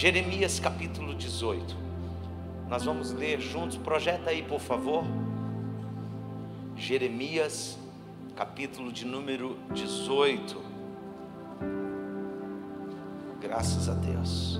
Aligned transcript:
Jeremias 0.00 0.58
capítulo 0.58 1.14
18. 1.14 1.76
Nós 2.70 2.86
vamos 2.86 3.12
ler 3.12 3.38
juntos, 3.38 3.76
projeta 3.76 4.30
aí, 4.30 4.42
por 4.42 4.58
favor. 4.58 5.04
Jeremias 6.74 7.78
capítulo 8.34 8.90
de 8.90 9.04
número 9.04 9.58
18. 9.74 10.58
Graças 13.42 13.90
a 13.90 13.92
Deus. 13.92 14.58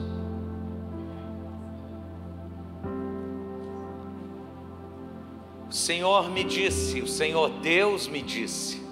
O 5.70 5.72
Senhor 5.72 6.28
me 6.28 6.44
disse, 6.44 7.00
o 7.00 7.08
Senhor 7.08 7.48
Deus 7.62 8.06
me 8.08 8.20
disse: 8.20 8.84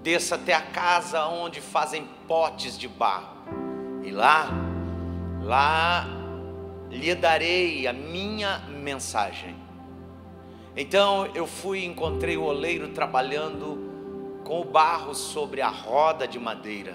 desça 0.00 0.36
até 0.36 0.54
a 0.54 0.62
casa 0.62 1.26
onde 1.26 1.60
fazem 1.60 2.06
potes 2.28 2.78
de 2.78 2.86
barro, 2.86 3.34
e 4.04 4.12
lá, 4.12 4.69
lá 5.42 6.06
lhe 6.90 7.14
darei 7.14 7.86
a 7.86 7.92
minha 7.92 8.58
mensagem. 8.68 9.56
Então 10.76 11.28
eu 11.34 11.46
fui 11.46 11.80
e 11.80 11.86
encontrei 11.86 12.36
o 12.36 12.44
oleiro 12.44 12.88
trabalhando 12.88 14.40
com 14.44 14.60
o 14.60 14.64
barro 14.64 15.14
sobre 15.14 15.60
a 15.60 15.68
roda 15.68 16.26
de 16.26 16.38
madeira. 16.38 16.94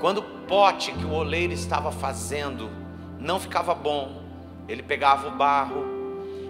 Quando 0.00 0.18
o 0.18 0.22
pote 0.46 0.92
que 0.92 1.04
o 1.04 1.12
oleiro 1.12 1.52
estava 1.52 1.90
fazendo 1.90 2.70
não 3.18 3.40
ficava 3.40 3.74
bom, 3.74 4.22
ele 4.68 4.82
pegava 4.82 5.28
o 5.28 5.36
barro 5.36 5.84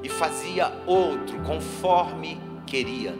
e 0.02 0.08
fazia 0.08 0.72
outro 0.86 1.40
conforme 1.40 2.40
queria. 2.66 3.14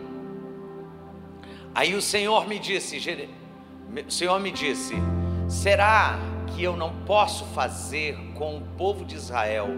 Aí 1.74 1.94
o 1.94 2.02
Senhor 2.02 2.46
me 2.46 2.58
disse, 2.58 2.98
o 4.06 4.10
Senhor 4.10 4.38
me 4.40 4.50
disse: 4.50 4.94
será 5.48 6.18
que 6.58 6.64
eu 6.64 6.76
não 6.76 6.92
posso 7.06 7.44
fazer 7.44 8.18
com 8.34 8.56
o 8.56 8.60
povo 8.76 9.04
de 9.04 9.14
Israel 9.14 9.68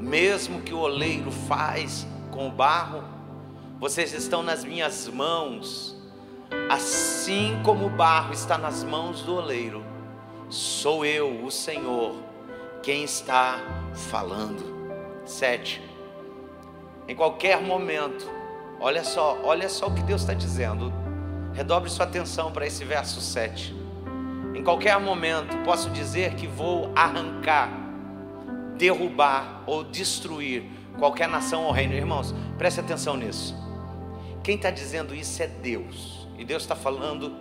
mesmo 0.00 0.62
que 0.62 0.72
o 0.72 0.78
oleiro 0.78 1.30
faz 1.30 2.06
com 2.30 2.48
o 2.48 2.50
barro? 2.50 3.04
Vocês 3.78 4.14
estão 4.14 4.42
nas 4.42 4.64
minhas 4.64 5.08
mãos, 5.08 5.94
assim 6.70 7.60
como 7.62 7.84
o 7.84 7.90
barro 7.90 8.32
está 8.32 8.56
nas 8.56 8.82
mãos 8.82 9.20
do 9.24 9.34
oleiro, 9.34 9.84
sou 10.48 11.04
eu, 11.04 11.44
o 11.44 11.50
Senhor, 11.50 12.14
quem 12.82 13.04
está 13.04 13.58
falando. 13.92 14.74
Sete. 15.26 15.82
Em 17.06 17.14
qualquer 17.14 17.60
momento, 17.60 18.26
olha 18.80 19.04
só, 19.04 19.38
olha 19.44 19.68
só 19.68 19.88
o 19.88 19.94
que 19.94 20.02
Deus 20.02 20.22
está 20.22 20.32
dizendo. 20.32 20.90
Redobre 21.52 21.90
sua 21.90 22.06
atenção 22.06 22.50
para 22.50 22.66
esse 22.66 22.86
verso 22.86 23.20
7. 23.20 23.85
Em 24.56 24.62
qualquer 24.64 24.98
momento, 24.98 25.54
posso 25.64 25.90
dizer 25.90 26.34
que 26.34 26.46
vou 26.46 26.90
arrancar, 26.96 27.70
derrubar 28.78 29.62
ou 29.66 29.84
destruir 29.84 30.64
qualquer 30.98 31.28
nação 31.28 31.64
ou 31.64 31.70
reino. 31.70 31.92
Irmãos, 31.92 32.34
preste 32.56 32.80
atenção 32.80 33.18
nisso. 33.18 33.54
Quem 34.42 34.56
está 34.56 34.70
dizendo 34.70 35.14
isso 35.14 35.42
é 35.42 35.46
Deus. 35.46 36.26
E 36.38 36.44
Deus 36.44 36.62
está 36.62 36.74
falando 36.74 37.36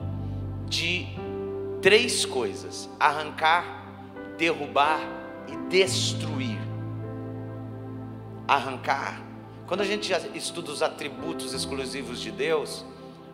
de 0.67 1.07
três 1.81 2.25
coisas: 2.25 2.89
arrancar, 2.99 3.63
derrubar 4.37 4.99
e 5.47 5.55
destruir. 5.69 6.59
Arrancar. 8.45 9.21
Quando 9.67 9.79
a 9.79 9.85
gente 9.85 10.11
estuda 10.33 10.69
os 10.69 10.83
atributos 10.83 11.53
exclusivos 11.53 12.19
de 12.19 12.29
Deus, 12.29 12.83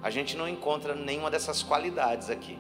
a 0.04 0.12
gente 0.12 0.38
não 0.38 0.48
encontra 0.48 0.94
nenhuma 0.94 1.32
dessas 1.32 1.64
qualidades 1.64 2.30
aqui. 2.30 2.60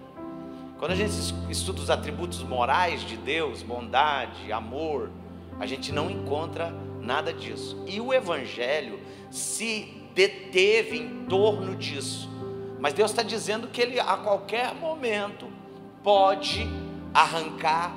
Quando 0.81 0.93
a 0.93 0.95
gente 0.95 1.13
estuda 1.47 1.79
os 1.79 1.91
atributos 1.91 2.41
morais 2.41 3.01
de 3.01 3.15
Deus, 3.15 3.61
bondade, 3.61 4.51
amor, 4.51 5.11
a 5.59 5.67
gente 5.67 5.91
não 5.91 6.09
encontra 6.09 6.73
nada 6.99 7.31
disso. 7.31 7.83
E 7.85 8.01
o 8.01 8.11
Evangelho 8.11 8.99
se 9.29 9.93
deteve 10.15 10.97
em 10.97 11.25
torno 11.25 11.75
disso. 11.75 12.27
Mas 12.79 12.95
Deus 12.95 13.11
está 13.11 13.21
dizendo 13.21 13.67
que 13.67 13.79
Ele 13.79 13.99
a 13.99 14.17
qualquer 14.17 14.73
momento 14.73 15.45
pode 16.01 16.67
arrancar, 17.13 17.95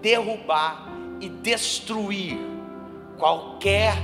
derrubar 0.00 0.88
e 1.20 1.28
destruir 1.28 2.38
qualquer 3.18 3.94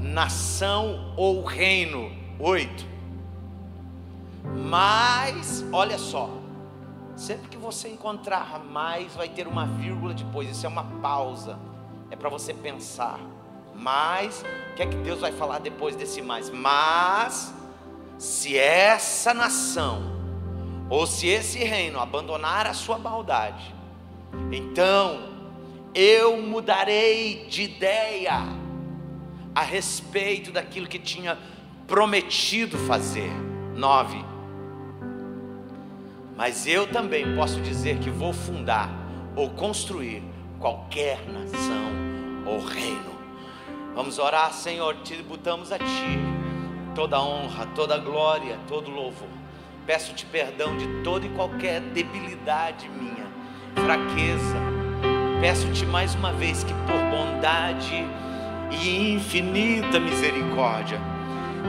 nação 0.00 1.12
ou 1.18 1.44
reino. 1.44 2.10
Oito. 2.38 2.86
Mas, 4.42 5.62
olha 5.70 5.98
só, 5.98 6.43
sempre 7.16 7.48
que 7.48 7.56
você 7.56 7.88
encontrar 7.88 8.58
mais, 8.64 9.14
vai 9.14 9.28
ter 9.28 9.46
uma 9.46 9.66
vírgula 9.66 10.14
depois, 10.14 10.48
isso 10.50 10.66
é 10.66 10.68
uma 10.68 10.84
pausa, 11.00 11.58
é 12.10 12.16
para 12.16 12.28
você 12.28 12.52
pensar. 12.52 13.20
Mas, 13.74 14.44
o 14.72 14.74
que 14.74 14.82
é 14.82 14.86
que 14.86 14.96
Deus 14.96 15.20
vai 15.20 15.32
falar 15.32 15.58
depois 15.58 15.96
desse 15.96 16.22
mais? 16.22 16.50
Mas, 16.50 17.54
se 18.18 18.56
essa 18.56 19.34
nação, 19.34 20.14
ou 20.88 21.06
se 21.06 21.26
esse 21.26 21.58
reino 21.58 21.98
abandonar 21.98 22.66
a 22.66 22.74
sua 22.74 22.98
maldade, 22.98 23.74
então 24.52 25.32
eu 25.94 26.40
mudarei 26.40 27.46
de 27.48 27.62
ideia 27.62 28.42
a 29.54 29.62
respeito 29.62 30.50
daquilo 30.50 30.86
que 30.86 30.98
tinha 30.98 31.38
prometido 31.86 32.76
fazer. 32.78 33.30
Nove 33.76 34.33
mas 36.36 36.66
eu 36.66 36.86
também 36.86 37.34
posso 37.34 37.60
dizer 37.60 37.98
que 37.98 38.10
vou 38.10 38.32
fundar 38.32 38.90
ou 39.36 39.50
construir 39.50 40.22
qualquer 40.58 41.20
nação 41.28 41.92
ou 42.46 42.60
reino. 42.60 43.14
Vamos 43.94 44.18
orar, 44.18 44.52
Senhor, 44.52 44.96
tributamos 44.96 45.70
a 45.70 45.78
Ti 45.78 46.34
toda 46.94 47.20
honra, 47.20 47.66
toda 47.74 47.98
glória, 47.98 48.58
todo 48.68 48.90
louvor. 48.90 49.28
Peço-te 49.86 50.24
perdão 50.24 50.76
de 50.76 50.86
toda 51.02 51.26
e 51.26 51.28
qualquer 51.30 51.80
debilidade 51.80 52.88
minha, 52.88 53.26
fraqueza. 53.74 54.56
Peço-te 55.40 55.84
mais 55.84 56.14
uma 56.14 56.32
vez 56.32 56.64
que 56.64 56.72
por 56.72 56.98
bondade 57.10 58.06
e 58.70 59.12
infinita 59.12 60.00
misericórdia, 60.00 60.98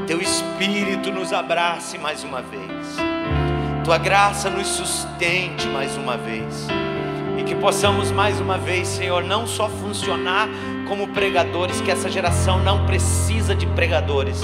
Teu 0.07 0.21
Espírito 0.21 1.11
nos 1.11 1.33
abrace 1.33 1.97
mais 1.97 2.23
uma 2.23 2.41
vez 2.41 3.44
tua 3.85 3.99
graça 3.99 4.49
nos 4.49 4.65
sustente 4.65 5.67
mais 5.67 5.95
uma 5.95 6.17
vez. 6.17 6.67
E 7.37 7.43
que 7.43 7.53
possamos 7.53 8.09
mais 8.09 8.41
uma 8.41 8.57
vez, 8.57 8.87
Senhor, 8.87 9.23
não 9.23 9.45
só 9.45 9.69
funcionar 9.69 10.49
como 10.87 11.09
pregadores, 11.09 11.79
que 11.81 11.91
essa 11.91 12.09
geração 12.09 12.57
não 12.63 12.87
precisa 12.87 13.53
de 13.53 13.67
pregadores. 13.67 14.41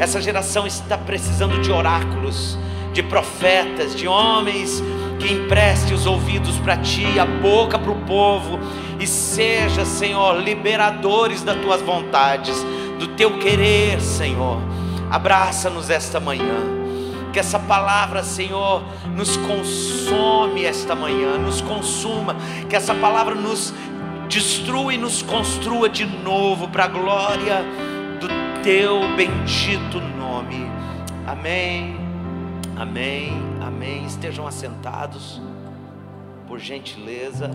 Essa 0.00 0.22
geração 0.22 0.66
está 0.66 0.96
precisando 0.96 1.60
de 1.60 1.70
oráculos, 1.70 2.58
de 2.94 3.02
profetas, 3.02 3.94
de 3.94 4.08
homens 4.08 4.82
que 5.18 5.34
empreste 5.34 5.92
os 5.92 6.06
ouvidos 6.06 6.58
para 6.58 6.78
ti, 6.78 7.18
a 7.18 7.26
boca 7.26 7.78
para 7.78 7.92
o 7.92 8.00
povo, 8.06 8.58
e 8.98 9.06
seja, 9.06 9.84
Senhor, 9.84 10.40
liberadores 10.40 11.42
das 11.42 11.56
tuas 11.60 11.82
vontades, 11.82 12.64
do 12.98 13.08
teu 13.08 13.38
querer, 13.38 14.00
Senhor. 14.00 14.62
Abraça-nos 15.10 15.90
esta 15.90 16.18
manhã. 16.18 16.77
Que 17.32 17.38
essa 17.38 17.58
palavra, 17.58 18.22
Senhor, 18.22 18.82
nos 19.14 19.36
consome 19.36 20.64
esta 20.64 20.94
manhã, 20.94 21.38
nos 21.38 21.60
consuma. 21.60 22.36
Que 22.68 22.76
essa 22.76 22.94
palavra 22.94 23.34
nos 23.34 23.74
destrua 24.28 24.94
e 24.94 24.98
nos 24.98 25.22
construa 25.22 25.88
de 25.88 26.04
novo 26.04 26.68
para 26.68 26.84
a 26.84 26.88
glória 26.88 27.62
do 28.20 28.28
teu 28.62 29.00
bendito 29.16 30.00
nome. 30.00 30.66
Amém. 31.26 31.96
Amém. 32.76 33.32
Amém. 33.60 34.06
Estejam 34.06 34.46
assentados, 34.46 35.40
por 36.46 36.58
gentileza. 36.58 37.50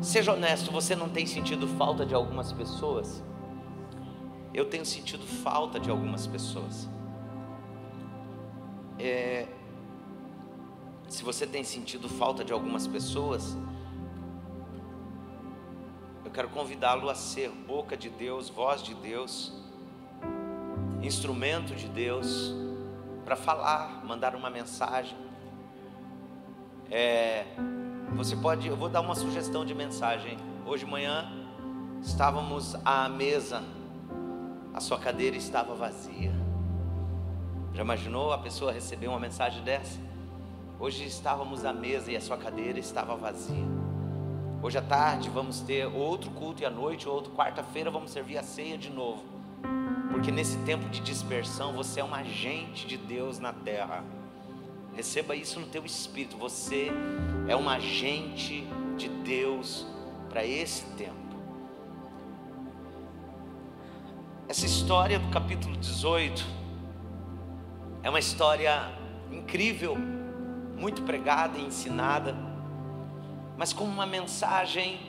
Seja 0.00 0.32
honesto, 0.32 0.72
você 0.72 0.96
não 0.96 1.08
tem 1.08 1.26
sentido 1.26 1.68
falta 1.68 2.06
de 2.06 2.14
algumas 2.14 2.52
pessoas? 2.52 3.22
Eu 4.52 4.64
tenho 4.64 4.84
sentido 4.84 5.24
falta 5.26 5.78
de 5.78 5.90
algumas 5.90 6.26
pessoas. 6.26 6.88
É, 9.02 9.46
se 11.08 11.24
você 11.24 11.46
tem 11.46 11.64
sentido 11.64 12.06
falta 12.06 12.44
de 12.44 12.52
algumas 12.52 12.86
pessoas, 12.86 13.56
eu 16.22 16.30
quero 16.30 16.50
convidá-lo 16.50 17.08
a 17.08 17.14
ser 17.14 17.48
boca 17.48 17.96
de 17.96 18.10
Deus, 18.10 18.50
voz 18.50 18.82
de 18.82 18.94
Deus, 18.94 19.54
instrumento 21.02 21.74
de 21.74 21.88
Deus, 21.88 22.54
para 23.24 23.36
falar, 23.36 24.04
mandar 24.04 24.34
uma 24.36 24.50
mensagem. 24.50 25.16
É, 26.90 27.46
você 28.14 28.36
pode, 28.36 28.68
eu 28.68 28.76
vou 28.76 28.90
dar 28.90 29.00
uma 29.00 29.14
sugestão 29.14 29.64
de 29.64 29.74
mensagem. 29.74 30.36
Hoje 30.66 30.84
de 30.84 30.90
manhã 30.90 31.32
estávamos 32.02 32.76
à 32.84 33.08
mesa, 33.08 33.62
a 34.74 34.80
sua 34.80 34.98
cadeira 34.98 35.38
estava 35.38 35.74
vazia. 35.74 36.49
Já 37.72 37.82
imaginou 37.82 38.32
a 38.32 38.38
pessoa 38.38 38.72
receber 38.72 39.06
uma 39.06 39.20
mensagem 39.20 39.62
dessa? 39.62 40.00
Hoje 40.78 41.04
estávamos 41.04 41.64
à 41.64 41.72
mesa 41.72 42.10
e 42.10 42.16
a 42.16 42.20
sua 42.20 42.36
cadeira 42.36 42.80
estava 42.80 43.14
vazia. 43.14 43.64
Hoje 44.60 44.76
à 44.76 44.82
tarde 44.82 45.30
vamos 45.30 45.60
ter 45.60 45.86
outro 45.86 46.32
culto 46.32 46.62
e 46.62 46.66
à 46.66 46.70
noite, 46.70 47.08
outro 47.08 47.32
quarta-feira 47.32 47.88
vamos 47.88 48.10
servir 48.10 48.38
a 48.38 48.42
ceia 48.42 48.76
de 48.76 48.90
novo. 48.90 49.22
Porque 50.10 50.32
nesse 50.32 50.58
tempo 50.58 50.88
de 50.88 51.00
dispersão 51.00 51.72
você 51.72 52.00
é 52.00 52.04
um 52.04 52.12
agente 52.12 52.88
de 52.88 52.96
Deus 52.96 53.38
na 53.38 53.52
terra. 53.52 54.02
Receba 54.92 55.36
isso 55.36 55.60
no 55.60 55.66
teu 55.66 55.84
espírito. 55.86 56.36
Você 56.38 56.90
é 57.46 57.54
um 57.54 57.68
agente 57.68 58.66
de 58.96 59.08
Deus 59.08 59.86
para 60.28 60.44
esse 60.44 60.84
tempo. 60.96 61.14
Essa 64.48 64.66
história 64.66 65.20
do 65.20 65.28
capítulo 65.28 65.76
18 65.76 66.59
é 68.02 68.08
uma 68.08 68.18
história 68.18 68.90
incrível, 69.30 69.96
muito 70.76 71.02
pregada 71.02 71.58
e 71.58 71.64
ensinada, 71.64 72.34
mas 73.56 73.72
com 73.72 73.84
uma 73.84 74.06
mensagem 74.06 75.00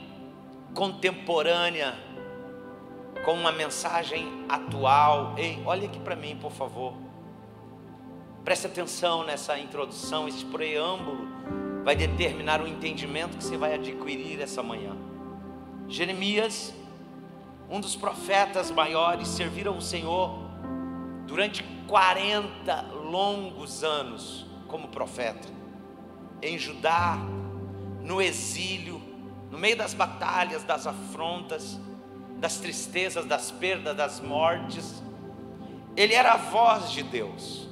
contemporânea, 0.74 1.94
com 3.24 3.32
uma 3.32 3.52
mensagem 3.52 4.44
atual. 4.48 5.34
Ei, 5.36 5.62
olha 5.64 5.86
aqui 5.86 5.98
para 5.98 6.14
mim, 6.16 6.36
por 6.40 6.52
favor. 6.52 6.94
Preste 8.44 8.66
atenção 8.66 9.24
nessa 9.24 9.58
introdução, 9.58 10.28
esse 10.28 10.44
preâmbulo 10.44 11.28
vai 11.84 11.96
determinar 11.96 12.60
o 12.60 12.66
entendimento 12.66 13.36
que 13.36 13.44
você 13.44 13.56
vai 13.56 13.74
adquirir 13.74 14.40
essa 14.40 14.62
manhã. 14.62 14.96
Jeremias 15.88 16.74
um 17.72 17.80
dos 17.80 17.96
profetas 17.96 18.70
maiores, 18.70 19.28
serviram 19.28 19.78
o 19.78 19.80
Senhor 19.80 20.41
durante 21.26 21.62
40 21.86 22.82
longos 22.92 23.82
anos 23.84 24.46
como 24.68 24.88
profeta, 24.88 25.48
em 26.40 26.58
Judá, 26.58 27.18
no 28.02 28.20
exílio, 28.20 29.00
no 29.50 29.58
meio 29.58 29.76
das 29.76 29.94
batalhas, 29.94 30.64
das 30.64 30.86
afrontas, 30.86 31.78
das 32.38 32.58
tristezas, 32.58 33.24
das 33.24 33.50
perdas, 33.50 33.96
das 33.96 34.20
mortes. 34.20 35.02
Ele 35.96 36.14
era 36.14 36.32
a 36.32 36.36
voz 36.36 36.90
de 36.90 37.02
Deus. 37.02 37.68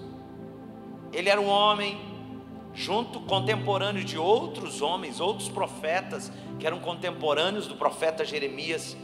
Ele 1.12 1.28
era 1.28 1.40
um 1.40 1.48
homem 1.48 1.98
junto 2.72 3.20
contemporâneo 3.20 4.04
de 4.04 4.16
outros 4.16 4.80
homens, 4.80 5.18
outros 5.18 5.48
profetas 5.48 6.30
que 6.58 6.66
eram 6.66 6.78
contemporâneos 6.78 7.66
do 7.66 7.74
profeta 7.74 8.24
Jeremias 8.24 8.96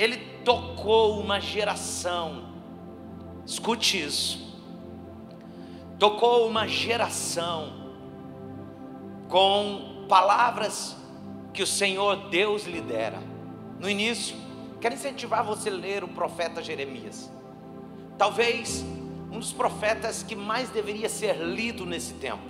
ele 0.00 0.16
tocou 0.44 1.20
uma 1.20 1.38
geração, 1.40 2.49
escute 3.50 4.00
isso, 4.00 4.38
tocou 5.98 6.46
uma 6.46 6.68
geração 6.68 7.72
com 9.28 10.06
palavras 10.08 10.96
que 11.52 11.60
o 11.60 11.66
Senhor 11.66 12.28
Deus 12.28 12.64
lhe 12.64 12.80
dera. 12.80 13.18
No 13.80 13.90
início, 13.90 14.36
quero 14.80 14.94
incentivar 14.94 15.42
você 15.42 15.68
a 15.68 15.72
ler 15.72 16.04
o 16.04 16.08
profeta 16.08 16.62
Jeremias. 16.62 17.28
Talvez 18.16 18.84
um 19.32 19.40
dos 19.40 19.52
profetas 19.52 20.22
que 20.22 20.36
mais 20.36 20.70
deveria 20.70 21.08
ser 21.08 21.36
lido 21.36 21.84
nesse 21.84 22.14
tempo. 22.14 22.42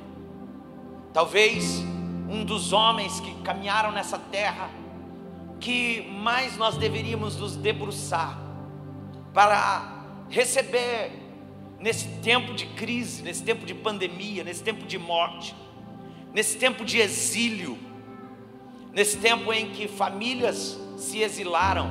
Talvez 1.14 1.80
um 2.28 2.44
dos 2.44 2.74
homens 2.74 3.20
que 3.20 3.34
caminharam 3.42 3.90
nessa 3.90 4.18
terra 4.18 4.68
que 5.58 6.02
mais 6.10 6.58
nós 6.58 6.76
deveríamos 6.76 7.38
nos 7.38 7.56
debruçar 7.56 8.38
para 9.32 9.99
receber 10.30 11.10
nesse 11.78 12.06
tempo 12.22 12.54
de 12.54 12.66
crise, 12.66 13.22
nesse 13.22 13.42
tempo 13.42 13.66
de 13.66 13.74
pandemia, 13.74 14.44
nesse 14.44 14.62
tempo 14.62 14.86
de 14.86 14.98
morte, 14.98 15.54
nesse 16.32 16.56
tempo 16.56 16.84
de 16.84 16.98
exílio, 16.98 17.76
nesse 18.92 19.18
tempo 19.18 19.52
em 19.52 19.70
que 19.70 19.88
famílias 19.88 20.78
se 20.96 21.20
exilaram, 21.20 21.90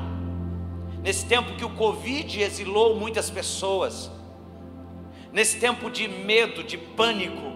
nesse 1.04 1.26
tempo 1.26 1.56
que 1.56 1.66
o 1.66 1.76
Covid 1.76 2.42
exilou 2.42 2.96
muitas 2.96 3.30
pessoas, 3.30 4.10
nesse 5.32 5.60
tempo 5.60 5.90
de 5.90 6.08
medo, 6.08 6.64
de 6.64 6.78
pânico, 6.78 7.50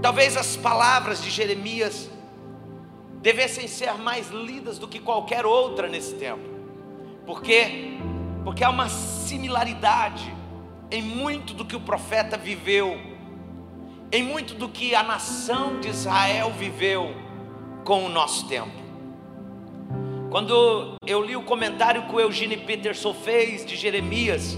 talvez 0.00 0.36
as 0.36 0.56
palavras 0.56 1.22
de 1.22 1.30
Jeremias 1.30 2.10
devessem 3.20 3.68
ser 3.68 3.94
mais 3.94 4.30
lidas 4.30 4.78
do 4.78 4.88
que 4.88 4.98
qualquer 4.98 5.44
outra 5.44 5.88
nesse 5.88 6.14
tempo. 6.14 6.48
Por 7.26 7.42
quê? 7.42 7.99
Porque 8.44 8.64
há 8.64 8.70
uma 8.70 8.88
similaridade 8.88 10.34
em 10.90 11.02
muito 11.02 11.54
do 11.54 11.64
que 11.64 11.76
o 11.76 11.80
profeta 11.80 12.36
viveu, 12.36 12.98
em 14.10 14.22
muito 14.22 14.54
do 14.54 14.68
que 14.68 14.94
a 14.94 15.02
nação 15.02 15.80
de 15.80 15.88
Israel 15.88 16.50
viveu 16.50 17.14
com 17.84 18.04
o 18.04 18.08
nosso 18.08 18.48
tempo. 18.48 18.80
Quando 20.30 20.96
eu 21.06 21.22
li 21.22 21.36
o 21.36 21.42
comentário 21.42 22.06
que 22.06 22.14
o 22.14 22.20
Eugene 22.20 22.56
Peterson 22.56 23.12
fez 23.12 23.64
de 23.64 23.76
Jeremias, 23.76 24.56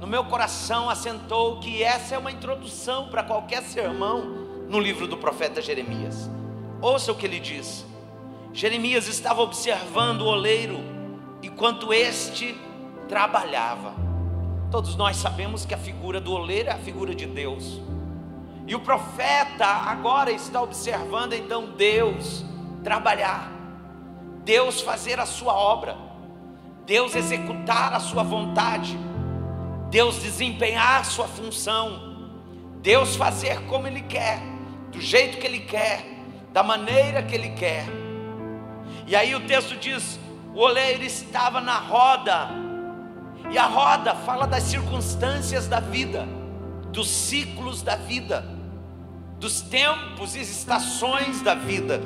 no 0.00 0.06
meu 0.06 0.24
coração 0.24 0.88
assentou 0.88 1.60
que 1.60 1.82
essa 1.82 2.14
é 2.14 2.18
uma 2.18 2.30
introdução 2.30 3.08
para 3.08 3.22
qualquer 3.22 3.62
sermão 3.62 4.22
no 4.68 4.78
livro 4.78 5.06
do 5.06 5.16
profeta 5.16 5.60
Jeremias. 5.60 6.30
Ouça 6.80 7.10
o 7.10 7.14
que 7.14 7.26
ele 7.26 7.40
diz. 7.40 7.84
Jeremias 8.52 9.08
estava 9.08 9.42
observando 9.42 10.22
o 10.22 10.26
oleiro 10.26 10.93
enquanto 11.46 11.92
este 11.92 12.56
trabalhava. 13.08 13.94
Todos 14.70 14.96
nós 14.96 15.16
sabemos 15.16 15.64
que 15.64 15.74
a 15.74 15.78
figura 15.78 16.20
do 16.20 16.32
oleiro 16.32 16.70
é 16.70 16.72
a 16.72 16.78
figura 16.78 17.14
de 17.14 17.26
Deus. 17.26 17.80
E 18.66 18.74
o 18.74 18.80
profeta 18.80 19.66
agora 19.66 20.32
está 20.32 20.62
observando 20.62 21.34
então 21.34 21.72
Deus 21.76 22.44
trabalhar, 22.82 23.52
Deus 24.42 24.80
fazer 24.80 25.20
a 25.20 25.26
sua 25.26 25.52
obra, 25.52 25.96
Deus 26.86 27.14
executar 27.14 27.92
a 27.92 28.00
sua 28.00 28.22
vontade, 28.22 28.98
Deus 29.90 30.16
desempenhar 30.16 31.00
a 31.00 31.04
sua 31.04 31.28
função, 31.28 32.14
Deus 32.80 33.16
fazer 33.16 33.60
como 33.66 33.86
Ele 33.86 34.02
quer, 34.02 34.40
do 34.90 35.00
jeito 35.00 35.38
que 35.38 35.46
Ele 35.46 35.60
quer, 35.60 36.04
da 36.52 36.62
maneira 36.62 37.22
que 37.22 37.34
Ele 37.34 37.50
quer. 37.50 37.84
E 39.06 39.14
aí 39.14 39.34
o 39.34 39.46
texto 39.46 39.76
diz: 39.76 40.18
o 40.54 40.60
oleiro 40.60 41.02
estava 41.02 41.60
na 41.60 41.78
roda, 41.78 42.48
e 43.50 43.58
a 43.58 43.66
roda 43.66 44.14
fala 44.14 44.46
das 44.46 44.62
circunstâncias 44.62 45.66
da 45.66 45.80
vida, 45.80 46.26
dos 46.92 47.10
ciclos 47.10 47.82
da 47.82 47.96
vida, 47.96 48.44
dos 49.38 49.60
tempos 49.60 50.36
e 50.36 50.40
estações 50.40 51.42
da 51.42 51.54
vida. 51.54 52.00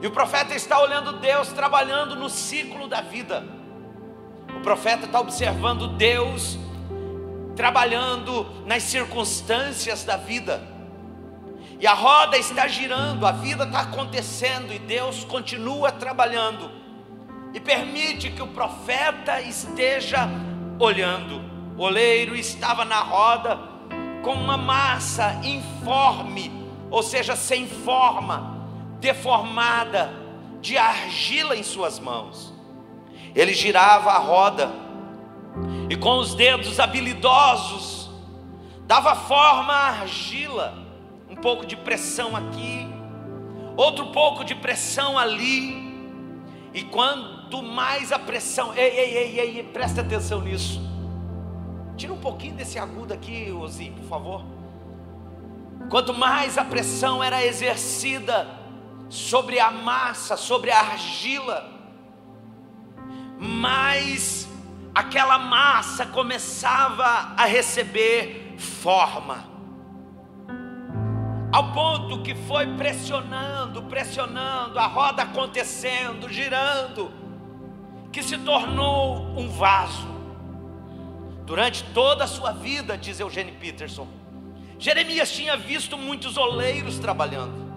E 0.00 0.06
o 0.06 0.10
profeta 0.10 0.54
está 0.54 0.80
olhando 0.80 1.18
Deus 1.18 1.48
trabalhando 1.48 2.16
no 2.16 2.30
ciclo 2.30 2.88
da 2.88 3.02
vida. 3.02 3.44
O 4.56 4.60
profeta 4.60 5.04
está 5.04 5.20
observando 5.20 5.88
Deus 5.88 6.58
trabalhando 7.54 8.46
nas 8.64 8.84
circunstâncias 8.84 10.04
da 10.04 10.16
vida. 10.16 10.62
E 11.78 11.86
a 11.86 11.92
roda 11.92 12.38
está 12.38 12.66
girando, 12.68 13.26
a 13.26 13.32
vida 13.32 13.64
está 13.64 13.80
acontecendo 13.80 14.72
e 14.72 14.78
Deus 14.78 15.24
continua 15.24 15.92
trabalhando. 15.92 16.79
E 17.52 17.60
permite 17.60 18.30
que 18.30 18.42
o 18.42 18.46
profeta 18.46 19.40
esteja 19.40 20.28
olhando. 20.78 21.42
O 21.76 21.82
oleiro 21.82 22.36
estava 22.36 22.84
na 22.84 23.00
roda 23.00 23.58
com 24.22 24.32
uma 24.32 24.56
massa 24.56 25.40
informe, 25.44 26.52
ou 26.90 27.02
seja, 27.02 27.34
sem 27.34 27.66
forma, 27.66 28.66
deformada, 29.00 30.12
de 30.60 30.76
argila 30.76 31.56
em 31.56 31.62
suas 31.62 31.98
mãos. 31.98 32.52
Ele 33.34 33.54
girava 33.54 34.10
a 34.10 34.18
roda 34.18 34.70
e 35.88 35.96
com 35.96 36.18
os 36.18 36.34
dedos 36.34 36.78
habilidosos 36.78 38.10
dava 38.86 39.14
forma 39.14 39.72
à 39.72 39.88
argila 40.00 40.90
pouco 41.40 41.66
de 41.66 41.76
pressão 41.76 42.36
aqui, 42.36 42.86
outro 43.76 44.06
pouco 44.06 44.44
de 44.44 44.54
pressão 44.54 45.18
ali, 45.18 45.90
e 46.72 46.82
quanto 47.50 47.62
mais 47.64 48.12
a 48.12 48.18
pressão, 48.18 48.72
ei, 48.76 48.88
ei, 48.88 49.16
ei, 49.16 49.40
ei, 49.40 49.62
presta 49.64 50.02
atenção 50.02 50.40
nisso. 50.40 50.80
Tira 51.96 52.12
um 52.12 52.20
pouquinho 52.20 52.54
desse 52.54 52.78
agudo 52.78 53.12
aqui, 53.12 53.50
Ozi, 53.50 53.90
por 53.90 54.04
favor. 54.04 54.44
Quanto 55.90 56.14
mais 56.14 56.56
a 56.56 56.64
pressão 56.64 57.20
era 57.20 57.44
exercida 57.44 58.46
sobre 59.08 59.58
a 59.58 59.72
massa, 59.72 60.36
sobre 60.36 60.70
a 60.70 60.78
argila, 60.78 61.68
mais 63.36 64.48
aquela 64.94 65.36
massa 65.36 66.06
começava 66.06 67.34
a 67.36 67.44
receber 67.46 68.54
forma 68.58 69.50
ao 71.52 71.72
ponto 71.72 72.22
que 72.22 72.32
foi 72.32 72.76
pressionando, 72.76 73.82
pressionando, 73.82 74.78
a 74.78 74.86
roda 74.86 75.22
acontecendo, 75.22 76.28
girando, 76.28 77.19
que 78.12 78.22
se 78.22 78.36
tornou 78.38 79.38
um 79.38 79.48
vaso. 79.48 80.08
Durante 81.44 81.82
toda 81.92 82.24
a 82.24 82.26
sua 82.26 82.52
vida, 82.52 82.96
diz 82.96 83.18
Eugênio 83.18 83.54
Peterson, 83.56 84.06
Jeremias 84.78 85.30
tinha 85.30 85.56
visto 85.56 85.98
muitos 85.98 86.36
oleiros 86.36 86.98
trabalhando. 86.98 87.68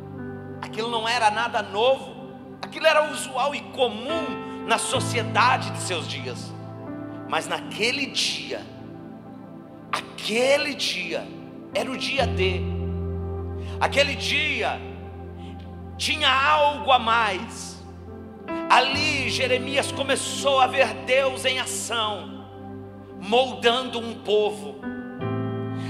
aquilo 0.62 0.90
não 0.90 1.08
era 1.08 1.30
nada 1.30 1.62
novo, 1.62 2.16
aquilo 2.62 2.88
era 2.88 3.12
usual 3.12 3.54
e 3.54 3.60
comum 3.60 4.64
na 4.66 4.78
sociedade 4.78 5.70
de 5.72 5.80
seus 5.80 6.08
dias. 6.08 6.54
Mas 7.30 7.48
naquele 7.48 8.08
dia, 8.08 8.62
aquele 9.92 10.74
dia, 10.74 11.28
era 11.74 11.92
o 11.92 11.98
dia 11.98 12.26
D, 12.26 12.62
aquele 13.80 14.16
dia 14.16 14.80
tinha 15.98 16.30
algo 16.32 16.92
a 16.92 17.00
mais. 17.00 17.73
Ali 18.74 19.30
Jeremias 19.30 19.92
começou 19.92 20.60
a 20.60 20.66
ver 20.66 20.96
Deus 21.06 21.46
em 21.46 21.60
ação, 21.60 22.44
moldando 23.22 24.00
um 24.00 24.16
povo. 24.16 24.78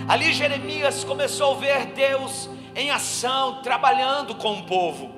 Ali 0.05 0.33
Jeremias 0.33 1.01
começou 1.05 1.53
a 1.55 1.59
ver 1.59 1.85
Deus 1.93 2.49
em 2.75 2.91
ação, 2.91 3.61
trabalhando 3.63 4.35
com 4.35 4.59
o 4.59 4.63
povo. 4.63 5.15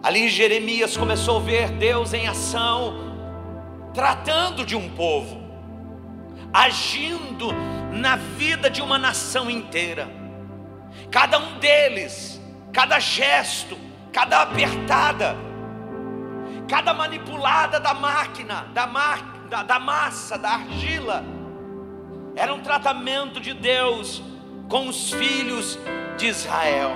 Ali 0.00 0.28
Jeremias 0.28 0.96
começou 0.96 1.38
a 1.38 1.40
ver 1.40 1.72
Deus 1.72 2.14
em 2.14 2.28
ação, 2.28 3.00
tratando 3.92 4.64
de 4.64 4.76
um 4.76 4.88
povo, 4.90 5.42
agindo 6.52 7.48
na 7.90 8.14
vida 8.14 8.70
de 8.70 8.80
uma 8.80 8.96
nação 8.96 9.50
inteira. 9.50 10.08
Cada 11.10 11.36
um 11.36 11.58
deles, 11.58 12.40
cada 12.72 13.00
gesto, 13.00 13.76
cada 14.12 14.42
apertada, 14.42 15.52
cada 16.68 16.94
manipulada 16.94 17.78
da 17.78 17.94
máquina, 17.94 18.66
da, 18.72 18.86
da, 19.48 19.62
da 19.62 19.78
massa, 19.78 20.38
da 20.38 20.50
argila, 20.50 21.24
era 22.34 22.52
um 22.52 22.60
tratamento 22.60 23.40
de 23.40 23.54
Deus 23.54 24.22
com 24.68 24.88
os 24.88 25.12
filhos 25.12 25.78
de 26.16 26.26
Israel. 26.26 26.92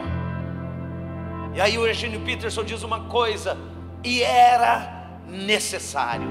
E 1.55 1.61
aí 1.61 1.79
o 1.79 1.87
Eugênio 1.87 2.21
Peterson 2.21 2.65
diz 2.65 2.83
uma 2.83 3.01
coisa, 3.05 3.57
e 4.03 4.23
era 4.23 5.21
necessário. 5.27 6.29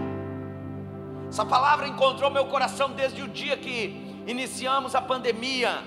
Essa 1.30 1.46
palavra 1.46 1.88
encontrou 1.88 2.32
meu 2.32 2.46
coração 2.46 2.92
desde 2.92 3.22
o 3.22 3.28
dia 3.28 3.58
que 3.58 4.24
iniciamos 4.26 4.96
a 4.96 5.02
pandemia. 5.02 5.84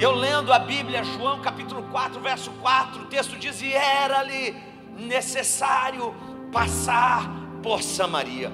Eu 0.00 0.12
lendo 0.12 0.52
a 0.52 0.58
Bíblia, 0.58 1.04
João 1.04 1.40
capítulo 1.40 1.84
4, 1.84 2.20
verso 2.20 2.50
4, 2.52 3.02
o 3.02 3.06
texto 3.06 3.36
diz: 3.36 3.62
E 3.62 3.72
era-lhe 3.72 4.56
necessário 4.96 6.14
passar 6.52 7.28
por 7.62 7.82
Samaria. 7.82 8.52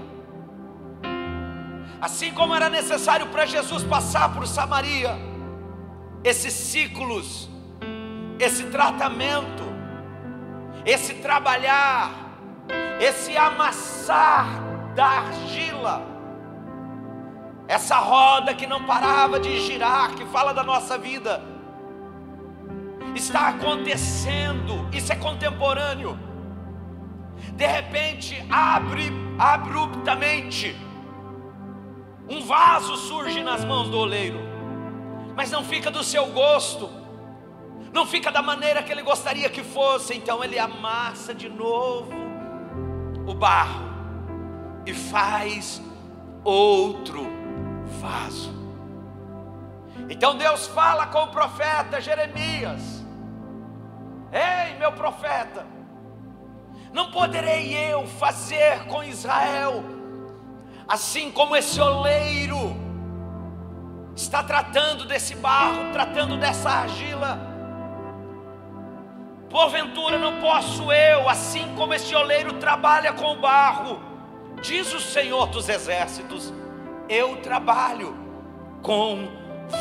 Assim 2.01 2.33
como 2.33 2.55
era 2.55 2.71
necessário 2.71 3.27
para 3.27 3.45
Jesus 3.45 3.83
passar 3.83 4.33
por 4.33 4.47
Samaria, 4.47 5.19
esses 6.23 6.53
ciclos, 6.53 7.51
esse 8.39 8.65
tratamento, 8.67 9.65
esse 10.87 11.15
trabalhar, 11.15 12.13
esse 13.01 13.37
amassar 13.37 14.47
da 14.95 15.07
argila, 15.07 16.03
essa 17.67 17.97
roda 17.97 18.55
que 18.55 18.67
não 18.67 18.85
parava 18.85 19.41
de 19.41 19.61
girar, 19.61 20.15
que 20.15 20.25
fala 20.27 20.55
da 20.55 20.63
nossa 20.63 20.97
vida, 20.97 21.43
está 23.15 23.49
acontecendo, 23.49 24.89
isso 24.93 25.13
é 25.13 25.17
contemporâneo. 25.17 26.28
De 27.59 27.67
repente, 27.67 28.43
abre 28.49 29.13
abruptamente, 29.39 30.75
um 32.27 32.41
vaso 32.47 32.97
surge 32.97 33.43
nas 33.43 33.65
mãos 33.65 33.91
do 33.91 33.99
oleiro 33.99 34.49
mas 35.39 35.53
não 35.53 35.63
fica 35.63 35.89
do 35.89 36.03
seu 36.03 36.27
gosto, 36.33 36.91
não 37.93 38.05
fica 38.05 38.29
da 38.33 38.43
maneira 38.43 38.83
que 38.83 38.91
ele 38.91 39.03
gostaria 39.03 39.49
que 39.49 39.63
fosse, 39.63 40.13
então 40.13 40.43
ele 40.43 40.59
amassa 40.59 41.33
de 41.33 41.49
novo 41.49 42.11
o 43.25 43.33
barro 43.35 43.89
e 44.85 44.93
faz 44.93 45.81
outro 46.43 47.25
vaso. 48.01 48.53
Então 50.11 50.37
Deus 50.37 50.67
fala 50.67 51.07
com 51.07 51.23
o 51.23 51.29
profeta 51.29 52.01
Jeremias: 52.01 53.07
Ei, 54.33 54.77
meu 54.77 54.91
profeta, 54.91 55.65
não 56.93 57.11
poderei 57.11 57.75
eu 57.93 58.07
fazer 58.07 58.85
com 58.85 59.03
Israel 59.03 59.99
assim 60.89 61.31
como 61.31 61.55
esse 61.55 61.79
oleiro 61.79 62.75
está 64.17 64.43
tratando 64.43 65.05
desse 65.05 65.35
barro, 65.35 65.93
tratando 65.93 66.39
dessa 66.39 66.71
argila. 66.71 67.39
Porventura 69.51 70.19
não 70.19 70.41
posso 70.41 70.91
eu, 70.91 71.29
assim 71.29 71.75
como 71.77 71.93
este 71.93 72.15
oleiro 72.15 72.55
trabalha 72.55 73.13
com 73.13 73.33
o 73.33 73.37
barro, 73.37 74.01
diz 74.63 74.93
o 74.93 75.01
Senhor 75.01 75.47
dos 75.47 75.69
exércitos, 75.69 76.53
eu 77.09 77.37
trabalho 77.43 78.17
com 78.83 79.29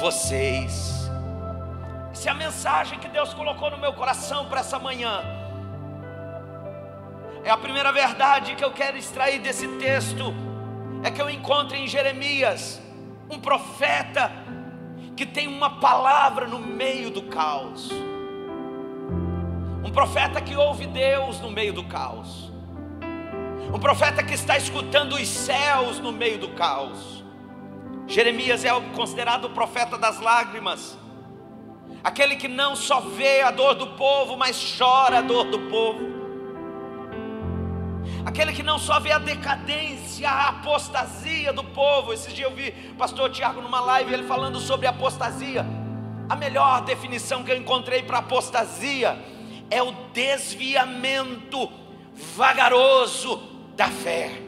vocês. 0.02 1.10
Essa 2.12 2.30
é 2.30 2.32
a 2.32 2.36
mensagem 2.36 3.00
que 3.00 3.08
Deus 3.08 3.34
colocou 3.34 3.72
no 3.72 3.78
meu 3.78 3.94
coração 3.94 4.46
para 4.46 4.60
essa 4.60 4.78
manhã. 4.78 5.37
É 7.48 7.50
a 7.50 7.56
primeira 7.56 7.94
verdade 7.94 8.56
que 8.56 8.66
eu 8.66 8.74
quero 8.74 8.98
extrair 8.98 9.40
desse 9.40 9.66
texto, 9.78 10.34
é 11.02 11.10
que 11.10 11.22
eu 11.22 11.30
encontro 11.30 11.78
em 11.78 11.88
Jeremias 11.88 12.82
um 13.30 13.40
profeta 13.40 14.30
que 15.16 15.26
tem 15.26 15.48
uma 15.48 15.80
palavra 15.80 16.46
no 16.46 16.60
meio 16.60 17.10
do 17.10 17.22
caos, 17.22 17.90
um 19.82 19.90
profeta 19.94 20.42
que 20.42 20.58
ouve 20.58 20.88
Deus 20.88 21.40
no 21.40 21.50
meio 21.50 21.72
do 21.72 21.86
caos, 21.86 22.52
um 23.74 23.80
profeta 23.80 24.22
que 24.22 24.34
está 24.34 24.58
escutando 24.58 25.14
os 25.14 25.30
céus 25.30 26.00
no 26.00 26.12
meio 26.12 26.40
do 26.40 26.50
caos. 26.50 27.24
Jeremias 28.08 28.66
é 28.66 28.72
considerado 28.94 29.46
o 29.46 29.52
profeta 29.52 29.98
das 29.98 30.20
lágrimas, 30.20 30.98
aquele 32.04 32.36
que 32.36 32.50
não 32.50 32.76
só 32.76 33.00
vê 33.00 33.42
a 33.42 33.52
dor 33.52 33.74
do 33.74 33.88
povo, 33.96 34.36
mas 34.36 34.76
chora 34.78 35.20
a 35.20 35.22
dor 35.22 35.46
do 35.46 35.60
povo 35.70 36.17
aquele 38.28 38.52
que 38.52 38.62
não 38.62 38.78
só 38.78 39.00
vê 39.00 39.14
a 39.14 39.20
decadência, 39.20 40.30
a 40.30 40.50
apostasia 40.50 41.54
do 41.54 41.64
povo. 41.64 42.12
Esses 42.12 42.34
dias 42.34 42.50
eu 42.50 42.54
vi 42.54 42.74
o 42.92 42.96
pastor 42.96 43.30
Tiago 43.30 43.62
numa 43.62 43.80
live 43.80 44.14
ele 44.14 44.24
falando 44.24 44.60
sobre 44.60 44.86
apostasia. 44.86 45.66
A 46.28 46.36
melhor 46.36 46.82
definição 46.82 47.42
que 47.42 47.50
eu 47.50 47.56
encontrei 47.56 48.04
para 48.04 48.18
apostasia 48.18 49.18
é 49.72 49.82
o 49.82 49.94
desviamento 50.12 51.72
vagaroso 52.36 53.42
da 53.78 53.88
fé. 53.88 54.42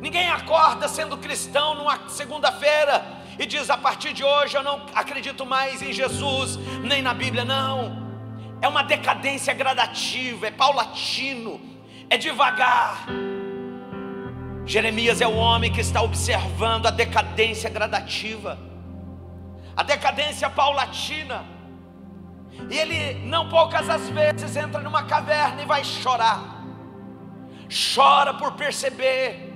Ninguém 0.00 0.30
acorda 0.30 0.86
sendo 0.86 1.18
cristão 1.18 1.74
numa 1.74 2.08
segunda-feira 2.08 3.04
e 3.36 3.46
diz: 3.46 3.68
a 3.68 3.76
partir 3.76 4.12
de 4.12 4.22
hoje 4.22 4.56
eu 4.56 4.62
não 4.62 4.86
acredito 4.94 5.44
mais 5.44 5.82
em 5.82 5.92
Jesus, 5.92 6.56
nem 6.84 7.02
na 7.02 7.14
Bíblia, 7.14 7.44
não. 7.44 8.08
É 8.62 8.68
uma 8.68 8.84
decadência 8.84 9.52
gradativa, 9.52 10.46
é 10.46 10.52
paulatino 10.52 11.68
é 12.10 12.18
devagar. 12.18 13.06
Jeremias 14.66 15.20
é 15.20 15.26
o 15.26 15.36
homem 15.36 15.72
que 15.72 15.80
está 15.80 16.02
observando 16.02 16.86
a 16.86 16.90
decadência 16.90 17.70
gradativa, 17.70 18.58
a 19.76 19.82
decadência 19.82 20.50
paulatina. 20.50 21.44
E 22.68 22.76
ele, 22.76 23.14
não 23.26 23.48
poucas 23.48 23.88
as 23.88 24.10
vezes, 24.10 24.56
entra 24.56 24.80
numa 24.80 25.04
caverna 25.04 25.62
e 25.62 25.64
vai 25.64 25.84
chorar. 25.84 26.60
Chora 27.94 28.34
por 28.34 28.52
perceber 28.52 29.48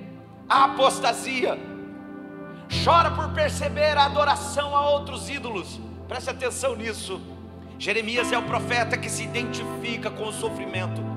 a 0.49 0.65
apostasia, 0.65 1.59
chora 2.85 3.11
por 3.11 3.31
perceber 3.31 3.99
a 3.99 4.05
adoração 4.05 4.77
a 4.77 4.89
outros 4.91 5.29
ídolos. 5.29 5.81
Preste 6.07 6.31
atenção 6.31 6.77
nisso. 6.77 7.21
Jeremias 7.79 8.31
é 8.31 8.39
o 8.39 8.43
profeta 8.43 8.97
que 8.97 9.11
se 9.11 9.25
identifica 9.25 10.11
com 10.11 10.29
o 10.29 10.33
sofrimento. 10.33 11.14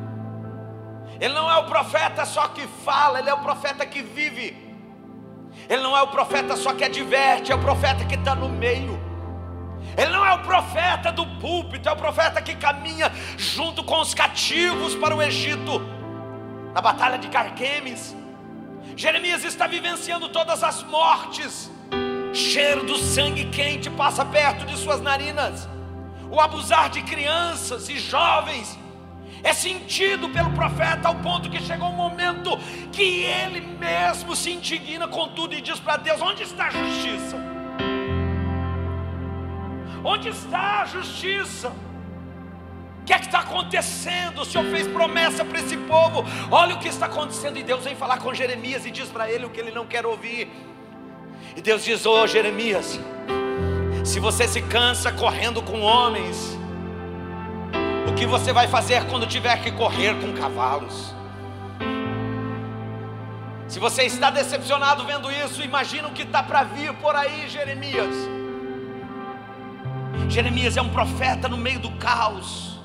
Ele 1.19 1.33
não 1.33 1.51
é 1.51 1.57
o 1.57 1.65
profeta 1.65 2.25
só 2.25 2.47
que 2.47 2.67
fala, 2.86 3.19
ele 3.19 3.29
é 3.29 3.33
o 3.33 3.39
profeta 3.39 3.86
que 3.86 4.01
vive. 4.01 4.55
Ele 5.67 5.81
não 5.81 5.97
é 5.97 6.01
o 6.01 6.07
profeta 6.07 6.55
só 6.55 6.74
que 6.74 6.83
adverte, 6.83 7.51
é 7.51 7.55
o 7.55 7.59
profeta 7.59 8.05
que 8.05 8.15
está 8.15 8.36
no 8.36 8.47
meio. 8.47 9.00
Ele 9.97 10.12
não 10.12 10.24
é 10.24 10.33
o 10.33 10.39
profeta 10.39 11.12
do 11.12 11.25
púlpito, 11.39 11.89
é 11.89 11.91
o 11.91 11.95
profeta 11.95 12.41
que 12.41 12.55
caminha 12.55 13.12
junto 13.36 13.83
com 13.83 14.00
os 14.00 14.13
cativos 14.13 14.93
para 14.93 15.15
o 15.15 15.21
Egito, 15.21 15.81
na 16.74 16.81
batalha 16.81 17.17
de 17.17 17.27
Carquemes. 17.29 18.15
Jeremias 18.95 19.43
está 19.43 19.65
vivenciando 19.65 20.29
todas 20.29 20.63
as 20.63 20.83
mortes, 20.83 21.71
cheiro 22.31 22.83
do 22.83 22.97
sangue 22.97 23.45
quente 23.45 23.89
passa 23.89 24.24
perto 24.24 24.65
de 24.65 24.77
suas 24.77 25.01
narinas, 25.01 25.67
o 26.29 26.39
abusar 26.39 26.89
de 26.89 27.01
crianças 27.01 27.89
e 27.89 27.97
jovens 27.97 28.77
é 29.50 29.54
sentido 29.54 30.30
pelo 30.30 30.51
profeta 30.51 31.08
ao 31.08 31.16
ponto 31.16 31.50
que 31.50 31.62
chegou 31.62 31.89
um 31.89 31.94
momento 31.94 32.58
que 32.92 33.24
ele 33.24 33.62
mesmo 33.62 34.36
se 34.36 34.51
indigna 34.51 35.08
com 35.08 35.27
tudo 35.30 35.54
e 35.56 35.62
diz 35.62 35.80
para 35.80 35.98
Deus: 35.98 36.22
onde 36.22 36.44
está 36.44 36.68
a 36.68 36.72
justiça? 36.72 37.38
Onde 40.04 40.30
está 40.30 40.82
a 40.82 40.86
justiça? 40.86 41.72
que 43.08 43.13
é 43.13 43.20
que 43.20 43.27
está 43.27 43.39
acontecendo? 43.39 44.42
O 44.42 44.46
Senhor 44.46 44.66
fez 44.66 44.86
promessa 44.86 45.46
para 45.46 45.60
esse 45.60 45.77
povo. 45.77 46.25
Olha 46.51 46.75
o 46.75 46.80
que 46.80 46.89
está 46.89 47.06
acontecendo. 47.06 47.58
E 47.58 47.63
Deus 47.63 47.86
vem 47.86 47.96
falar 47.96 48.18
com 48.18 48.34
Jeremias 48.34 48.86
e 48.86 48.92
diz 48.92 49.08
para 49.08 49.32
ele 49.32 49.46
o 49.46 49.50
que 49.50 49.62
ele 49.62 49.72
não 49.72 49.86
quer 49.86 50.06
ouvir. 50.06 50.51
E 51.56 51.62
Deus 51.62 51.86
diz: 51.86 52.06
Ô 52.06 52.24
oh, 52.24 52.27
Jeremias, 52.27 53.00
se 54.04 54.20
você 54.20 54.46
se 54.46 54.62
cansa 54.62 55.10
correndo 55.10 55.62
com 55.62 55.80
homens, 55.80 56.60
o 56.63 56.66
que 58.17 58.25
você 58.25 58.51
vai 58.51 58.67
fazer 58.67 59.05
quando 59.05 59.27
tiver 59.27 59.62
que 59.62 59.71
correr 59.71 60.19
com 60.19 60.33
cavalos? 60.33 61.13
Se 63.67 63.79
você 63.79 64.03
está 64.03 64.31
decepcionado 64.31 65.05
vendo 65.05 65.31
isso, 65.31 65.62
imagina 65.62 66.07
o 66.07 66.12
que 66.12 66.24
está 66.24 66.41
para 66.41 66.63
vir 66.63 66.91
por 66.95 67.15
aí, 67.15 67.47
Jeremias. 67.47 68.15
Jeremias 70.27 70.75
é 70.75 70.81
um 70.81 70.89
profeta 70.89 71.47
no 71.47 71.57
meio 71.57 71.79
do 71.79 71.91
caos, 71.91 72.79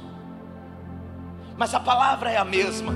mas 1.56 1.74
a 1.74 1.80
palavra 1.80 2.30
é 2.30 2.36
a 2.36 2.44
mesma. 2.44 2.94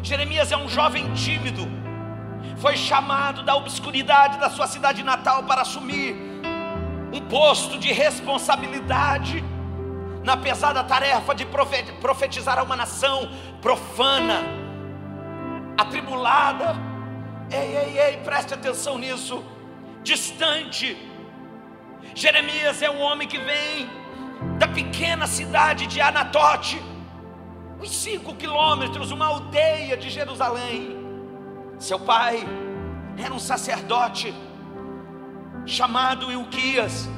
Jeremias 0.00 0.52
é 0.52 0.56
um 0.56 0.68
jovem 0.68 1.12
tímido, 1.12 1.68
foi 2.56 2.76
chamado 2.76 3.42
da 3.42 3.56
obscuridade 3.56 4.38
da 4.38 4.48
sua 4.48 4.68
cidade 4.68 5.02
natal 5.02 5.42
para 5.42 5.62
assumir 5.62 6.14
um 7.12 7.20
posto 7.20 7.78
de 7.78 7.92
responsabilidade 7.92 9.44
na 10.22 10.36
pesada 10.36 10.84
tarefa 10.84 11.34
de 11.34 11.44
profetizar 12.00 12.58
a 12.58 12.62
uma 12.62 12.76
nação 12.76 13.28
profana, 13.60 14.42
atribulada. 15.76 16.76
Ei, 17.50 17.76
ei, 17.76 17.98
ei, 17.98 18.16
preste 18.18 18.54
atenção 18.54 18.98
nisso. 18.98 19.44
Distante. 20.02 20.96
Jeremias 22.14 22.82
é 22.82 22.90
um 22.90 23.00
homem 23.00 23.26
que 23.26 23.38
vem 23.38 23.88
da 24.58 24.68
pequena 24.68 25.26
cidade 25.26 25.86
de 25.86 26.00
Anatote, 26.00 26.80
uns 27.80 27.90
cinco 27.90 28.34
quilômetros, 28.34 29.10
uma 29.10 29.26
aldeia 29.26 29.96
de 29.96 30.10
Jerusalém. 30.10 30.96
Seu 31.78 31.98
pai 31.98 32.46
era 33.18 33.32
um 33.32 33.38
sacerdote 33.38 34.34
chamado 35.66 36.30
Ilquias. 36.30 37.08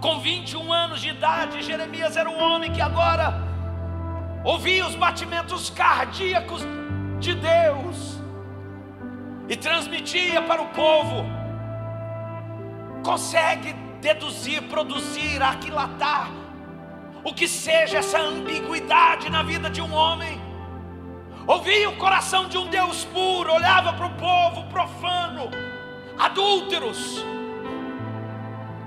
Com 0.00 0.20
21 0.20 0.72
anos 0.72 1.00
de 1.00 1.08
idade, 1.08 1.62
Jeremias 1.62 2.16
era 2.16 2.28
um 2.28 2.38
homem 2.38 2.72
que 2.72 2.80
agora 2.80 3.42
ouvia 4.44 4.86
os 4.86 4.94
batimentos 4.94 5.70
cardíacos 5.70 6.62
de 7.18 7.34
Deus 7.34 8.20
e 9.48 9.56
transmitia 9.56 10.42
para 10.42 10.62
o 10.62 10.68
povo. 10.68 11.24
Consegue 13.02 13.72
deduzir, 14.00 14.62
produzir, 14.64 15.42
aquilatar 15.42 16.28
o 17.24 17.32
que 17.32 17.48
seja 17.48 17.98
essa 17.98 18.20
ambiguidade 18.20 19.30
na 19.30 19.42
vida 19.42 19.70
de 19.70 19.80
um 19.80 19.92
homem. 19.92 20.40
Ouvia 21.46 21.88
o 21.88 21.96
coração 21.96 22.48
de 22.48 22.58
um 22.58 22.68
Deus 22.68 23.04
puro, 23.04 23.52
olhava 23.52 23.92
para 23.92 24.06
o 24.06 24.14
povo 24.14 24.64
profano, 24.68 25.50
adúlteros, 26.18 27.24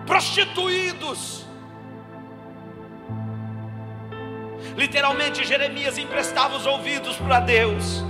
prostituídos. 0.10 1.46
Literalmente, 4.76 5.46
Jeremias 5.46 6.00
emprestava 6.00 6.56
os 6.58 6.66
ouvidos 6.66 7.16
para 7.18 7.40
Deus 7.40 8.04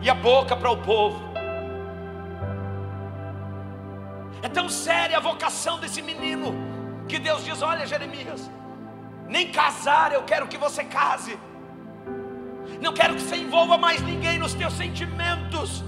e 0.00 0.08
a 0.08 0.14
boca 0.14 0.56
para 0.56 0.70
o 0.70 0.76
povo. 0.76 1.20
É 4.40 4.48
tão 4.48 4.68
séria 4.68 5.16
a 5.16 5.20
vocação 5.20 5.80
desse 5.80 6.00
menino 6.00 6.54
que 7.08 7.18
Deus 7.18 7.44
diz: 7.44 7.60
Olha, 7.60 7.84
Jeremias, 7.86 8.48
nem 9.26 9.50
casar 9.50 10.12
eu 10.12 10.22
quero 10.22 10.46
que 10.46 10.56
você 10.56 10.84
case. 10.84 11.36
Não 12.80 12.92
quero 12.92 13.14
que 13.16 13.22
você 13.22 13.36
envolva 13.36 13.76
mais 13.76 14.00
ninguém 14.02 14.38
nos 14.38 14.54
teus 14.54 14.74
sentimentos, 14.74 15.82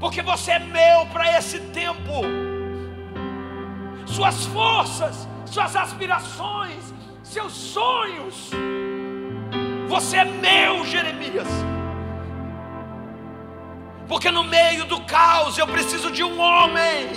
porque 0.00 0.22
você 0.22 0.52
é 0.52 0.58
meu 0.58 1.06
para 1.12 1.38
esse 1.38 1.60
tempo. 1.82 2.51
Suas 4.14 4.44
forças, 4.44 5.26
suas 5.46 5.74
aspirações, 5.74 6.92
seus 7.22 7.52
sonhos. 7.52 8.50
Você 9.88 10.18
é 10.18 10.24
meu, 10.26 10.84
Jeremias. 10.84 11.48
Porque 14.06 14.30
no 14.30 14.44
meio 14.44 14.84
do 14.84 15.00
caos 15.06 15.56
eu 15.56 15.66
preciso 15.66 16.10
de 16.10 16.22
um 16.22 16.38
homem 16.38 17.08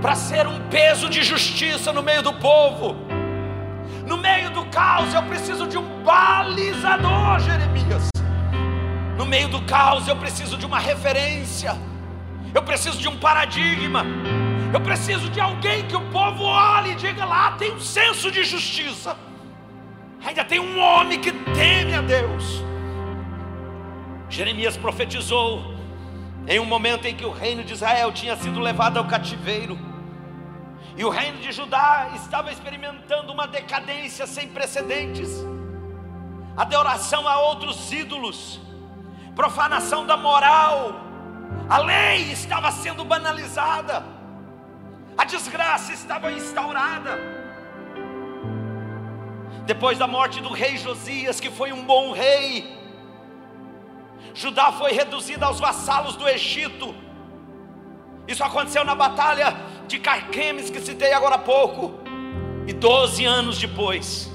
para 0.00 0.16
ser 0.16 0.48
um 0.48 0.58
peso 0.68 1.08
de 1.08 1.22
justiça 1.22 1.92
no 1.92 2.02
meio 2.02 2.20
do 2.20 2.32
povo. 2.32 2.96
No 4.04 4.16
meio 4.16 4.50
do 4.50 4.66
caos 4.66 5.14
eu 5.14 5.22
preciso 5.22 5.68
de 5.68 5.78
um 5.78 6.02
balizador, 6.02 7.38
Jeremias. 7.38 8.08
No 9.16 9.24
meio 9.24 9.46
do 9.46 9.62
caos 9.62 10.08
eu 10.08 10.16
preciso 10.16 10.58
de 10.58 10.66
uma 10.66 10.80
referência. 10.80 11.78
Eu 12.52 12.64
preciso 12.64 12.98
de 12.98 13.08
um 13.08 13.16
paradigma. 13.16 14.04
Eu 14.72 14.80
preciso 14.80 15.28
de 15.28 15.38
alguém 15.38 15.86
que 15.86 15.94
o 15.94 16.10
povo 16.10 16.44
olhe 16.44 16.92
e 16.92 16.94
diga 16.94 17.24
lá, 17.24 17.52
tem 17.52 17.72
um 17.74 17.80
senso 17.80 18.30
de 18.30 18.42
justiça. 18.42 19.16
Ainda 20.24 20.44
tem 20.44 20.58
um 20.58 20.78
homem 20.78 21.20
que 21.20 21.30
teme 21.30 21.94
a 21.94 22.00
Deus. 22.00 22.62
Jeremias 24.30 24.76
profetizou 24.76 25.74
em 26.46 26.58
um 26.58 26.64
momento 26.64 27.06
em 27.06 27.14
que 27.14 27.24
o 27.24 27.30
reino 27.30 27.62
de 27.62 27.74
Israel 27.74 28.12
tinha 28.12 28.34
sido 28.36 28.60
levado 28.60 28.96
ao 28.96 29.04
cativeiro. 29.06 29.78
E 30.96 31.04
o 31.04 31.10
reino 31.10 31.38
de 31.38 31.52
Judá 31.52 32.10
estava 32.14 32.50
experimentando 32.50 33.30
uma 33.30 33.46
decadência 33.46 34.26
sem 34.26 34.48
precedentes, 34.48 35.30
adoração 36.56 37.28
a 37.28 37.38
outros 37.40 37.92
ídolos, 37.92 38.60
profanação 39.34 40.06
da 40.06 40.16
moral, 40.16 41.00
a 41.68 41.78
lei 41.78 42.32
estava 42.32 42.70
sendo 42.70 43.04
banalizada, 43.04 44.21
a 45.16 45.24
desgraça 45.24 45.92
estava 45.92 46.32
instaurada. 46.32 47.18
Depois 49.66 49.98
da 49.98 50.06
morte 50.06 50.40
do 50.40 50.52
rei 50.52 50.76
Josias, 50.76 51.38
que 51.38 51.50
foi 51.50 51.72
um 51.72 51.84
bom 51.84 52.12
rei, 52.12 52.76
Judá 54.34 54.72
foi 54.72 54.92
reduzida 54.92 55.46
aos 55.46 55.60
vassalos 55.60 56.16
do 56.16 56.28
Egito. 56.28 56.94
Isso 58.26 58.42
aconteceu 58.42 58.84
na 58.84 58.94
batalha 58.94 59.54
de 59.86 59.98
Carquemes 59.98 60.70
que 60.70 60.80
citei 60.80 61.12
agora 61.12 61.34
há 61.36 61.38
pouco. 61.38 62.00
E 62.66 62.72
doze 62.72 63.24
anos 63.24 63.58
depois, 63.58 64.30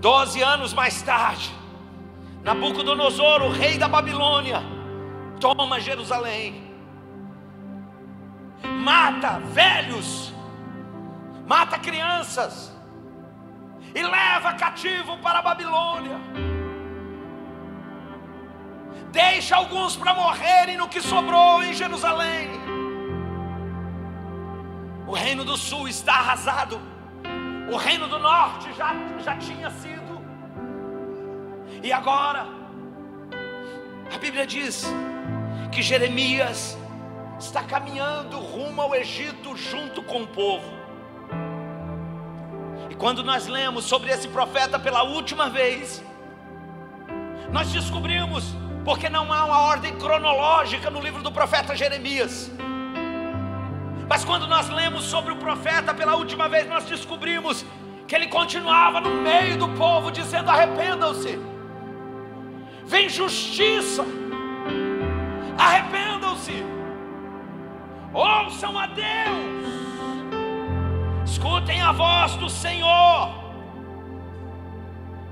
doze 0.00 0.40
anos 0.40 0.72
mais 0.72 1.02
tarde, 1.02 1.52
Nabucodonosor, 2.44 3.42
o 3.42 3.50
rei 3.50 3.76
da 3.76 3.88
Babilônia, 3.88 4.62
toma 5.40 5.80
Jerusalém, 5.80 6.65
mata 8.62 9.38
velhos, 9.38 10.32
mata 11.46 11.78
crianças 11.78 12.74
e 13.94 14.02
leva 14.02 14.54
cativo 14.54 15.18
para 15.18 15.38
a 15.38 15.42
Babilônia. 15.42 16.18
Deixa 19.10 19.56
alguns 19.56 19.96
para 19.96 20.12
morrerem 20.12 20.76
no 20.76 20.88
que 20.88 21.00
sobrou 21.00 21.62
em 21.62 21.72
Jerusalém. 21.72 22.50
O 25.06 25.14
reino 25.14 25.44
do 25.44 25.56
sul 25.56 25.88
está 25.88 26.14
arrasado. 26.14 26.80
O 27.72 27.76
reino 27.76 28.08
do 28.08 28.18
norte 28.18 28.72
já, 28.74 28.94
já 29.24 29.36
tinha 29.36 29.70
sido. 29.70 30.20
E 31.82 31.92
agora, 31.92 32.46
a 34.14 34.18
Bíblia 34.18 34.46
diz 34.46 34.84
que 35.72 35.82
Jeremias 35.82 36.76
está 37.38 37.62
caminhando 37.62 38.38
rumo 38.38 38.80
ao 38.80 38.94
Egito 38.94 39.56
junto 39.56 40.02
com 40.02 40.22
o 40.22 40.26
povo. 40.26 40.72
E 42.90 42.94
quando 42.94 43.22
nós 43.22 43.46
lemos 43.46 43.84
sobre 43.84 44.10
esse 44.10 44.28
profeta 44.28 44.78
pela 44.78 45.02
última 45.02 45.50
vez, 45.50 46.02
nós 47.52 47.72
descobrimos, 47.72 48.54
porque 48.84 49.08
não 49.08 49.32
há 49.32 49.44
uma 49.44 49.60
ordem 49.60 49.96
cronológica 49.96 50.90
no 50.90 51.00
livro 51.00 51.22
do 51.22 51.30
profeta 51.30 51.76
Jeremias. 51.76 52.50
Mas 54.08 54.24
quando 54.24 54.46
nós 54.46 54.68
lemos 54.68 55.04
sobre 55.04 55.32
o 55.32 55.36
profeta 55.36 55.92
pela 55.92 56.14
última 56.14 56.48
vez, 56.48 56.68
nós 56.68 56.84
descobrimos 56.84 57.64
que 58.06 58.14
ele 58.14 58.28
continuava 58.28 59.00
no 59.00 59.10
meio 59.10 59.58
do 59.58 59.68
povo 59.70 60.10
dizendo: 60.10 60.48
arrependam-se, 60.50 61.38
vem 62.84 63.08
justiça, 63.08 64.04
arrependam-se, 65.58 66.64
ouçam 68.16 68.78
a 68.78 68.86
Deus, 68.86 69.06
escutem 71.24 71.80
a 71.80 71.92
voz 71.92 72.36
do 72.36 72.48
Senhor. 72.48 73.44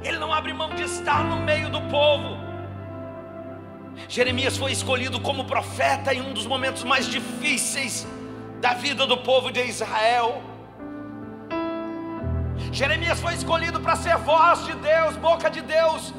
Ele 0.03 0.19
não 0.19 0.33
abre 0.33 0.53
mão 0.53 0.69
de 0.75 0.83
estar 0.83 1.25
no 1.25 1.37
meio 1.37 1.71
do 1.71 1.81
povo. 1.83 2.37
Jeremias 4.07 4.57
foi 4.57 4.73
escolhido 4.73 5.19
como 5.19 5.45
profeta 5.45 6.13
em 6.13 6.21
um 6.21 6.35
dos 6.35 6.47
momentos 6.47 6.85
mais 6.85 7.09
difíceis 7.09 8.07
da 8.61 8.75
vida 8.75 9.07
do 9.07 9.17
povo 9.17 9.51
de 9.51 9.63
Israel. 9.63 10.43
Jeremias 12.71 13.21
foi 13.21 13.35
escolhido 13.35 13.81
para 13.81 13.97
ser 13.97 14.17
voz 14.19 14.65
de 14.67 14.75
Deus, 14.75 15.17
boca 15.17 15.49
de 15.49 15.63
Deus, 15.63 16.13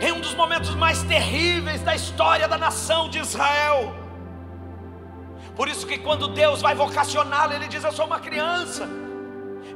em 0.00 0.12
um 0.12 0.20
dos 0.20 0.34
momentos 0.34 0.74
mais 0.74 1.02
terríveis 1.02 1.80
da 1.82 1.94
história 1.96 2.46
da 2.46 2.58
nação 2.58 3.08
de 3.08 3.18
Israel. 3.18 3.99
Por 5.60 5.68
isso 5.68 5.86
que 5.86 5.98
quando 5.98 6.26
Deus 6.26 6.62
vai 6.62 6.74
vocacioná-lo, 6.74 7.52
ele 7.52 7.68
diz: 7.68 7.84
Eu 7.84 7.92
sou 7.92 8.06
uma 8.06 8.18
criança, 8.18 8.88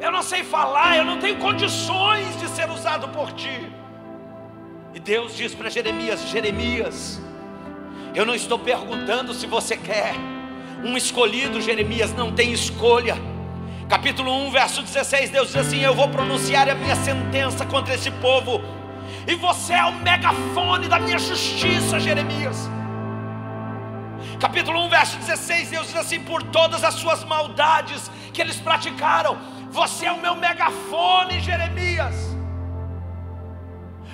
eu 0.01 0.11
não 0.11 0.23
sei 0.23 0.43
falar, 0.43 0.97
eu 0.97 1.05
não 1.05 1.19
tenho 1.19 1.37
condições 1.37 2.41
de 2.41 2.49
ser 2.49 2.71
usado 2.71 3.07
por 3.09 3.31
ti. 3.33 3.71
E 4.95 4.99
Deus 4.99 5.37
diz 5.37 5.55
para 5.55 5.69
Jeremias: 5.69 6.27
Jeremias, 6.31 7.21
eu 8.15 8.25
não 8.25 8.35
estou 8.35 8.59
perguntando 8.59 9.35
se 9.35 9.47
você 9.47 9.77
quer. 9.77 10.15
Um 10.83 10.97
escolhido, 10.97 11.61
Jeremias, 11.61 12.15
não 12.15 12.33
tem 12.33 12.51
escolha. 12.51 13.19
Capítulo 13.87 14.33
1, 14.47 14.53
verso 14.53 14.81
16, 14.81 15.29
Deus 15.29 15.49
diz 15.49 15.57
assim: 15.57 15.81
Eu 15.81 15.95
vou 15.95 16.09
pronunciar 16.09 16.67
a 16.67 16.75
minha 16.75 16.97
sentença 16.97 17.67
contra 17.67 17.95
esse 17.95 18.11
povo, 18.11 18.63
e 19.29 19.35
você 19.35 19.75
é 19.75 19.85
o 19.85 19.93
megafone 19.93 20.89
da 20.89 20.99
minha 20.99 21.19
justiça, 21.19 22.01
Jeremias. 22.01 22.71
Capítulo 24.41 24.85
1, 24.87 24.89
verso 24.89 25.17
16, 25.19 25.71
Deus 25.71 25.87
diz 25.87 25.97
assim: 25.97 26.21
Por 26.21 26.43
todas 26.43 26.85
as 26.85 26.95
suas 26.95 27.25
maldades 27.25 28.11
que 28.33 28.41
eles 28.41 28.57
praticaram, 28.57 29.39
você 29.71 30.07
é 30.07 30.13
o 30.13 30.21
meu 30.21 30.35
megafone, 30.35 31.41
Jeremias. 31.41 32.15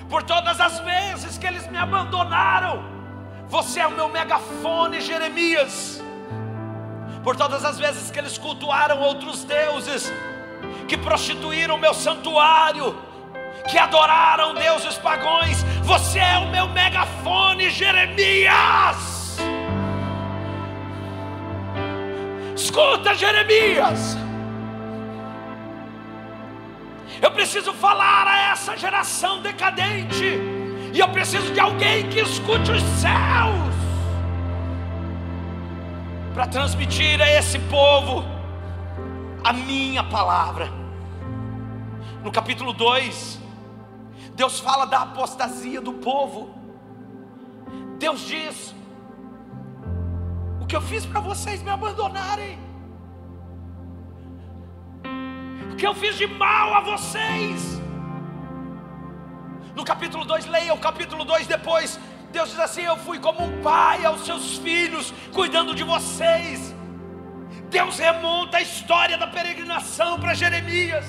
Por 0.09 0.23
todas 0.23 0.59
as 0.59 0.79
vezes 0.79 1.37
que 1.37 1.47
eles 1.47 1.67
me 1.67 1.77
abandonaram, 1.77 2.83
você 3.47 3.79
é 3.79 3.87
o 3.87 3.91
meu 3.91 4.09
megafone, 4.09 4.99
Jeremias 5.01 6.01
por 7.23 7.35
todas 7.35 7.63
as 7.63 7.77
vezes 7.77 8.09
que 8.09 8.19
eles 8.19 8.37
cultuaram 8.37 8.99
outros 8.99 9.43
deuses, 9.43 10.11
que 10.87 10.97
prostituíram 10.97 11.75
o 11.75 11.77
meu 11.77 11.93
santuário, 11.93 12.97
que 13.69 13.77
adoraram 13.77 14.55
deuses 14.55 14.97
pagões. 14.97 15.63
Você 15.83 16.19
é 16.19 16.37
o 16.39 16.49
meu 16.49 16.67
megafone, 16.67 17.69
Jeremias. 17.69 19.10
Escuta, 22.61 23.15
Jeremias. 23.15 24.15
Eu 27.19 27.31
preciso 27.31 27.73
falar 27.73 28.27
a 28.27 28.51
essa 28.51 28.77
geração 28.77 29.41
decadente, 29.41 30.39
e 30.93 30.99
eu 30.99 31.09
preciso 31.09 31.51
de 31.53 31.59
alguém 31.59 32.07
que 32.07 32.19
escute 32.19 32.71
os 32.71 32.83
céus 33.01 33.73
para 36.35 36.45
transmitir 36.47 37.19
a 37.19 37.29
esse 37.31 37.57
povo 37.61 38.23
a 39.43 39.51
minha 39.51 40.03
palavra. 40.03 40.69
No 42.23 42.31
capítulo 42.31 42.73
2, 42.73 43.39
Deus 44.35 44.59
fala 44.59 44.85
da 44.85 45.01
apostasia 45.01 45.81
do 45.81 45.93
povo. 45.93 46.53
Deus 47.97 48.21
diz: 48.21 48.75
O 50.61 50.65
que 50.67 50.75
eu 50.75 50.81
fiz 50.81 51.05
para 51.05 51.19
vocês 51.19 51.61
me 51.63 51.71
abandonarem, 51.71 52.57
o 55.71 55.75
que 55.75 55.87
eu 55.87 55.95
fiz 55.95 56.15
de 56.17 56.27
mal 56.27 56.75
a 56.75 56.81
vocês. 56.81 57.81
No 59.75 59.83
capítulo 59.83 60.23
2, 60.23 60.45
leia 60.45 60.73
o 60.73 60.77
capítulo 60.77 61.25
2 61.25 61.47
depois. 61.47 61.99
Deus 62.31 62.49
diz 62.51 62.59
assim: 62.59 62.83
Eu 62.83 62.95
fui 62.97 63.19
como 63.19 63.43
um 63.43 63.61
pai 63.61 64.05
aos 64.05 64.23
seus 64.23 64.57
filhos, 64.59 65.11
cuidando 65.33 65.73
de 65.73 65.83
vocês. 65.83 66.75
Deus 67.69 67.97
remonta 67.97 68.57
a 68.57 68.61
história 68.61 69.17
da 69.17 69.27
peregrinação 69.27 70.19
para 70.19 70.35
Jeremias. 70.35 71.05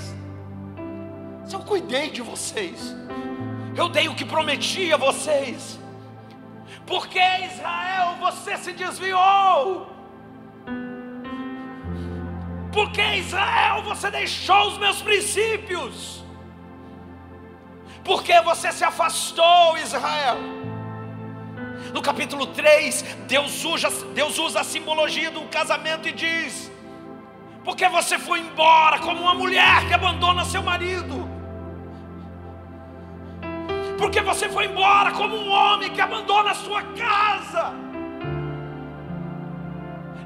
Eu 1.53 1.61
cuidei 1.61 2.11
de 2.11 2.23
vocês, 2.23 2.97
eu 3.77 3.89
dei 3.91 4.09
o 4.09 4.15
que 4.15 4.25
prometi 4.25 4.91
a 4.93 4.97
vocês. 4.97 5.82
Porque 6.87 7.19
Israel 7.19 8.17
você 8.19 8.57
se 8.57 8.73
desviou? 8.73 9.87
Porque 12.73 13.03
Israel 13.17 13.83
você 13.83 14.11
deixou 14.11 14.69
os 14.69 14.79
meus 14.79 15.01
princípios? 15.03 16.25
Porque 18.03 18.41
você 18.41 18.73
se 18.73 18.85
afastou, 18.85 19.79
Israel? 19.79 20.39
No 21.93 22.01
capítulo 22.01 22.47
3, 22.47 23.03
Deus 23.29 23.65
usa, 23.65 23.91
Deus 24.15 24.39
usa 24.39 24.61
a 24.61 24.65
simbologia 24.65 25.31
do 25.31 25.43
casamento 25.43 26.09
e 26.09 26.13
diz: 26.13 26.71
Porque 27.63 27.89
você 27.89 28.19
foi 28.19 28.41
embora 28.41 28.99
como 28.99 29.21
uma 29.21 29.35
mulher 29.35 29.87
que 29.87 29.95
abandona 29.95 30.45
seu 30.45 30.63
marido. 30.63 31.32
Porque 34.03 34.21
você 34.21 34.49
foi 34.49 34.65
embora 34.65 35.13
como 35.13 35.37
um 35.37 35.49
homem 35.49 35.89
que 35.95 36.01
abandona 36.01 36.51
a 36.51 36.55
sua 36.55 36.83
casa. 36.83 37.73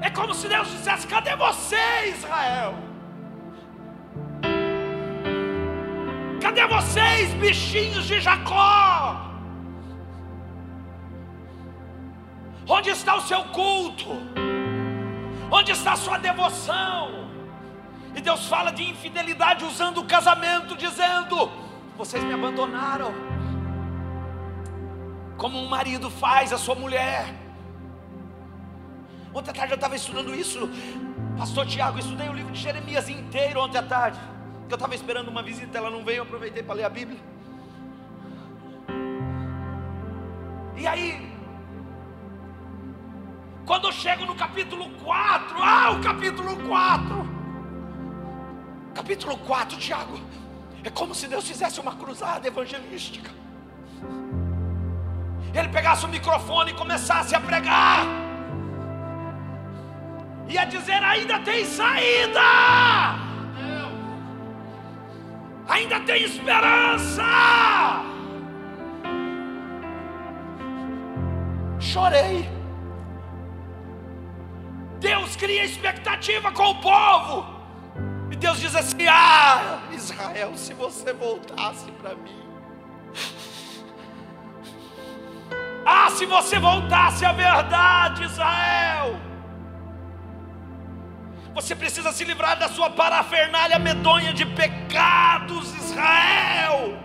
É 0.01 0.09
como 0.09 0.33
se 0.33 0.47
Deus 0.47 0.67
dissesse: 0.71 1.05
Cadê 1.05 1.35
você, 1.35 2.07
Israel? 2.07 2.73
Cadê 6.41 6.65
vocês, 6.65 7.31
bichinhos 7.35 8.05
de 8.05 8.19
Jacó? 8.19 9.21
Onde 12.67 12.89
está 12.89 13.13
o 13.15 13.21
seu 13.21 13.43
culto? 13.59 14.09
Onde 15.51 15.71
está 15.71 15.91
a 15.91 15.97
sua 15.97 16.17
devoção? 16.17 17.29
E 18.15 18.21
Deus 18.21 18.47
fala 18.47 18.71
de 18.71 18.89
infidelidade 18.89 19.63
usando 19.63 19.99
o 19.99 20.05
casamento, 20.05 20.75
dizendo: 20.75 21.51
Vocês 21.95 22.23
me 22.23 22.33
abandonaram, 22.33 23.36
como 25.37 25.57
um 25.57 25.67
marido 25.67 26.09
faz 26.09 26.51
a 26.51 26.57
sua 26.57 26.75
mulher. 26.75 27.33
Ontem 29.33 29.51
à 29.51 29.53
tarde 29.53 29.73
eu 29.73 29.75
estava 29.75 29.95
estudando 29.95 30.33
isso, 30.33 30.69
Pastor 31.37 31.65
Tiago, 31.67 31.99
estudei 31.99 32.27
o 32.27 32.33
livro 32.33 32.51
de 32.51 32.59
Jeremias 32.59 33.07
inteiro 33.07 33.59
ontem 33.61 33.77
à 33.77 33.83
tarde. 33.83 34.19
Eu 34.67 34.73
estava 34.73 34.95
esperando 34.95 35.29
uma 35.29 35.43
visita, 35.43 35.77
ela 35.77 35.89
não 35.89 36.03
veio, 36.03 36.17
eu 36.17 36.23
aproveitei 36.23 36.63
para 36.63 36.75
ler 36.75 36.83
a 36.83 36.89
Bíblia. 36.89 37.19
E 40.75 40.85
aí, 40.85 41.31
quando 43.65 43.87
eu 43.87 43.91
chego 43.91 44.25
no 44.25 44.35
capítulo 44.35 44.89
4, 45.03 45.57
ah, 45.61 45.91
o 45.91 46.01
capítulo 46.01 46.55
4. 46.67 47.37
Capítulo 48.93 49.37
4, 49.37 49.77
Tiago, 49.77 50.19
é 50.83 50.89
como 50.89 51.13
se 51.13 51.27
Deus 51.27 51.47
fizesse 51.47 51.79
uma 51.79 51.95
cruzada 51.95 52.47
evangelística. 52.47 53.29
Ele 55.53 55.69
pegasse 55.69 56.05
o 56.05 56.09
microfone 56.09 56.71
e 56.71 56.73
começasse 56.73 57.35
a 57.35 57.39
pregar. 57.39 58.05
E 60.47 60.57
a 60.57 60.65
dizer: 60.65 61.03
ainda 61.03 61.39
tem 61.39 61.65
saída. 61.65 62.39
Ainda 65.67 65.99
tem 66.01 66.23
esperança. 66.23 67.23
Chorei. 71.79 72.49
Deus 74.99 75.35
cria 75.35 75.65
expectativa 75.65 76.51
com 76.51 76.71
o 76.71 76.81
povo. 76.81 77.45
E 78.31 78.35
Deus 78.35 78.59
diz 78.59 78.75
assim: 78.75 79.07
Ah, 79.07 79.79
Israel, 79.91 80.55
se 80.55 80.73
você 80.73 81.13
voltasse 81.13 81.91
para 81.91 82.15
mim. 82.15 82.46
Se 86.17 86.25
você 86.25 86.59
voltasse 86.59 87.23
à 87.25 87.31
verdade, 87.31 88.23
Israel. 88.23 89.19
Você 91.53 91.75
precisa 91.75 92.11
se 92.11 92.23
livrar 92.23 92.57
da 92.59 92.67
sua 92.67 92.89
parafernália 92.89 93.79
medonha 93.79 94.33
de 94.33 94.45
pecados, 94.45 95.73
Israel. 95.75 96.97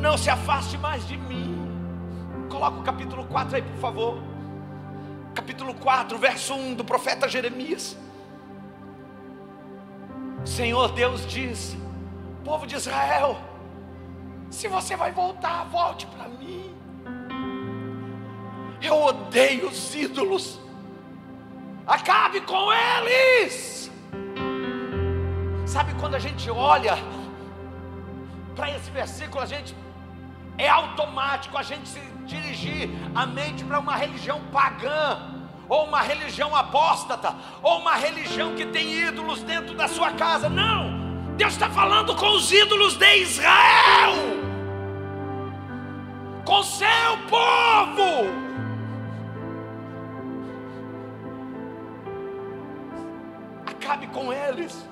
Não 0.00 0.16
se 0.16 0.30
afaste 0.30 0.76
mais 0.78 1.06
de 1.06 1.16
mim. 1.16 1.50
Coloca 2.48 2.78
o 2.78 2.82
capítulo 2.82 3.24
4 3.26 3.56
aí, 3.56 3.62
por 3.62 3.80
favor 3.80 4.38
capítulo 5.38 5.72
4, 5.74 6.18
verso 6.18 6.52
1 6.52 6.74
do 6.74 6.84
profeta 6.84 7.28
Jeremias. 7.28 7.96
Senhor 10.44 10.92
Deus 10.92 11.26
diz: 11.26 11.76
povo 12.44 12.66
de 12.66 12.74
Israel, 12.74 13.38
se 14.50 14.66
você 14.68 14.96
vai 14.96 15.12
voltar, 15.12 15.64
volte 15.64 16.06
para 16.06 16.28
mim. 16.28 16.77
Eu 18.80 19.02
odeio 19.02 19.68
os 19.68 19.94
ídolos, 19.94 20.60
acabe 21.86 22.40
com 22.42 22.72
eles. 22.72 23.90
Sabe 25.66 25.94
quando 25.94 26.14
a 26.14 26.18
gente 26.18 26.50
olha 26.50 26.96
para 28.54 28.70
esse 28.70 28.90
versículo, 28.90 29.42
a 29.42 29.46
gente 29.46 29.74
é 30.56 30.68
automático 30.68 31.56
a 31.56 31.62
gente 31.62 31.88
se 31.88 32.00
dirigir 32.26 32.90
a 33.14 33.24
mente 33.24 33.64
para 33.64 33.78
uma 33.78 33.94
religião 33.94 34.40
pagã, 34.52 35.34
ou 35.68 35.84
uma 35.84 36.00
religião 36.00 36.54
apóstata, 36.54 37.34
ou 37.62 37.78
uma 37.78 37.94
religião 37.94 38.54
que 38.54 38.66
tem 38.66 38.92
ídolos 39.06 39.42
dentro 39.42 39.74
da 39.74 39.86
sua 39.86 40.12
casa. 40.12 40.48
Não! 40.48 40.98
Deus 41.36 41.52
está 41.52 41.70
falando 41.70 42.16
com 42.16 42.30
os 42.30 42.50
ídolos 42.50 42.96
de 42.96 43.16
Israel, 43.18 44.14
com 46.44 46.62
seu 46.64 46.88
povo. 47.28 48.47
Acabe 53.88 54.06
com 54.08 54.30
eles, 54.30 54.86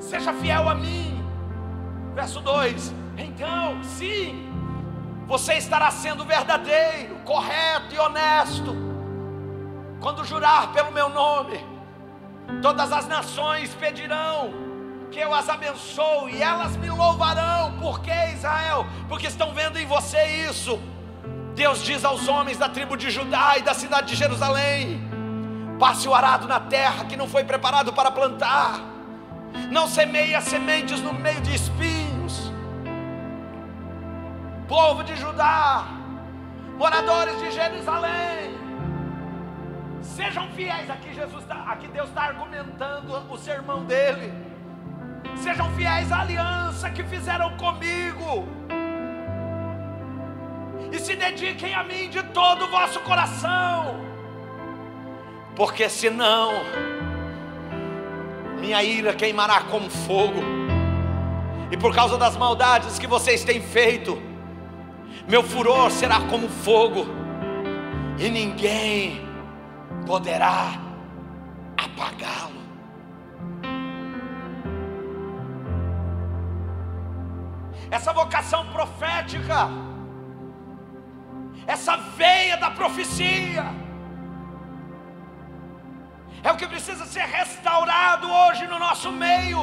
seja 0.00 0.32
fiel 0.32 0.68
a 0.68 0.74
mim. 0.74 1.24
Verso 2.16 2.40
2: 2.40 2.92
Então, 3.16 3.80
sim, 3.84 4.52
você 5.28 5.54
estará 5.54 5.88
sendo 5.92 6.24
verdadeiro, 6.24 7.20
correto 7.24 7.94
e 7.94 7.98
honesto, 8.00 8.74
quando 10.00 10.24
jurar 10.24 10.72
pelo 10.72 10.90
meu 10.90 11.10
nome. 11.10 11.64
Todas 12.60 12.90
as 12.90 13.06
nações 13.06 13.72
pedirão 13.76 14.52
que 15.12 15.20
eu 15.20 15.32
as 15.32 15.48
abençoe 15.48 16.32
e 16.32 16.42
elas 16.42 16.76
me 16.76 16.90
louvarão. 16.90 17.78
Por 17.78 18.00
que 18.00 18.10
Israel? 18.32 18.84
Porque 19.08 19.28
estão 19.28 19.54
vendo 19.54 19.78
em 19.78 19.86
você 19.86 20.20
isso. 20.50 20.76
Deus 21.54 21.84
diz 21.84 22.04
aos 22.04 22.26
homens 22.26 22.58
da 22.58 22.68
tribo 22.68 22.96
de 22.96 23.10
Judá 23.10 23.58
e 23.58 23.62
da 23.62 23.74
cidade 23.74 24.08
de 24.08 24.16
Jerusalém: 24.16 25.09
passe 25.80 26.06
o 26.06 26.14
arado 26.14 26.46
na 26.46 26.60
terra 26.60 27.06
que 27.06 27.16
não 27.16 27.26
foi 27.26 27.42
preparado 27.42 27.90
para 27.90 28.10
plantar, 28.10 28.80
não 29.70 29.88
semeie 29.88 30.38
sementes 30.42 31.00
no 31.00 31.14
meio 31.14 31.40
de 31.40 31.54
espinhos. 31.54 32.52
Povo 34.68 35.02
de 35.02 35.16
Judá, 35.16 35.86
moradores 36.76 37.36
de 37.40 37.50
Jerusalém, 37.50 38.58
sejam 40.02 40.48
fiéis. 40.50 40.90
Aqui 40.90 41.14
Jesus 41.14 41.44
tá, 41.46 41.64
aqui 41.68 41.88
Deus 41.88 42.10
está 42.10 42.24
argumentando 42.24 43.16
o 43.32 43.38
sermão 43.38 43.82
dele. 43.84 44.34
Sejam 45.36 45.70
fiéis 45.70 46.12
à 46.12 46.20
aliança 46.20 46.90
que 46.90 47.02
fizeram 47.04 47.56
comigo. 47.56 48.46
E 50.92 50.98
se 50.98 51.16
dediquem 51.16 51.74
a 51.74 51.82
mim 51.82 52.10
de 52.10 52.22
todo 52.24 52.66
o 52.66 52.68
vosso 52.68 53.00
coração. 53.00 54.09
Porque 55.60 55.90
senão 55.90 56.52
minha 58.58 58.82
ira 58.82 59.12
queimará 59.12 59.60
como 59.64 59.90
fogo. 59.90 60.40
E 61.70 61.76
por 61.76 61.94
causa 61.94 62.16
das 62.16 62.34
maldades 62.34 62.98
que 62.98 63.06
vocês 63.06 63.44
têm 63.44 63.60
feito, 63.60 64.18
meu 65.28 65.42
furor 65.42 65.90
será 65.90 66.18
como 66.30 66.48
fogo, 66.48 67.04
e 68.18 68.30
ninguém 68.30 69.20
poderá 70.06 70.80
apagá-lo. 71.76 72.58
essa 77.90 78.14
vocação 78.14 78.64
profética, 78.68 79.68
essa 81.66 81.98
veia 81.98 82.56
da 82.56 82.70
profecia, 82.70 83.89
é 86.42 86.50
o 86.50 86.56
que 86.56 86.66
precisa 86.66 87.04
ser 87.06 87.24
restaurado 87.24 88.30
hoje 88.30 88.66
no 88.66 88.78
nosso 88.78 89.10
meio. 89.12 89.62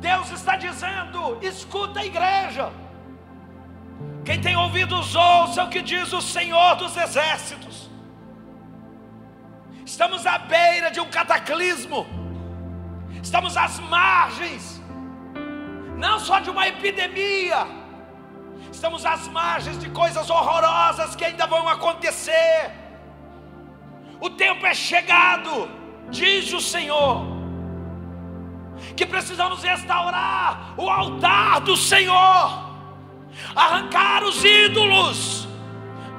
Deus 0.00 0.30
está 0.30 0.56
dizendo: 0.56 1.38
escuta 1.42 2.00
a 2.00 2.06
igreja. 2.06 2.70
Quem 4.24 4.40
tem 4.40 4.56
ouvidos, 4.56 5.14
ouça 5.14 5.64
o 5.64 5.70
que 5.70 5.80
diz 5.80 6.12
o 6.12 6.20
Senhor 6.20 6.76
dos 6.76 6.96
Exércitos. 6.96 7.88
Estamos 9.84 10.26
à 10.26 10.36
beira 10.38 10.90
de 10.90 11.00
um 11.00 11.08
cataclismo, 11.08 12.06
estamos 13.22 13.56
às 13.56 13.78
margens 13.80 14.78
não 15.98 16.20
só 16.20 16.38
de 16.38 16.50
uma 16.50 16.68
epidemia, 16.68 17.66
estamos 18.70 19.04
às 19.04 19.26
margens 19.28 19.78
de 19.78 19.90
coisas 19.90 20.30
horrorosas 20.30 21.16
que 21.16 21.24
ainda 21.24 21.46
vão 21.46 21.68
acontecer. 21.68 22.87
O 24.20 24.30
tempo 24.30 24.66
é 24.66 24.74
chegado, 24.74 25.70
diz 26.10 26.52
o 26.52 26.60
Senhor, 26.60 27.26
que 28.96 29.06
precisamos 29.06 29.62
restaurar 29.62 30.74
o 30.76 30.88
altar 30.88 31.60
do 31.60 31.76
Senhor, 31.76 32.68
arrancar 33.54 34.24
os 34.24 34.44
ídolos 34.44 35.48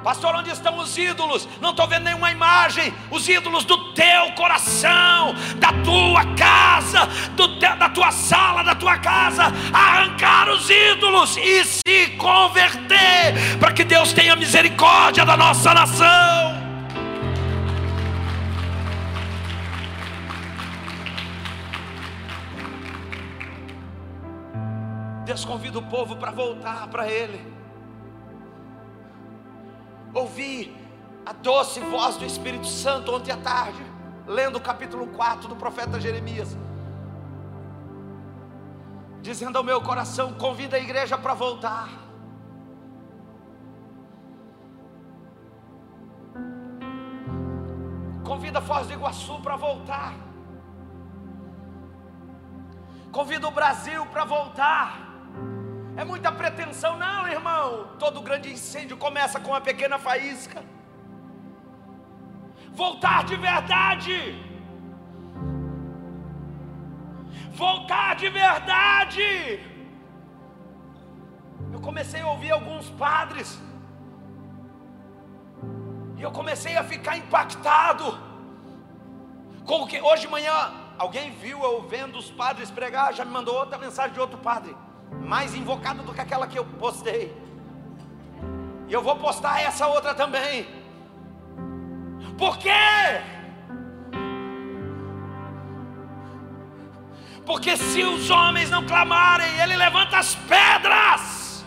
Pastor, 0.02 0.34
onde 0.34 0.50
estão 0.50 0.78
os 0.78 0.96
ídolos? 0.96 1.46
Não 1.60 1.70
estou 1.70 1.86
vendo 1.86 2.04
nenhuma 2.04 2.30
imagem. 2.30 2.92
Os 3.10 3.28
ídolos 3.28 3.64
do 3.64 3.92
teu 3.92 4.32
coração, 4.32 5.34
da 5.56 5.72
tua 5.84 6.24
casa, 6.36 7.06
te, 7.36 7.76
da 7.76 7.88
tua 7.90 8.10
sala, 8.10 8.62
da 8.62 8.74
tua 8.74 8.98
casa. 8.98 9.52
Arrancar 9.72 10.48
os 10.48 10.70
ídolos 10.70 11.36
e 11.36 11.64
se 11.64 12.06
converter, 12.16 13.58
para 13.58 13.72
que 13.72 13.84
Deus 13.84 14.12
tenha 14.12 14.34
misericórdia 14.34 15.24
da 15.24 15.36
nossa 15.36 15.74
nação. 15.74 16.69
Deus 25.30 25.44
convida 25.44 25.78
o 25.78 25.82
povo 25.82 26.16
para 26.16 26.32
voltar 26.32 26.88
para 26.88 27.08
Ele 27.08 27.40
ouvi 30.12 30.76
a 31.24 31.32
doce 31.32 31.78
voz 31.78 32.16
do 32.16 32.24
Espírito 32.24 32.66
Santo 32.66 33.14
ontem 33.14 33.30
à 33.30 33.36
tarde, 33.36 33.80
lendo 34.26 34.56
o 34.56 34.60
capítulo 34.60 35.06
4 35.06 35.46
do 35.46 35.54
profeta 35.54 36.00
Jeremias, 36.00 36.56
dizendo 39.22 39.56
ao 39.56 39.62
meu 39.62 39.80
coração: 39.80 40.32
convida 40.32 40.76
a 40.76 40.80
igreja 40.80 41.16
para 41.16 41.34
voltar. 41.34 41.88
Convida 48.24 48.58
a 48.58 48.62
Foz 48.62 48.88
do 48.88 48.94
Iguaçu 48.94 49.40
para 49.40 49.54
voltar. 49.54 50.12
Convida 53.12 53.46
o 53.46 53.52
Brasil 53.52 54.04
para 54.06 54.24
voltar. 54.24 55.09
É 56.00 56.04
muita 56.10 56.30
pretensão, 56.32 56.92
não, 56.96 57.28
irmão. 57.28 57.64
Todo 57.98 58.22
grande 58.28 58.50
incêndio 58.50 58.96
começa 58.96 59.38
com 59.38 59.50
uma 59.50 59.60
pequena 59.60 59.98
faísca. 59.98 60.62
Voltar 62.72 63.22
de 63.30 63.36
verdade. 63.36 64.16
Voltar 67.52 68.16
de 68.16 68.30
verdade. 68.30 69.28
Eu 71.70 71.80
comecei 71.88 72.22
a 72.22 72.30
ouvir 72.34 72.52
alguns 72.52 72.88
padres. 73.06 73.60
E 76.16 76.22
eu 76.22 76.32
comecei 76.32 76.78
a 76.78 76.84
ficar 76.92 77.18
impactado. 77.18 78.06
Com 79.66 79.82
o 79.82 79.86
que 79.86 80.00
hoje 80.00 80.22
de 80.22 80.28
manhã 80.28 80.58
alguém 80.96 81.30
viu 81.32 81.62
eu 81.62 81.82
vendo 81.86 82.16
os 82.16 82.30
padres 82.30 82.70
pregar, 82.70 83.12
já 83.12 83.26
me 83.26 83.32
mandou 83.32 83.54
outra 83.54 83.76
mensagem 83.76 84.14
de 84.14 84.20
outro 84.28 84.38
padre 84.38 84.74
mais 85.20 85.54
invocada 85.54 86.02
do 86.02 86.12
que 86.12 86.20
aquela 86.20 86.46
que 86.46 86.58
eu 86.58 86.64
postei. 86.64 87.36
E 88.88 88.92
eu 88.92 89.02
vou 89.02 89.16
postar 89.16 89.60
essa 89.60 89.86
outra 89.86 90.14
também. 90.14 90.66
Por 92.36 92.58
quê? 92.58 92.70
Porque 97.44 97.76
se 97.76 98.02
os 98.02 98.30
homens 98.30 98.70
não 98.70 98.86
clamarem, 98.86 99.60
ele 99.60 99.76
levanta 99.76 100.18
as 100.18 100.34
pedras. 100.34 101.64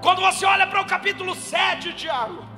Quando 0.00 0.20
você 0.20 0.46
olha 0.46 0.66
para 0.66 0.80
o 0.80 0.86
capítulo 0.86 1.34
7, 1.34 1.92
Tiago, 1.92 2.49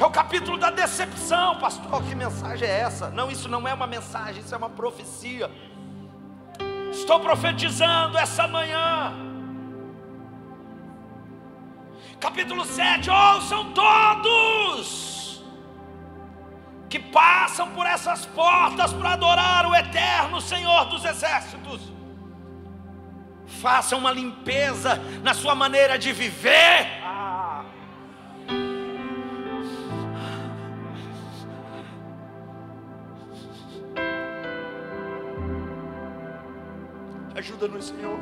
É 0.00 0.04
o 0.06 0.10
capítulo 0.10 0.56
da 0.56 0.70
decepção, 0.70 1.56
pastor. 1.56 2.02
Que 2.02 2.14
mensagem 2.14 2.66
é 2.66 2.80
essa? 2.80 3.10
Não, 3.10 3.30
isso 3.30 3.50
não 3.50 3.68
é 3.68 3.74
uma 3.74 3.86
mensagem, 3.86 4.40
isso 4.40 4.54
é 4.54 4.56
uma 4.56 4.70
profecia. 4.70 5.50
Estou 6.90 7.20
profetizando 7.20 8.16
essa 8.16 8.48
manhã. 8.48 9.12
Capítulo 12.18 12.64
7: 12.64 13.10
ouçam 13.10 13.74
todos 13.74 15.44
que 16.88 16.98
passam 16.98 17.68
por 17.72 17.84
essas 17.84 18.24
portas 18.24 18.94
para 18.94 19.12
adorar 19.12 19.66
o 19.66 19.74
eterno 19.74 20.40
Senhor 20.40 20.86
dos 20.86 21.04
Exércitos. 21.04 21.82
Façam 23.60 23.98
uma 23.98 24.10
limpeza 24.10 24.98
na 25.22 25.34
sua 25.34 25.54
maneira 25.54 25.98
de 25.98 26.10
viver 26.10 27.00
Ajuda-nos, 37.60 37.88
Senhor. 37.88 38.18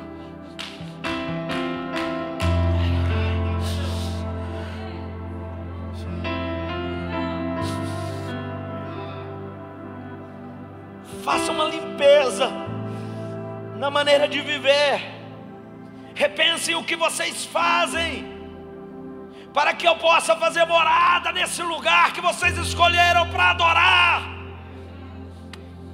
Faça 11.23 11.53
uma 11.53 11.67
limpeza 11.67 12.51
na 13.77 13.89
maneira 13.93 14.27
de 14.27 14.41
viver. 14.41 15.03
Repensem 16.17 16.75
o 16.75 16.83
que 16.83 16.97
vocês 16.97 17.45
fazem 17.45 18.27
para 19.55 19.73
que 19.73 19.87
eu 19.87 19.95
possa 19.99 20.35
fazer 20.35 20.65
morada 20.65 21.31
nesse 21.31 21.63
lugar 21.63 22.13
que 22.13 22.21
vocês 22.21 22.59
escolheram 22.59 23.31
para 23.31 23.51
adorar. 23.51 24.23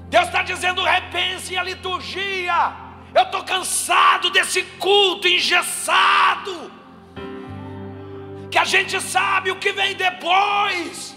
Deus 0.08 0.24
está 0.24 0.42
dizendo: 0.42 0.82
repensem 0.82 1.58
a 1.58 1.62
liturgia. 1.62 2.83
Eu 3.14 3.22
estou 3.22 3.44
cansado 3.44 4.28
desse 4.30 4.62
culto 4.62 5.28
engessado, 5.28 6.72
que 8.50 8.58
a 8.58 8.64
gente 8.64 9.00
sabe 9.00 9.52
o 9.52 9.56
que 9.56 9.70
vem 9.70 9.94
depois, 9.94 11.14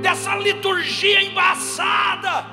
dessa 0.00 0.34
liturgia 0.36 1.22
embaçada, 1.22 2.46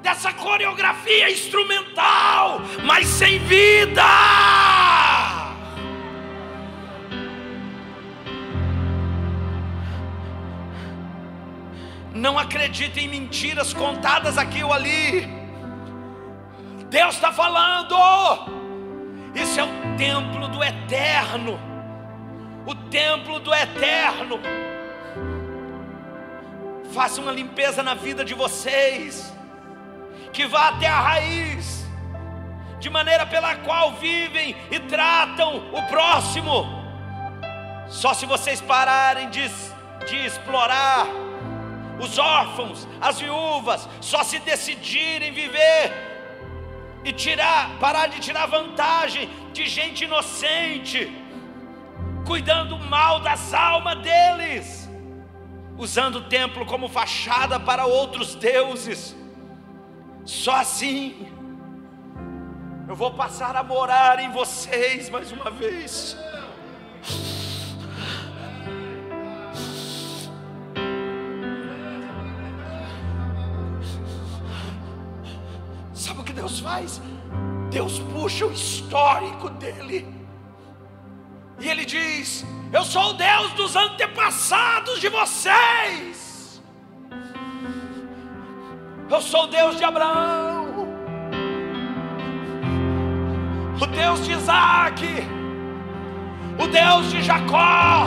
dessa 0.00 0.32
coreografia 0.32 1.28
instrumental, 1.28 2.60
mas 2.84 3.08
sem 3.08 3.40
vida. 3.40 4.04
Não 12.14 12.38
acredite 12.38 13.00
em 13.00 13.08
mentiras 13.08 13.72
contadas 13.72 14.38
aqui 14.38 14.62
ou 14.62 14.72
ali. 14.72 15.39
Deus 16.90 17.14
está 17.14 17.32
falando. 17.32 17.94
Isso 19.32 19.60
é 19.60 19.62
o 19.62 19.96
templo 19.96 20.48
do 20.48 20.62
eterno. 20.62 21.58
O 22.66 22.74
templo 22.74 23.38
do 23.38 23.54
eterno. 23.54 24.40
Faça 26.92 27.20
uma 27.20 27.30
limpeza 27.30 27.80
na 27.80 27.94
vida 27.94 28.24
de 28.24 28.34
vocês. 28.34 29.32
Que 30.32 30.46
vá 30.46 30.70
até 30.70 30.88
a 30.88 31.00
raiz. 31.00 31.86
De 32.80 32.90
maneira 32.90 33.24
pela 33.24 33.54
qual 33.56 33.92
vivem 33.92 34.56
e 34.68 34.80
tratam 34.80 35.72
o 35.72 35.82
próximo. 35.84 36.66
Só 37.88 38.14
se 38.14 38.26
vocês 38.26 38.60
pararem 38.60 39.30
de, 39.30 39.48
de 40.08 40.16
explorar 40.26 41.06
os 42.00 42.18
órfãos, 42.18 42.88
as 43.00 43.20
viúvas, 43.20 43.88
só 44.00 44.24
se 44.24 44.38
decidirem 44.40 45.32
viver 45.32 46.09
e 47.04 47.12
tirar, 47.12 47.78
parar 47.78 48.08
de 48.08 48.20
tirar 48.20 48.46
vantagem 48.46 49.28
de 49.52 49.66
gente 49.66 50.04
inocente, 50.04 51.10
cuidando 52.26 52.78
mal 52.78 53.20
das 53.20 53.54
almas 53.54 53.98
deles, 53.98 54.90
usando 55.78 56.16
o 56.16 56.22
templo 56.28 56.66
como 56.66 56.88
fachada 56.88 57.58
para 57.58 57.86
outros 57.86 58.34
deuses. 58.34 59.16
Só 60.24 60.56
assim 60.56 61.30
eu 62.90 62.96
vou 62.96 63.12
passar 63.12 63.54
a 63.54 63.62
morar 63.62 64.18
em 64.18 64.32
vocês 64.32 65.08
mais 65.08 65.30
uma 65.30 65.48
vez. 65.48 66.16
Faz? 76.80 77.00
Deus 77.70 77.98
puxa 77.98 78.46
o 78.46 78.52
histórico 78.52 79.48
dele. 79.50 80.06
E 81.58 81.68
ele 81.68 81.84
diz: 81.84 82.44
Eu 82.72 82.84
sou 82.84 83.10
o 83.10 83.12
Deus 83.12 83.52
dos 83.52 83.76
antepassados 83.76 85.00
de 85.00 85.08
vocês. 85.08 86.62
Eu 89.08 89.20
sou 89.20 89.44
o 89.44 89.46
Deus 89.48 89.76
de 89.76 89.84
Abraão, 89.84 90.86
o 93.80 93.86
Deus 93.86 94.24
de 94.24 94.32
Isaac, 94.32 95.04
o 96.58 96.66
Deus 96.68 97.10
de 97.10 97.22
Jacó. 97.22 98.06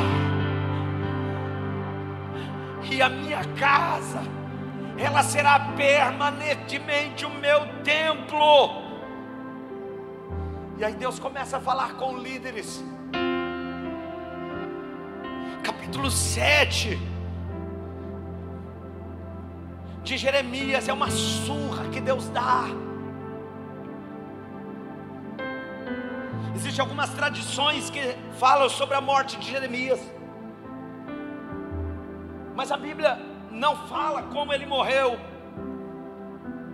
E 2.90 3.02
a 3.02 3.10
minha 3.10 3.44
casa 3.56 4.22
ela 4.98 5.24
será 5.24 5.60
permanentemente 5.76 7.26
o 7.26 7.30
meu 7.30 7.84
templo. 7.84 8.84
E 10.78 10.84
aí 10.84 10.94
Deus 10.94 11.20
começa 11.20 11.58
a 11.58 11.60
falar 11.60 11.96
com 11.96 12.18
líderes. 12.18 12.84
Capítulo 15.64 16.12
7 16.12 17.00
de 20.04 20.18
Jeremias 20.18 20.88
é 20.88 20.94
uma 20.94 21.10
surra 21.10 21.90
que 21.90 22.02
Deus 22.02 22.28
dá. 22.30 22.66
Existem 26.56 26.82
algumas 26.82 27.10
tradições 27.12 27.90
que 27.90 28.16
falam 28.38 28.70
sobre 28.70 28.96
a 28.96 29.02
morte 29.02 29.38
de 29.38 29.50
Jeremias. 29.50 30.00
Mas 32.56 32.72
a 32.72 32.78
Bíblia 32.78 33.33
não 33.54 33.76
fala 33.88 34.24
como 34.24 34.52
ele 34.52 34.66
morreu. 34.66 35.20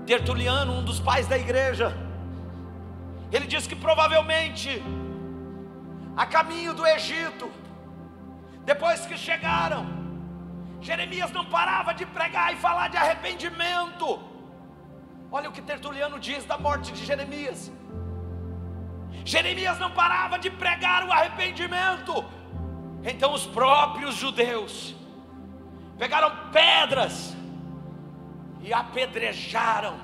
Tertuliano, 0.05 0.73
um 0.73 0.83
dos 0.83 0.99
pais 0.99 1.27
da 1.27 1.37
igreja, 1.37 1.95
ele 3.31 3.45
diz 3.45 3.67
que 3.67 3.75
provavelmente, 3.75 4.81
a 6.15 6.25
caminho 6.25 6.73
do 6.73 6.87
Egito, 6.87 7.51
depois 8.63 9.05
que 9.05 9.17
chegaram, 9.17 9.85
Jeremias 10.81 11.31
não 11.31 11.45
parava 11.45 11.93
de 11.93 12.05
pregar 12.05 12.53
e 12.53 12.55
falar 12.55 12.87
de 12.87 12.97
arrependimento. 12.97 14.19
Olha 15.31 15.49
o 15.49 15.51
que 15.51 15.61
Tertuliano 15.61 16.17
diz 16.17 16.45
da 16.45 16.57
morte 16.57 16.91
de 16.91 17.05
Jeremias. 17.05 17.71
Jeremias 19.25 19.77
não 19.77 19.91
parava 19.91 20.39
de 20.39 20.49
pregar 20.49 21.03
o 21.05 21.11
arrependimento. 21.11 22.25
Então 23.03 23.33
os 23.33 23.45
próprios 23.45 24.15
judeus 24.15 24.95
pegaram 25.99 26.31
pedras 26.49 27.35
e 28.61 28.73
apedrejaram, 28.73 29.99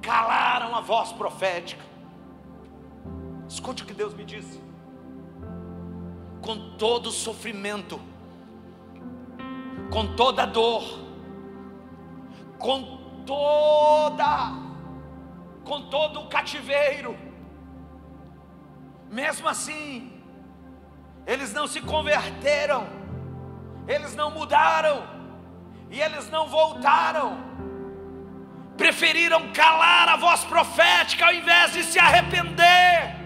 calaram 0.00 0.74
a 0.74 0.80
voz 0.80 1.12
profética. 1.12 1.84
Escute 3.46 3.82
o 3.82 3.86
que 3.86 3.92
Deus 3.92 4.14
me 4.14 4.24
disse. 4.24 4.58
Com 6.40 6.76
todo 6.78 7.08
o 7.08 7.12
sofrimento, 7.12 8.00
com 9.92 10.16
toda 10.16 10.44
a 10.44 10.46
dor, 10.46 10.82
com 12.58 13.22
toda, 13.26 14.52
com 15.64 15.82
todo 15.90 16.20
o 16.20 16.28
cativeiro, 16.28 17.14
mesmo 19.10 19.46
assim, 19.46 20.18
eles 21.26 21.52
não 21.52 21.66
se 21.66 21.82
converteram 21.82 23.00
eles 23.90 24.14
não 24.14 24.30
mudaram, 24.30 25.02
e 25.90 26.00
eles 26.00 26.30
não 26.30 26.46
voltaram, 26.48 27.36
preferiram 28.76 29.52
calar 29.52 30.08
a 30.08 30.16
voz 30.16 30.44
profética 30.44 31.26
ao 31.26 31.34
invés 31.34 31.72
de 31.72 31.82
se 31.82 31.98
arrepender, 31.98 33.16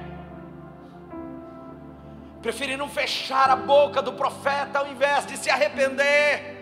preferiram 2.43 2.89
fechar 2.89 3.51
a 3.51 3.57
boca 3.57 4.03
do 4.03 4.13
profeta 4.15 4.79
ao 4.81 4.89
invés 4.89 5.27
de 5.27 5.37
se 5.37 5.51
arrepender. 5.51 6.53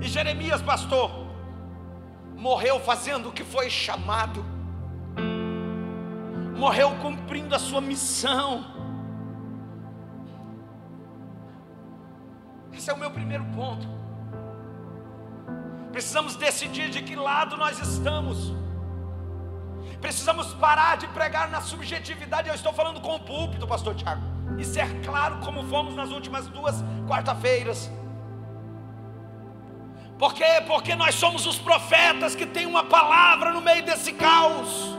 E 0.00 0.08
Jeremias, 0.08 0.62
pastor, 0.62 1.10
morreu 2.36 2.78
fazendo 2.80 3.28
o 3.28 3.32
que 3.32 3.44
foi 3.44 3.68
chamado, 3.68 4.44
morreu 6.56 6.96
cumprindo 7.02 7.54
a 7.54 7.58
sua 7.58 7.80
missão 7.80 8.76
Esse 12.76 12.90
é 12.90 12.92
o 12.92 12.98
meu 12.98 13.10
primeiro 13.10 13.44
ponto. 13.46 13.88
Precisamos 15.96 16.36
decidir 16.36 16.90
de 16.90 17.00
que 17.00 17.16
lado 17.16 17.56
nós 17.56 17.78
estamos. 17.78 18.52
Precisamos 19.98 20.52
parar 20.52 20.98
de 20.98 21.06
pregar 21.08 21.48
na 21.48 21.62
subjetividade. 21.62 22.50
Eu 22.50 22.54
estou 22.54 22.70
falando 22.70 23.00
com 23.00 23.14
o 23.14 23.18
púlpito, 23.18 23.66
pastor 23.66 23.94
Tiago. 23.94 24.20
E 24.58 24.62
ser 24.62 25.00
claro 25.00 25.38
como 25.38 25.64
fomos 25.70 25.94
nas 25.94 26.10
últimas 26.10 26.48
duas 26.48 26.84
quarta-feiras. 27.08 27.90
Por 30.18 30.34
quê? 30.34 30.62
Porque 30.66 30.94
nós 30.94 31.14
somos 31.14 31.46
os 31.46 31.56
profetas 31.56 32.34
que 32.34 32.44
têm 32.44 32.66
uma 32.66 32.84
palavra 32.84 33.50
no 33.50 33.62
meio 33.62 33.82
desse 33.82 34.12
caos. 34.12 34.95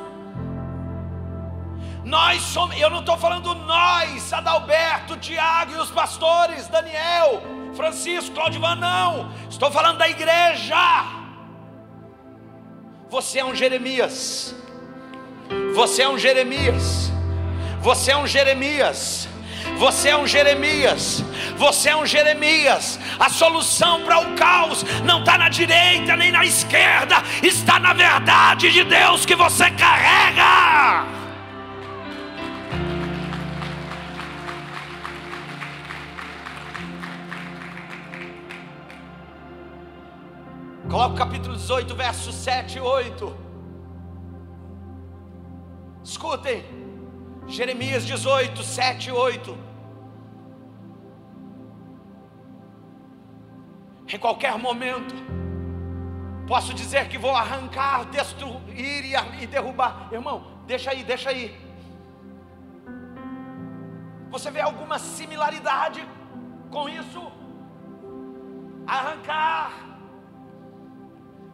Nós 2.08 2.42
somos, 2.42 2.80
eu 2.80 2.90
não 2.90 3.02
estou 3.02 3.18
falando 3.18 3.54
nós, 3.54 4.32
Adalberto, 4.32 5.18
Tiago 5.18 5.74
e 5.74 5.76
os 5.76 5.92
pastores, 5.92 6.66
Daniel, 6.70 7.44
Francisco, 7.76 8.34
Claudivan, 8.34 8.76
não. 8.76 9.30
Estou 9.50 9.70
falando 9.70 9.98
da 9.98 10.08
igreja. 10.08 10.78
Você 13.10 13.40
é 13.40 13.46
um 13.46 13.54
Jeremias. 13.54 14.56
Você 15.76 16.02
é 16.02 16.08
um 16.08 16.18
Jeremias. 16.18 17.12
Você 17.82 18.12
é 18.12 18.18
um 18.18 18.26
Jeremias. 18.26 19.28
Você 19.78 20.08
é 20.08 20.18
um 20.18 20.26
Jeremias. 20.26 21.24
Você 21.58 21.90
é 21.90 21.98
um 21.98 22.06
Jeremias. 22.06 22.98
A 23.20 23.30
solução 23.30 24.04
para 24.04 24.20
o 24.20 24.34
caos 24.38 24.82
não 25.04 25.20
está 25.20 25.38
na 25.38 25.48
na 25.48 25.50
direita 25.50 26.18
nem 26.18 26.30
na 26.30 26.44
esquerda, 26.44 27.24
está 27.42 27.80
na 27.80 27.94
verdade 27.94 28.70
de 28.70 28.84
Deus 28.84 29.26
que 29.26 29.34
você 29.34 29.72
carrega. 29.72 31.17
Coloca 40.90 41.16
o 41.16 41.18
capítulo 41.18 41.54
18, 41.56 41.94
versos 41.96 42.34
7 42.34 42.78
e 42.78 42.82
8. 42.82 43.38
Escutem, 46.02 46.64
Jeremias 47.46 48.06
18, 48.06 48.64
7 48.64 49.10
e 49.10 49.12
8. 49.12 49.58
Em 54.14 54.18
qualquer 54.18 54.58
momento, 54.58 55.14
posso 56.48 56.74
dizer 56.74 57.10
que 57.10 57.18
vou 57.18 57.36
arrancar, 57.36 58.06
destruir 58.06 59.04
e 59.42 59.46
derrubar. 59.46 60.08
Irmão, 60.10 60.62
deixa 60.66 60.92
aí, 60.92 61.04
deixa 61.04 61.32
aí. 61.32 61.54
Você 64.30 64.50
vê 64.50 64.62
alguma 64.62 64.98
similaridade 64.98 66.08
com 66.72 66.88
isso? 66.88 67.30
Arrancar, 68.88 69.87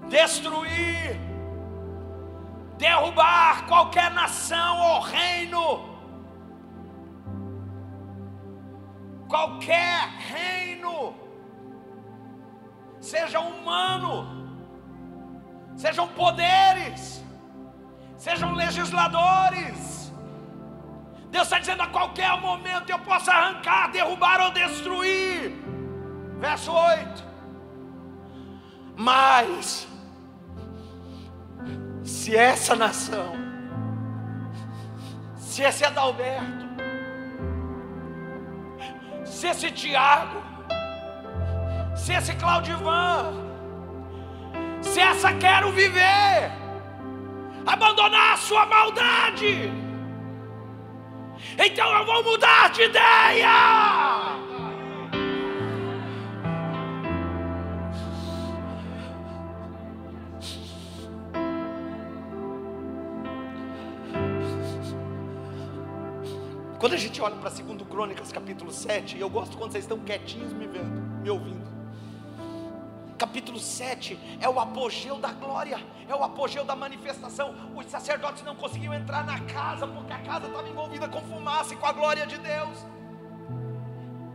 destruir, 0.09 1.19
derrubar 2.77 3.65
qualquer 3.67 4.11
nação 4.11 4.79
ou 4.79 4.99
reino, 5.01 5.93
qualquer 9.27 10.09
reino, 10.19 11.15
seja 12.99 13.39
humano, 13.39 14.59
sejam 15.75 16.07
poderes, 16.09 17.23
sejam 18.17 18.53
legisladores. 18.53 20.11
Deus 21.29 21.45
está 21.45 21.57
dizendo 21.57 21.81
a 21.81 21.87
qualquer 21.87 22.39
momento 22.39 22.91
eu 22.91 22.99
posso 22.99 23.31
arrancar, 23.31 23.91
derrubar 23.91 24.39
ou 24.39 24.51
destruir. 24.51 25.51
Verso 26.39 26.71
8. 26.71 27.23
Mas 28.95 29.87
se 32.23 32.33
essa 32.37 32.73
nação, 32.73 33.35
se 35.35 35.61
esse 35.61 35.83
Adalberto, 35.83 36.65
se 39.25 39.47
esse 39.47 39.69
Tiago, 39.69 40.41
se 41.93 42.13
esse 42.13 42.33
Claudivan, 42.35 43.33
se 44.81 45.01
essa 45.01 45.33
quero 45.33 45.69
viver, 45.73 46.49
abandonar 47.65 48.35
a 48.35 48.37
sua 48.37 48.65
maldade, 48.67 49.69
então 51.59 51.93
eu 51.97 52.05
vou 52.05 52.23
mudar 52.23 52.69
de 52.69 52.83
ideia. 52.83 54.52
Quando 66.83 66.95
a 66.95 66.97
gente 66.97 67.21
olha 67.21 67.37
para 67.37 67.49
2 67.49 67.81
Crônicas, 67.83 68.29
capítulo 68.33 68.69
7, 68.69 69.15
e 69.15 69.21
eu 69.21 69.29
gosto 69.29 69.57
quando 69.57 69.71
vocês 69.71 69.85
estão 69.85 69.97
quietinhos 69.99 70.51
me 70.51 70.67
vendo, 70.67 70.99
me 71.21 71.29
ouvindo. 71.29 71.65
Capítulo 73.17 73.57
7 73.57 74.19
é 74.41 74.49
o 74.49 74.59
apogeu 74.59 75.17
da 75.17 75.31
glória, 75.31 75.81
é 76.09 76.13
o 76.13 76.21
apogeu 76.21 76.65
da 76.65 76.75
manifestação. 76.75 77.55
Os 77.73 77.85
sacerdotes 77.85 78.43
não 78.43 78.53
conseguiam 78.53 78.93
entrar 78.93 79.25
na 79.25 79.39
casa, 79.45 79.87
porque 79.87 80.11
a 80.11 80.19
casa 80.23 80.47
estava 80.47 80.67
envolvida 80.67 81.07
com 81.07 81.21
fumaça 81.21 81.73
e 81.73 81.77
com 81.77 81.85
a 81.85 81.93
glória 81.93 82.27
de 82.27 82.37
Deus. 82.37 82.85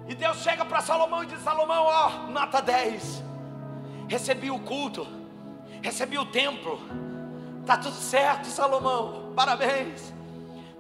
E 0.09 0.15
Deus 0.15 0.39
chega 0.39 0.65
para 0.65 0.81
Salomão 0.81 1.23
e 1.25 1.27
diz: 1.27 1.41
Salomão, 1.41 1.85
ó, 1.85 2.31
nota 2.31 2.63
10. 2.63 3.25
Recebi 4.09 4.51
o 4.51 4.59
culto, 4.61 5.07
recebi 5.83 6.17
o 6.17 6.25
templo, 6.25 6.81
está 7.61 7.77
tudo 7.77 7.97
certo, 7.97 8.47
Salomão, 8.47 9.35
parabéns. 9.37 10.17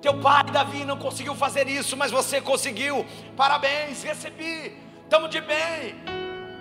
Teu 0.00 0.14
pai 0.20 0.44
Davi 0.44 0.84
não 0.84 0.96
conseguiu 0.96 1.34
fazer 1.34 1.68
isso, 1.68 1.96
mas 1.96 2.10
você 2.10 2.40
conseguiu. 2.40 3.04
Parabéns, 3.36 4.02
recebi. 4.02 4.76
Estamos 5.02 5.30
de 5.30 5.40
bem. 5.40 5.96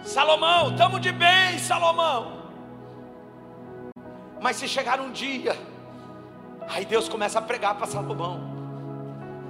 Salomão, 0.04 0.72
estamos 0.72 1.02
de 1.02 1.12
bem, 1.12 1.60
Salomão. 1.60 2.50
Mas 4.42 4.56
se 4.56 4.68
chegar 4.68 5.00
um 5.00 5.12
dia, 5.12 5.56
aí 6.70 6.86
Deus 6.86 7.10
começa 7.10 7.40
a 7.40 7.42
pregar 7.42 7.76
para 7.76 7.86
Salomão. 7.86 8.56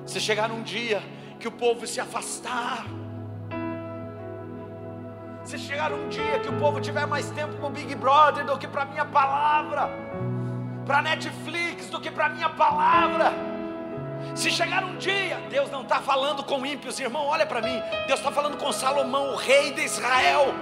Se 0.06 0.20
chegar 0.20 0.52
um 0.52 0.64
dia 0.64 1.02
que 1.40 1.48
o 1.48 1.52
povo 1.52 1.86
se 1.86 2.00
afastar, 2.00 2.86
se 5.44 5.58
chegar 5.58 5.94
um 5.94 6.10
dia 6.10 6.40
que 6.40 6.50
o 6.50 6.58
povo 6.60 6.82
tiver 6.82 7.06
mais 7.06 7.30
tempo 7.32 7.56
com 7.58 7.68
o 7.68 7.70
Big 7.70 7.94
Brother 7.96 8.46
do 8.46 8.58
que 8.58 8.68
para 8.68 8.84
minha 8.86 9.06
palavra, 9.06 9.90
para 10.86 11.02
Netflix 11.02 11.90
do 11.90 12.02
que 12.02 12.10
para 12.10 12.30
minha 12.30 12.50
palavra, 12.50 13.32
se 14.36 14.52
chegar 14.52 14.84
um 14.84 14.98
dia, 14.98 15.40
Deus 15.50 15.70
não 15.72 15.82
está 15.82 16.00
falando 16.00 16.44
com 16.44 16.66
ímpios, 16.66 17.00
irmão, 17.00 17.26
olha 17.26 17.46
para 17.46 17.62
mim. 17.62 17.82
Deus 18.06 18.20
está 18.20 18.32
falando 18.32 18.58
com 18.58 18.72
Salomão, 18.72 19.34
o 19.34 19.36
rei 19.36 19.72
de 19.72 19.82
Israel. 19.82 20.54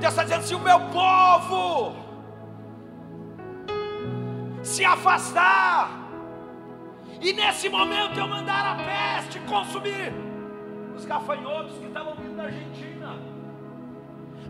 Deus 0.00 0.12
está 0.12 0.24
dizendo: 0.24 0.42
se 0.42 0.54
o 0.54 0.58
meu 0.58 0.80
povo 0.90 1.94
se 4.62 4.84
afastar, 4.84 5.90
e 7.20 7.32
nesse 7.32 7.68
momento 7.68 8.18
eu 8.18 8.26
mandar 8.26 8.72
a 8.72 8.84
peste 8.84 9.38
consumir 9.40 10.12
os 10.96 11.04
gafanhotos 11.04 11.78
que 11.78 11.86
estavam 11.86 12.14
vindo 12.16 12.36
da 12.36 12.44
Argentina, 12.44 13.16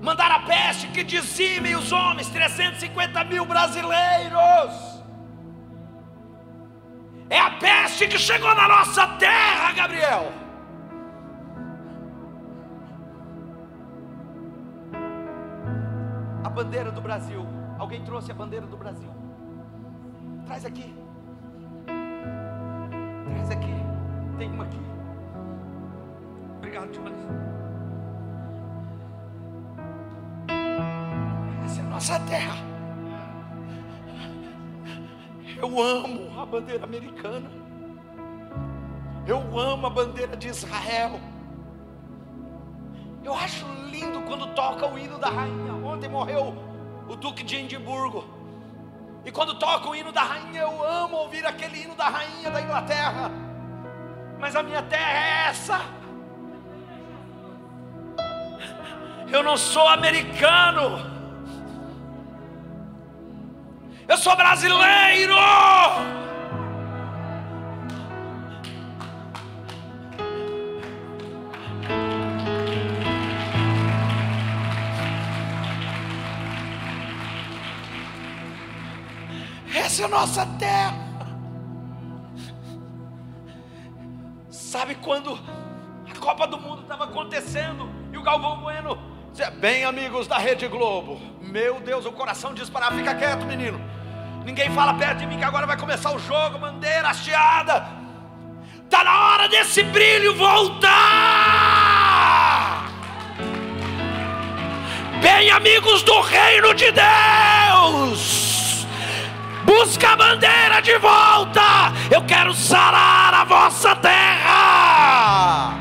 mandar 0.01 0.31
a 0.31 0.41
peste 0.41 0.89
que 0.89 1.05
dizime 1.05 1.75
os 1.77 1.93
homens, 1.93 2.29
350 2.29 3.23
mil 3.25 3.45
brasileiros 3.45 4.92
é 7.33 7.39
a 7.39 7.51
peste 7.53 8.07
que 8.07 8.19
chegou 8.19 8.55
na 8.55 8.69
nossa 8.69 9.07
terra, 9.17 9.73
Gabriel. 9.73 10.31
A 16.45 16.51
bandeira 16.51 16.93
do 16.93 17.01
Brasil. 17.01 17.47
Alguém 17.79 18.05
trouxe 18.05 18.31
a 18.31 18.35
bandeira 18.35 18.67
do 18.67 18.77
Brasil? 18.77 19.09
Traz 20.45 20.67
aqui. 20.67 20.95
Traz 23.31 23.51
aqui. 23.51 23.75
Tem 24.37 24.51
uma 24.51 24.65
aqui. 24.65 24.81
Obrigado 26.59 26.91
demais. 26.91 27.17
Essa 31.65 31.81
é 31.81 31.85
a 31.85 31.89
nossa 31.89 32.21
terra. 32.21 32.72
Eu 35.63 35.81
amo 35.81 36.41
a 36.41 36.45
bandeira 36.45 36.83
americana. 36.83 37.49
Eu 39.25 39.39
amo 39.57 39.87
a 39.87 39.91
bandeira 39.91 40.37
de 40.37 40.49
Israel. 40.49 41.21
Eu 43.23 43.33
acho 43.33 43.65
lindo 43.89 44.23
quando 44.23 44.49
toca 44.55 44.85
o 44.89 44.99
hino 44.99 45.19
da 45.19 45.31
rainha. 45.31 45.73
Ontem 45.75 46.09
morreu 46.09 46.53
o 47.09 47.15
Duque 47.15 47.45
de 47.45 47.55
Edimburgo. 47.59 48.25
E 49.25 49.31
quando 49.31 49.57
toca 49.57 49.89
o 49.89 49.95
hino 49.95 50.11
da 50.11 50.25
rainha, 50.25 50.63
eu 50.63 50.85
amo 50.85 51.19
ouvir 51.19 51.47
aquele 51.47 51.83
hino 51.83 51.95
da 51.95 52.09
rainha 52.09 52.51
da 52.51 52.61
Inglaterra. 52.61 53.31
Mas 54.41 54.57
a 54.57 54.65
minha 54.65 54.83
terra 54.83 55.13
é 55.13 55.49
essa. 55.49 55.81
Eu 59.33 59.45
não 59.45 59.57
sou 59.57 59.87
americano. 59.87 61.12
Eu 64.09 64.17
sou 64.17 64.37
brasileiro. 64.37 65.35
Essa 79.75 80.03
é 80.03 80.05
a 80.05 80.09
nossa 80.09 80.47
terra. 80.59 80.95
Sabe 84.51 84.95
quando 84.97 85.39
a 86.11 86.19
Copa 86.19 86.47
do 86.47 86.59
Mundo 86.59 86.83
estava 86.83 87.05
acontecendo 87.05 87.89
e 88.13 88.19
o 88.19 88.23
Galvão 88.23 88.61
Bueno, 88.63 88.99
bem 89.61 89.85
amigos 89.85 90.27
da 90.27 90.39
Rede 90.39 90.67
Globo, 90.67 91.21
meu 91.41 91.81
Deus, 91.81 92.05
o 92.07 92.13
coração 92.13 92.55
disparava, 92.55 92.97
fica 92.97 93.15
quieto, 93.15 93.45
menino. 93.45 93.92
Ninguém 94.45 94.71
fala 94.71 94.95
perto 94.95 95.19
de 95.19 95.27
mim 95.27 95.39
que 95.39 95.45
agora 95.45 95.67
vai 95.67 95.77
começar 95.77 96.13
o 96.13 96.19
jogo, 96.19 96.59
bandeira 96.59 97.09
hasteada. 97.09 97.87
Está 98.85 99.05
na 99.05 99.29
hora 99.29 99.49
desse 99.49 99.83
brilho 99.83 100.35
voltar. 100.35 101.63
bem 105.43 105.51
amigos 105.51 106.03
do 106.03 106.21
reino 106.21 106.75
de 106.75 106.93
Deus. 106.93 108.87
Busca 109.65 110.11
a 110.11 110.17
bandeira 110.17 110.81
de 110.81 110.97
volta. 110.99 111.93
Eu 112.11 112.23
quero 112.25 112.53
sarar 112.53 113.35
a 113.35 113.45
vossa 113.45 113.97
terra. 113.97 115.75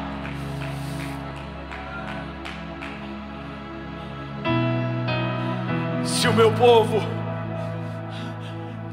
Se 6.03 6.28
o 6.28 6.34
meu 6.34 6.51
povo, 6.53 7.01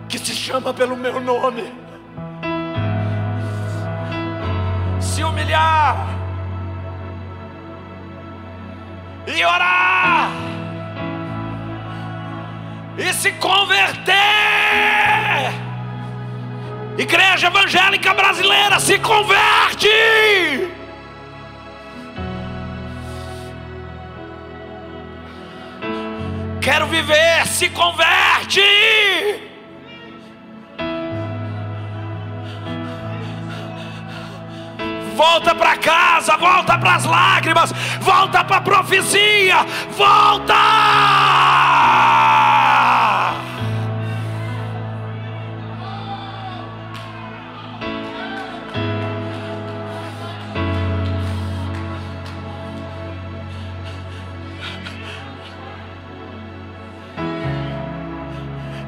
que 0.08 0.18
se 0.18 0.34
chama 0.34 0.72
pelo 0.72 0.96
meu 0.96 1.20
nome, 1.20 1.70
se 5.00 5.22
humilhar 5.22 6.08
e 9.26 9.44
orar 9.44 10.30
e 12.96 13.12
se 13.12 13.32
converter. 13.32 14.14
Igreja 16.96 17.46
evangélica 17.46 18.14
brasileira 18.14 18.80
se 18.80 18.98
converte. 18.98 19.88
Quero 26.60 26.86
viver, 26.86 27.46
se 27.46 27.70
converte. 27.70 29.47
Volta 35.18 35.52
para 35.52 35.76
casa, 35.76 36.36
volta 36.36 36.78
para 36.78 36.94
as 36.94 37.04
lágrimas, 37.04 37.72
volta 38.00 38.44
para 38.44 38.58
a 38.58 38.60
profecia, 38.60 39.66
volta! 39.96 40.54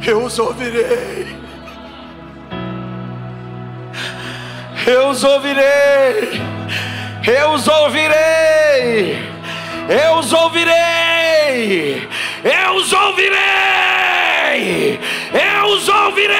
Eu 0.07 0.25
os 0.25 0.39
ouvirei. 0.39 1.50
Eu 4.91 5.11
os 5.11 5.23
ouvirei, 5.23 6.43
eu 7.25 7.53
os 7.53 7.69
ouvirei, 7.69 9.21
eu 9.89 10.15
os 10.19 10.33
ouvirei, 10.33 12.09
eu 12.43 12.75
os 12.75 12.93
ouvirei, 12.93 13.39
eu 15.33 15.67
os 15.67 15.89
ouvirei, 15.89 16.37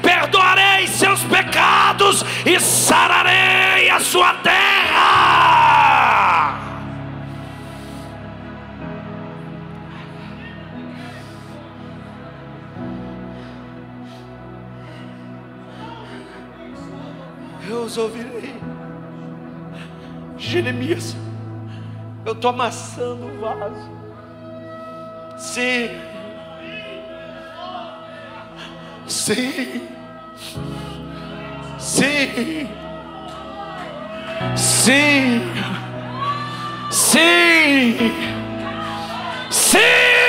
perdoarei 0.00 0.86
seus 0.86 1.20
pecados 1.24 2.24
e 2.46 2.58
sararei 2.58 3.90
a 3.90 4.00
sua 4.00 4.33
os 17.84 17.98
ouvirei. 17.98 18.54
Jeremias, 20.36 21.16
eu 22.24 22.32
estou 22.32 22.50
amassando 22.50 23.26
o 23.26 23.40
vaso. 23.40 23.90
Sim. 25.36 25.90
Sim. 29.06 29.88
Sim. 31.78 32.68
Sim. 34.56 35.40
Sim. 36.90 37.96
Sim. 39.50 40.23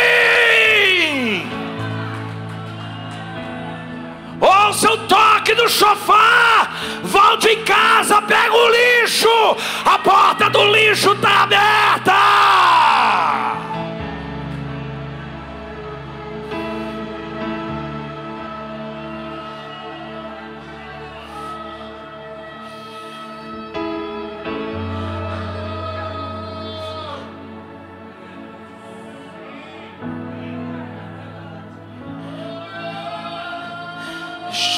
Toque 5.45 5.53
do 5.53 5.69
chofar, 5.69 6.71
volte 7.03 7.49
em 7.49 7.63
casa, 7.63 8.19
pega 8.23 8.51
o 8.51 8.69
lixo, 8.69 9.57
a 9.85 9.99
porta 9.99 10.49
do 10.49 10.63
lixo 10.71 11.11
está 11.11 11.43
aberta. 11.43 12.44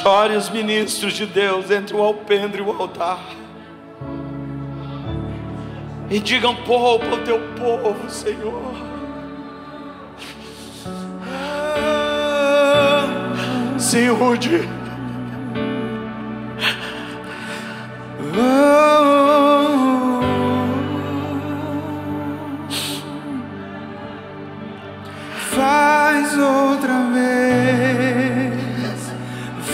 Chore 0.07 0.37
os 0.37 0.49
ministros 0.49 1.11
de 1.11 1.25
Deus 1.25 1.69
entre 1.69 1.93
o 1.93 2.01
alpendre 2.01 2.61
e 2.61 2.65
o 2.65 2.71
altar. 2.71 3.19
E 6.09 6.17
digam: 6.17 6.55
poupa 6.55 7.07
o 7.07 7.17
teu 7.25 7.37
povo, 7.57 8.09
Senhor. 8.09 8.73
Ah, 11.29 13.05
Senhor 13.77 14.37
de. 14.37 14.61
Faz 25.51 26.37
outra 26.37 26.96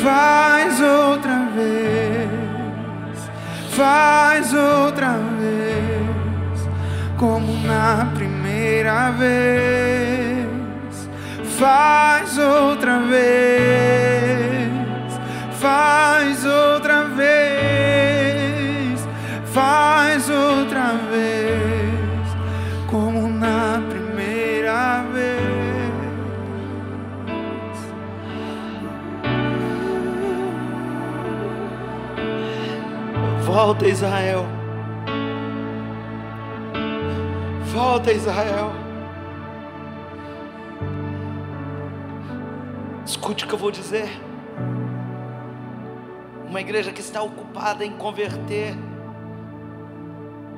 faz 0.04 0.82
outra 0.82 1.48
vez, 1.56 2.30
faz 3.70 4.54
outra 4.54 5.14
vez, 5.40 6.68
como 7.18 7.54
na 7.66 8.12
primeira 8.14 9.12
vez, 9.12 10.46
faz 11.58 12.38
outra 12.38 13.00
vez, 13.00 14.70
faz 15.54 16.13
Volta, 33.54 33.88
Israel. 33.88 34.48
Volta, 37.72 38.12
Israel. 38.12 38.72
Escute 43.06 43.46
o 43.46 43.48
que 43.48 43.54
eu 43.54 43.60
vou 43.60 43.70
dizer. 43.70 44.10
Uma 46.50 46.62
igreja 46.62 46.92
que 46.92 47.00
está 47.00 47.22
ocupada 47.22 47.86
em 47.86 47.92
converter, 47.92 48.74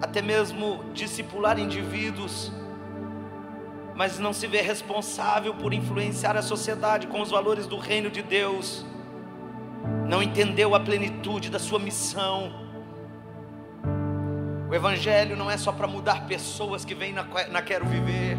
até 0.02 0.22
mesmo 0.22 0.86
discipular 0.94 1.60
indivíduos, 1.60 2.50
mas 3.94 4.18
não 4.20 4.32
se 4.32 4.48
vê 4.48 4.62
responsável 4.62 5.54
por 5.54 5.74
influenciar 5.74 6.38
a 6.38 6.42
sociedade 6.42 7.08
com 7.08 7.20
os 7.20 7.30
valores 7.30 7.68
do 7.68 7.78
reino 7.78 8.10
de 8.10 8.22
Deus, 8.22 8.86
não 10.08 10.24
entendeu 10.24 10.74
a 10.74 10.80
plenitude 10.80 11.50
da 11.50 11.60
sua 11.60 11.78
missão 11.78 12.65
o 14.70 14.74
Evangelho 14.74 15.36
não 15.36 15.50
é 15.50 15.58
só 15.58 15.72
para 15.72 15.88
mudar 15.88 16.26
pessoas 16.28 16.84
que 16.84 16.96
vêm 16.96 17.14
na, 17.14 17.26
na 17.52 17.62
Quero 17.62 17.86
Viver, 17.86 18.38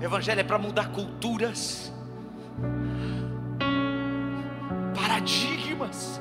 o 0.00 0.02
Evangelho 0.02 0.40
é 0.40 0.44
para 0.44 0.58
mudar 0.58 0.90
culturas, 0.90 1.92
paradigmas, 4.94 6.20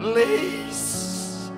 leis. 0.00 1.52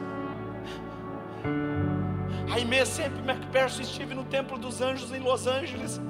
A 2.50 2.54
Aimee 2.56 2.86
sempre 2.86 3.20
McPherson 3.20 3.82
estive 3.82 4.14
no 4.14 4.24
Templo 4.24 4.56
dos 4.58 4.80
Anjos 4.80 5.12
em 5.12 5.20
Los 5.20 5.46
Angeles. 5.46 6.00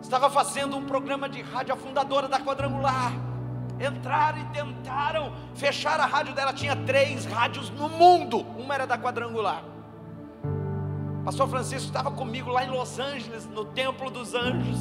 Estava 0.00 0.30
fazendo 0.30 0.76
um 0.76 0.84
programa 0.84 1.28
de 1.28 1.42
rádio, 1.42 1.74
a 1.74 1.76
fundadora 1.76 2.28
da 2.28 2.38
Quadrangular 2.38 3.12
entraram 3.80 4.38
e 4.38 4.44
tentaram 4.46 5.32
fechar 5.54 5.98
a 6.00 6.06
rádio 6.06 6.34
dela. 6.34 6.52
Tinha 6.52 6.76
três 6.76 7.24
rádios 7.24 7.70
no 7.70 7.88
mundo, 7.88 8.40
uma 8.58 8.74
era 8.74 8.86
da 8.86 8.98
quadrangular. 8.98 9.62
Pastor 11.24 11.48
Francisco 11.48 11.86
estava 11.86 12.10
comigo 12.10 12.50
lá 12.50 12.64
em 12.64 12.70
Los 12.70 12.98
Angeles, 12.98 13.46
no 13.46 13.64
Templo 13.64 14.10
dos 14.10 14.34
Anjos. 14.34 14.78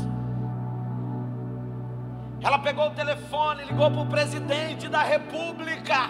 Ela 2.41 2.59
pegou 2.59 2.87
o 2.87 2.91
telefone, 2.91 3.63
ligou 3.63 3.89
para 3.89 4.01
o 4.01 4.05
presidente 4.05 4.89
da 4.89 5.01
República 5.01 6.09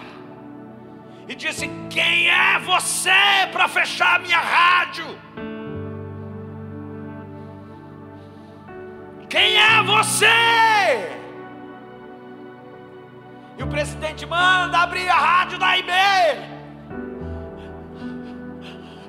e 1.28 1.34
disse: 1.36 1.70
Quem 1.88 2.28
é 2.28 2.58
você 2.58 3.10
para 3.52 3.68
fechar 3.68 4.16
a 4.16 4.18
minha 4.18 4.38
rádio? 4.38 5.06
Quem 9.28 9.56
é 9.56 9.82
você? 9.82 10.53
Presidente 13.84 14.24
manda 14.24 14.78
abrir 14.78 15.06
a 15.10 15.14
rádio 15.14 15.58
da 15.58 15.76
IB. 15.76 15.92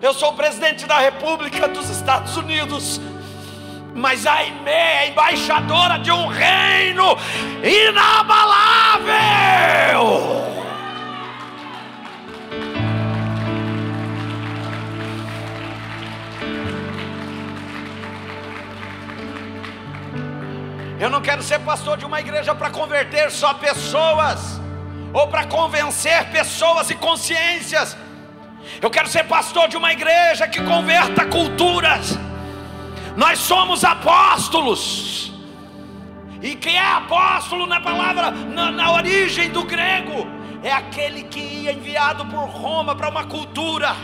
Eu 0.02 0.14
sou 0.14 0.32
o 0.32 0.34
presidente 0.34 0.86
da 0.86 1.00
República 1.00 1.66
dos 1.70 1.90
Estados 1.90 2.36
Unidos. 2.36 3.00
Mas 3.94 4.28
a 4.28 4.34
Aimee 4.34 4.74
é 4.74 5.08
embaixadora 5.08 5.98
de 5.98 6.12
um 6.12 6.28
reino 6.28 7.18
inabalável. 7.64 9.16
Eu 21.00 21.10
não 21.10 21.22
quero 21.22 21.42
ser 21.42 21.60
pastor 21.60 21.98
de 21.98 22.06
uma 22.06 22.20
igreja 22.20 22.54
para 22.54 22.70
converter 22.70 23.32
só 23.32 23.54
pessoas, 23.54 24.60
ou 25.16 25.30
para 25.30 25.46
convencer 25.46 26.30
pessoas 26.30 26.90
e 26.90 26.96
consciências. 26.96 27.96
Eu 28.82 28.90
quero 28.90 29.08
ser 29.08 29.24
pastor 29.24 29.70
de 29.70 29.78
uma 29.78 29.94
igreja 29.94 30.46
que 30.46 30.62
converta 30.62 31.26
culturas. 31.26 32.20
Nós 33.16 33.40
somos 33.40 33.86
apóstolos. 33.86 35.32
E 36.42 36.54
quem 36.56 36.76
é 36.76 36.86
apóstolo 36.86 37.66
na 37.66 37.80
palavra, 37.80 38.30
na, 38.30 38.70
na 38.72 38.92
origem 38.92 39.50
do 39.50 39.64
grego, 39.64 40.28
é 40.62 40.72
aquele 40.74 41.24
que 41.24 41.40
ia 41.40 41.72
enviado 41.72 42.26
por 42.26 42.50
Roma 42.50 42.94
para 42.94 43.10
uma 43.10 43.24
cultura. 43.24 43.96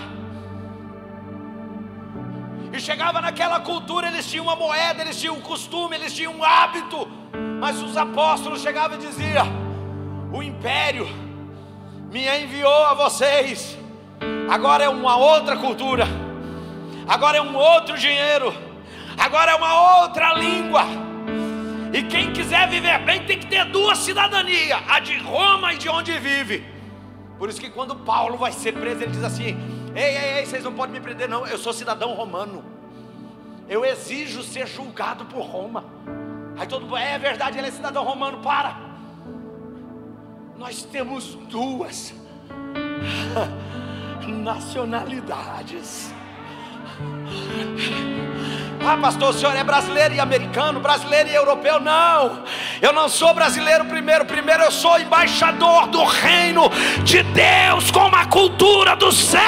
E 2.72 2.80
chegava 2.80 3.20
naquela 3.20 3.60
cultura, 3.60 4.08
eles 4.08 4.26
tinham 4.32 4.46
uma 4.46 4.56
moeda, 4.56 5.02
eles 5.02 5.20
tinham 5.20 5.36
um 5.36 5.42
costume, 5.42 5.94
eles 5.98 6.14
tinham 6.14 6.34
um 6.34 6.42
hábito. 6.42 7.06
Mas 7.60 7.84
os 7.84 7.98
apóstolos 7.98 8.62
chegavam 8.62 8.98
e 8.98 9.02
diziam: 9.02 9.71
O 10.32 10.42
império 10.42 11.08
me 12.12 12.28
enviou 12.28 12.86
a 12.86 12.94
vocês. 12.94 13.78
Agora 14.50 14.84
é 14.84 14.90
uma 14.90 15.18
outra 15.18 15.58
cultura. 15.58 16.08
Agora 17.08 17.38
é 17.38 17.42
um 17.42 17.56
outro 17.56 17.98
dinheiro 17.98 18.72
agora 19.22 19.52
é 19.52 19.56
uma 19.56 20.02
outra 20.02 20.34
língua. 20.34 20.84
E 21.94 22.04
quem 22.04 22.32
quiser 22.34 22.68
viver 22.70 23.00
bem 23.00 23.26
tem 23.26 23.38
que 23.38 23.46
ter 23.46 23.66
duas 23.66 24.00
cidadanias, 24.00 24.82
a 24.88 25.00
de 25.00 25.18
Roma 25.18 25.74
e 25.74 25.78
de 25.78 25.90
onde 25.90 26.18
vive. 26.18 26.66
Por 27.38 27.50
isso 27.50 27.60
que 27.60 27.70
quando 27.70 27.96
Paulo 27.96 28.38
vai 28.38 28.52
ser 28.52 28.74
preso, 28.74 29.04
ele 29.04 29.12
diz 29.12 29.24
assim: 29.24 29.58
Ei, 29.96 30.18
ei, 30.18 30.38
ei, 30.40 30.46
vocês 30.46 30.64
não 30.64 30.74
podem 30.74 30.94
me 30.94 31.02
prender, 31.02 31.28
não. 31.30 31.46
Eu 31.46 31.58
sou 31.58 31.74
cidadão 31.74 32.14
romano. 32.14 32.64
Eu 33.68 33.86
exijo 33.86 34.42
ser 34.44 34.68
julgado 34.68 35.26
por 35.26 35.42
Roma. 35.42 35.86
Aí 36.58 36.68
todo 36.68 36.84
mundo, 36.84 36.98
é 36.98 37.18
verdade, 37.18 37.58
ele 37.58 37.68
é 37.68 37.72
cidadão 37.72 38.04
romano. 38.04 38.40
Para. 38.40 38.91
Nós 40.62 40.84
temos 40.84 41.34
duas 41.50 42.14
nacionalidades. 44.30 46.14
Ah, 48.80 48.96
pastor, 48.96 49.30
o 49.30 49.34
senhor 49.34 49.56
é 49.56 49.64
brasileiro 49.64 50.14
e 50.14 50.20
americano, 50.20 50.80
brasileiro 50.80 51.30
e 51.30 51.34
europeu? 51.34 51.80
Não, 51.80 52.44
eu 52.80 52.94
não 52.94 53.10
sou 53.10 53.34
brasileiro 53.34 53.86
primeiro. 53.86 54.24
Primeiro 54.24 54.62
eu 54.62 54.72
sou 54.72 55.00
embaixador 55.00 55.88
do 55.88 56.04
reino 56.04 56.70
de 57.04 57.24
Deus 57.24 57.90
com 57.90 58.06
uma 58.06 58.28
cultura 58.28 58.96
do 58.96 59.12
céu. 59.12 59.42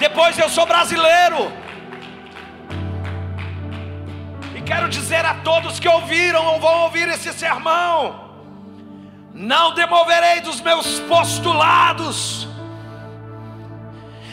Depois 0.00 0.36
eu 0.36 0.48
sou 0.48 0.66
brasileiro. 0.66 1.63
Quero 4.74 4.88
dizer 4.88 5.24
a 5.24 5.34
todos 5.34 5.78
que 5.78 5.88
ouviram 5.88 6.44
ou 6.46 6.58
vão 6.58 6.80
ouvir 6.82 7.08
esse 7.08 7.32
sermão: 7.32 7.98
não 9.32 9.72
demoverei 9.72 10.40
dos 10.40 10.60
meus 10.60 10.98
postulados. 11.00 12.48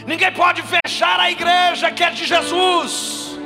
Ninguém 0.04 0.32
pode 0.32 0.60
fechar 0.62 1.20
a 1.20 1.30
igreja 1.30 1.92
que 1.92 2.02
é 2.02 2.10
de 2.10 2.24
Jesus. 2.24 3.38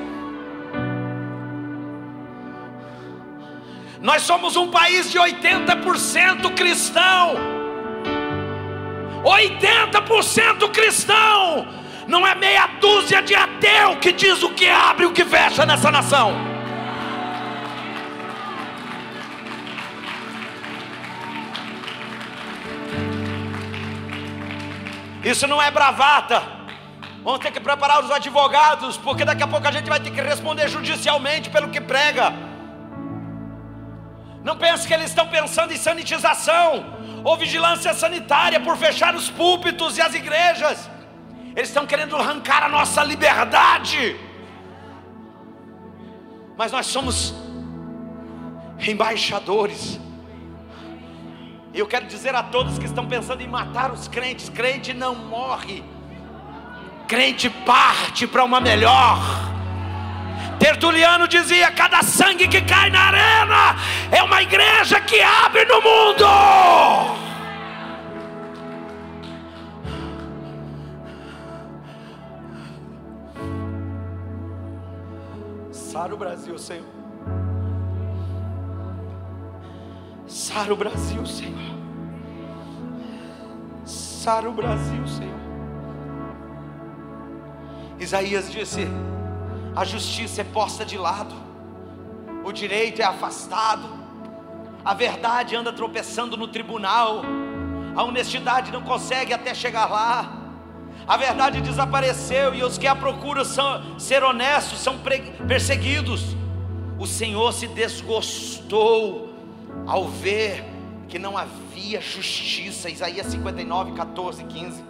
Nós 4.00 4.22
somos 4.22 4.56
um 4.56 4.70
país 4.70 5.10
de 5.10 5.18
80% 5.18 6.54
cristão. 6.54 7.34
80% 9.22 10.70
cristão. 10.70 11.68
Não 12.06 12.26
é 12.26 12.34
meia 12.34 12.66
dúzia 12.80 13.20
de 13.20 13.34
ateu 13.34 13.96
que 13.96 14.12
diz 14.12 14.42
o 14.42 14.50
que 14.50 14.68
abre 14.68 15.04
e 15.04 15.06
o 15.06 15.12
que 15.12 15.24
fecha 15.26 15.66
nessa 15.66 15.90
nação. 15.90 16.55
Isso 25.32 25.44
não 25.52 25.60
é 25.60 25.68
bravata. 25.72 26.38
Vamos 27.24 27.40
ter 27.40 27.50
que 27.50 27.58
preparar 27.68 27.98
os 28.04 28.10
advogados, 28.18 28.96
porque 28.96 29.24
daqui 29.24 29.42
a 29.42 29.48
pouco 29.48 29.66
a 29.66 29.72
gente 29.76 29.88
vai 29.94 29.98
ter 29.98 30.12
que 30.12 30.20
responder 30.20 30.68
judicialmente 30.68 31.50
pelo 31.50 31.68
que 31.68 31.80
prega. 31.80 32.26
Não 34.44 34.56
pense 34.56 34.86
que 34.86 34.94
eles 34.94 35.08
estão 35.08 35.26
pensando 35.26 35.72
em 35.72 35.76
sanitização 35.76 36.68
ou 37.24 37.36
vigilância 37.36 37.92
sanitária 37.92 38.60
por 38.60 38.76
fechar 38.76 39.16
os 39.16 39.28
púlpitos 39.28 39.98
e 39.98 40.00
as 40.00 40.14
igrejas. 40.14 40.88
Eles 41.56 41.70
estão 41.70 41.84
querendo 41.84 42.14
arrancar 42.16 42.62
a 42.62 42.68
nossa 42.68 43.02
liberdade. 43.02 44.00
Mas 46.56 46.70
nós 46.70 46.86
somos 46.86 47.34
embaixadores 48.78 49.98
e 51.76 51.78
eu 51.78 51.86
quero 51.86 52.06
dizer 52.06 52.34
a 52.34 52.42
todos 52.42 52.78
que 52.78 52.86
estão 52.86 53.06
pensando 53.06 53.42
em 53.42 53.46
matar 53.46 53.92
os 53.92 54.08
crentes: 54.08 54.48
crente 54.48 54.94
não 54.94 55.14
morre, 55.14 55.84
crente 57.06 57.50
parte 57.50 58.26
para 58.26 58.42
uma 58.42 58.62
melhor. 58.62 59.18
Tertuliano 60.58 61.28
dizia: 61.28 61.70
cada 61.70 62.02
sangue 62.02 62.48
que 62.48 62.62
cai 62.62 62.88
na 62.88 63.00
arena 63.00 63.76
é 64.10 64.22
uma 64.22 64.40
igreja 64.40 64.98
que 65.02 65.20
abre 65.20 65.66
no 65.66 65.82
mundo. 65.82 66.24
Sara 75.70 76.14
o 76.14 76.16
Brasil, 76.16 76.58
Senhor. 76.58 77.05
Sara 80.26 80.72
o 80.72 80.76
Brasil, 80.76 81.24
Senhor. 81.24 81.76
Sara 83.84 84.48
o 84.48 84.52
Brasil, 84.52 85.06
Senhor. 85.06 85.36
Isaías 87.98 88.50
disse: 88.50 88.88
a 89.74 89.84
justiça 89.84 90.40
é 90.40 90.44
posta 90.44 90.84
de 90.84 90.98
lado, 90.98 91.34
o 92.44 92.50
direito 92.50 93.00
é 93.00 93.04
afastado, 93.04 93.88
a 94.84 94.94
verdade 94.94 95.54
anda 95.54 95.72
tropeçando 95.72 96.36
no 96.36 96.48
tribunal, 96.48 97.22
a 97.94 98.02
honestidade 98.02 98.72
não 98.72 98.82
consegue 98.82 99.32
até 99.32 99.54
chegar 99.54 99.86
lá. 99.90 100.32
A 101.06 101.16
verdade 101.16 101.60
desapareceu 101.60 102.52
e 102.52 102.64
os 102.64 102.78
que 102.78 102.86
a 102.86 102.96
procuram 102.96 103.44
são, 103.44 103.96
ser 103.96 104.24
honestos 104.24 104.80
são 104.80 104.98
perseguidos. 105.46 106.34
O 106.98 107.06
Senhor 107.06 107.52
se 107.52 107.68
desgostou 107.68 109.35
ao 109.86 110.08
ver 110.08 110.64
que 111.08 111.18
não 111.18 111.38
havia 111.38 112.00
justiça, 112.00 112.90
Isaías 112.90 113.26
59, 113.26 113.92
14, 113.92 114.44
15. 114.44 114.84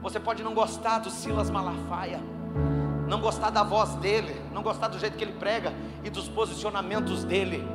Você 0.00 0.20
pode 0.20 0.42
não 0.42 0.54
gostar 0.54 1.00
do 1.00 1.10
Silas 1.10 1.50
Malafaia, 1.50 2.20
não 3.08 3.20
gostar 3.20 3.50
da 3.50 3.62
voz 3.62 3.94
dele, 3.96 4.40
não 4.52 4.62
gostar 4.62 4.88
do 4.88 4.98
jeito 4.98 5.16
que 5.16 5.24
ele 5.24 5.32
prega 5.32 5.72
e 6.04 6.10
dos 6.10 6.28
posicionamentos 6.28 7.24
dele, 7.24 7.66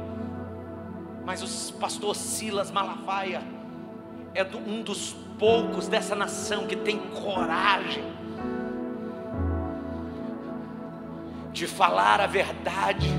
mas 1.26 1.44
o 1.44 1.74
pastor 1.74 2.16
Silas 2.16 2.72
Malafaia 2.72 3.42
é 4.34 4.44
um 4.44 4.82
dos 4.82 5.16
poucos 5.38 5.88
dessa 5.88 6.16
nação 6.16 6.68
que 6.68 6.76
tem 6.76 6.98
coragem 6.98 8.04
de 11.52 11.68
falar 11.68 12.22
a 12.22 12.28
verdade 12.28 13.10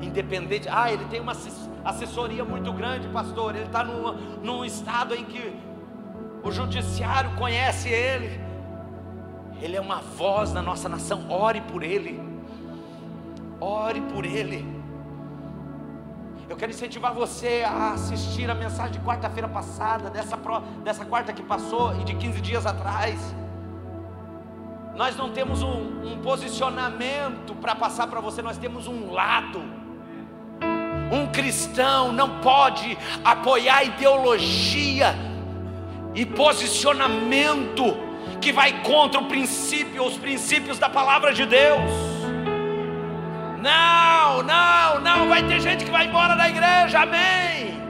independente. 0.00 0.68
Ah, 0.68 0.92
ele 0.92 1.04
tem 1.06 1.20
uma 1.20 1.32
assessoria 1.84 2.44
muito 2.44 2.72
grande, 2.72 3.08
pastor. 3.08 3.54
Ele 3.54 3.66
está 3.66 3.84
num, 3.84 4.12
num 4.42 4.64
estado 4.64 5.14
em 5.14 5.24
que 5.24 5.54
o 6.42 6.50
judiciário 6.50 7.30
conhece 7.36 7.88
ele. 7.88 8.40
Ele 9.60 9.76
é 9.76 9.80
uma 9.80 10.00
voz 10.00 10.52
na 10.52 10.62
nossa 10.62 10.88
nação. 10.88 11.30
Ore 11.30 11.60
por 11.62 11.82
ele. 11.82 12.20
Ore 13.60 14.00
por 14.00 14.24
ele. 14.24 14.76
Eu 16.48 16.56
quero 16.56 16.70
incentivar 16.70 17.12
você 17.12 17.64
a 17.66 17.92
assistir 17.92 18.48
a 18.48 18.54
mensagem 18.54 18.92
de 18.92 19.00
quarta-feira 19.00 19.48
passada, 19.48 20.08
dessa, 20.08 20.38
dessa 20.84 21.04
quarta 21.04 21.32
que 21.32 21.42
passou 21.42 21.98
e 22.00 22.04
de 22.04 22.14
15 22.14 22.40
dias 22.40 22.64
atrás. 22.64 23.18
Nós 24.94 25.16
não 25.16 25.32
temos 25.32 25.62
um, 25.62 26.12
um 26.12 26.20
posicionamento 26.22 27.54
para 27.56 27.74
passar 27.74 28.06
para 28.06 28.20
você, 28.20 28.42
nós 28.42 28.56
temos 28.56 28.86
um 28.86 29.12
lado. 29.12 29.60
Um 31.10 31.26
cristão 31.26 32.12
não 32.12 32.40
pode 32.40 32.96
apoiar 33.24 33.84
ideologia 33.84 35.14
e 36.14 36.24
posicionamento 36.24 37.96
que 38.40 38.52
vai 38.52 38.82
contra 38.82 39.20
o 39.20 39.26
princípio, 39.26 40.04
os 40.04 40.16
princípios 40.16 40.78
da 40.78 40.88
palavra 40.88 41.32
de 41.32 41.44
Deus. 41.46 41.90
Não, 43.60 44.42
não, 44.42 45.00
não. 45.00 45.28
Vai 45.28 45.42
ter 45.42 45.60
gente 45.60 45.84
que 45.84 45.90
vai 45.90 46.06
embora 46.06 46.34
da 46.34 46.48
igreja. 46.48 47.00
Amém. 47.00 47.80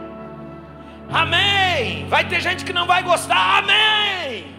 Amém. 1.10 2.06
Vai 2.08 2.26
ter 2.26 2.40
gente 2.40 2.64
que 2.64 2.72
não 2.72 2.86
vai 2.86 3.02
gostar. 3.02 3.58
Amém. 3.58 4.55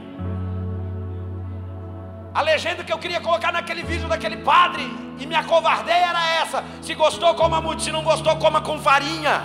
A 2.38 2.42
legenda 2.42 2.84
que 2.84 2.94
eu 2.94 3.00
queria 3.00 3.20
colocar 3.20 3.52
naquele 3.52 3.82
vídeo 3.82 4.08
daquele 4.08 4.38
padre 4.38 4.84
e 5.18 5.26
me 5.26 5.34
acovardei 5.34 5.96
era 5.96 6.24
essa: 6.36 6.64
se 6.84 6.94
gostou, 6.94 7.34
coma 7.34 7.60
muito, 7.60 7.82
se 7.82 7.92
não 7.92 8.04
gostou, 8.04 8.36
coma 8.36 8.62
com 8.62 8.78
farinha. 8.78 9.42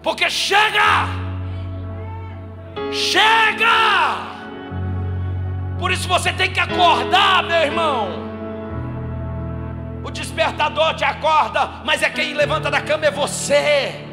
Porque 0.00 0.30
chega! 0.30 1.08
Chega! 2.92 3.66
Por 5.80 5.90
isso 5.90 6.06
você 6.06 6.32
tem 6.32 6.52
que 6.52 6.60
acordar, 6.60 7.42
meu 7.42 7.56
irmão. 7.56 8.08
O 10.04 10.12
despertador 10.12 10.94
te 10.94 11.02
acorda, 11.02 11.82
mas 11.84 12.04
é 12.04 12.08
quem 12.08 12.34
levanta 12.34 12.70
da 12.70 12.80
cama 12.80 13.06
é 13.06 13.10
você. 13.10 14.06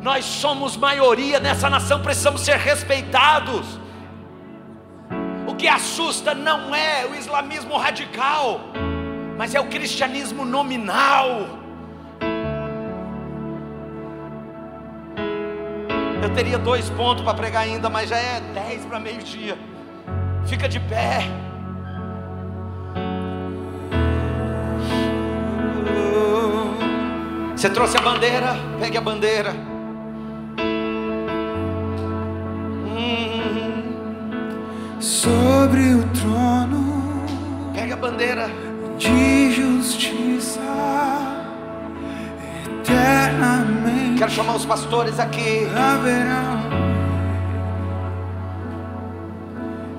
Nós 0.00 0.24
somos 0.24 0.76
maioria 0.76 1.38
nessa 1.38 1.70
nação, 1.70 2.02
precisamos 2.02 2.40
ser 2.40 2.56
respeitados. 2.56 3.81
Que 5.62 5.68
assusta 5.68 6.34
não 6.34 6.74
é 6.74 7.06
o 7.06 7.14
islamismo 7.14 7.76
radical, 7.76 8.62
mas 9.38 9.54
é 9.54 9.60
o 9.60 9.68
cristianismo 9.68 10.44
nominal. 10.44 11.46
Eu 16.20 16.34
teria 16.34 16.58
dois 16.58 16.90
pontos 16.90 17.22
para 17.22 17.34
pregar 17.34 17.62
ainda, 17.62 17.88
mas 17.88 18.10
já 18.10 18.16
é 18.16 18.40
dez 18.52 18.84
para 18.84 18.98
meio-dia. 18.98 19.56
Fica 20.46 20.68
de 20.68 20.80
pé. 20.80 21.28
Você 27.54 27.70
trouxe 27.70 27.96
a 27.96 28.00
bandeira? 28.00 28.56
Pegue 28.80 28.98
a 28.98 29.00
bandeira. 29.00 29.71
Sobre 35.02 35.94
o 35.94 36.04
trono. 36.14 37.24
Pegue 37.74 37.92
a 37.92 37.96
bandeira. 37.96 38.48
De 38.96 39.50
justiça. 39.50 40.60
Eternamente. 42.80 44.18
Quero 44.18 44.30
chamar 44.30 44.54
os 44.54 44.64
pastores 44.64 45.18
aqui. 45.18 45.66
Haverá. 45.76 46.62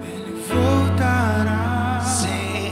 Ele 0.04 0.42
voltará. 0.48 2.00
Sim. 2.02 2.72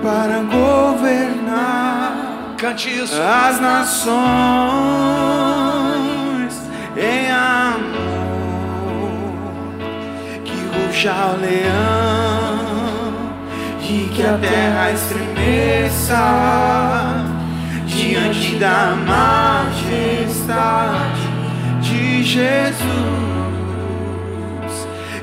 Para 0.00 0.42
governar 0.42 2.36
Cante 2.56 2.88
isso. 2.88 3.20
As 3.20 3.60
nações 3.60 5.55
ruja 10.96 11.12
o 11.26 11.36
leão 11.36 12.56
e 13.82 14.08
que 14.14 14.22
a 14.22 14.38
terra 14.38 14.92
estremeça 14.92 16.16
diante 17.86 18.56
da 18.56 18.96
majestade 19.76 20.40
de 21.82 22.24
Jesus. 22.24 22.86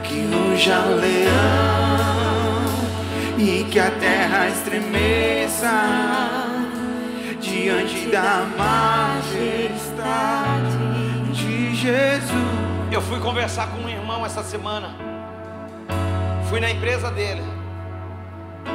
Que 0.03 0.27
ruja 0.27 0.79
o 0.79 0.95
leão 0.95 1.33
e 3.39 3.63
que 3.63 3.79
a 3.79 3.89
terra 3.89 4.49
estremeça 4.49 5.71
diante 7.41 8.05
da 8.11 8.45
majestade 8.55 9.97
de 11.33 11.73
Jesus. 11.73 12.31
Eu 12.91 13.01
fui 13.01 13.19
conversar 13.19 13.71
com 13.71 13.79
um 13.79 13.89
irmão 13.89 14.23
essa 14.23 14.43
semana. 14.43 15.12
Fui 16.53 16.59
na 16.59 16.69
empresa 16.69 17.09
dele. 17.09 17.41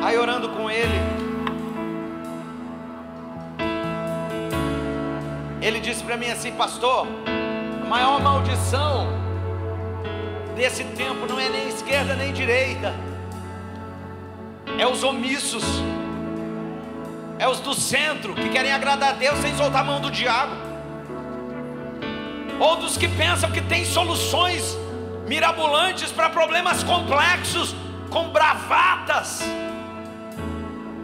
Aí 0.03 0.19
orando 0.19 0.49
com 0.49 0.69
ele. 0.69 1.01
Ele 5.63 5.79
disse 5.79 6.03
para 6.03 6.17
mim 6.17 6.29
assim, 6.29 6.51
pastor, 6.51 7.07
a 7.81 7.87
maior 7.87 8.21
maldição 8.21 9.07
desse 10.57 10.83
tempo 10.83 11.25
não 11.29 11.39
é 11.39 11.49
nem 11.49 11.69
esquerda 11.69 12.17
nem 12.17 12.33
direita. 12.33 12.93
É 14.77 14.85
os 14.85 15.05
omissos 15.05 15.63
é 17.39 17.47
os 17.49 17.61
do 17.61 17.75
centro 17.75 18.35
que 18.35 18.49
querem 18.49 18.73
agradar 18.73 19.11
a 19.11 19.13
Deus 19.13 19.39
sem 19.39 19.57
soltar 19.57 19.83
a 19.83 19.85
mão 19.85 20.01
do 20.01 20.11
diabo, 20.11 20.57
ou 22.59 22.75
dos 22.75 22.97
que 22.97 23.07
pensam 23.07 23.53
que 23.53 23.61
tem 23.61 23.85
soluções 23.85 24.77
mirabolantes 25.29 26.11
para 26.11 26.31
problemas 26.31 26.83
complexos, 26.83 27.75
com 28.11 28.31
bravatas, 28.31 29.43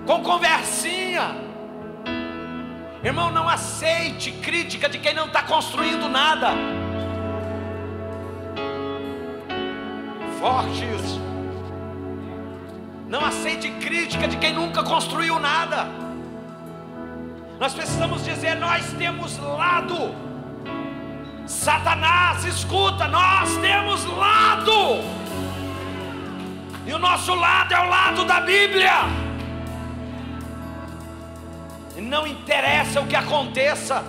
com 0.06 0.22
conversinha. 0.22 1.36
Irmão, 3.02 3.30
não 3.30 3.46
aceite 3.46 4.32
crítica 4.32 4.88
de 4.88 4.98
quem 4.98 5.12
não 5.12 5.26
está 5.26 5.42
construindo 5.42 6.08
nada. 6.08 6.52
Forte 10.40 10.84
isso. 10.96 11.20
Não 13.06 13.22
aceite 13.22 13.70
crítica 13.72 14.26
de 14.26 14.38
quem 14.38 14.54
nunca 14.54 14.82
construiu 14.82 15.38
nada. 15.38 15.86
Nós 17.60 17.74
precisamos 17.74 18.24
dizer: 18.24 18.54
nós 18.56 18.90
temos 18.94 19.36
lado. 19.38 20.23
Satanás, 21.46 22.44
escuta, 22.44 23.06
nós 23.06 23.56
temos 23.58 24.04
lado. 24.06 25.02
E 26.86 26.92
o 26.92 26.98
nosso 26.98 27.34
lado 27.34 27.74
é 27.74 27.80
o 27.80 27.88
lado 27.88 28.24
da 28.24 28.40
Bíblia. 28.40 28.92
E 31.96 32.00
não 32.00 32.26
interessa 32.26 33.00
o 33.00 33.06
que 33.06 33.14
aconteça, 33.14 34.02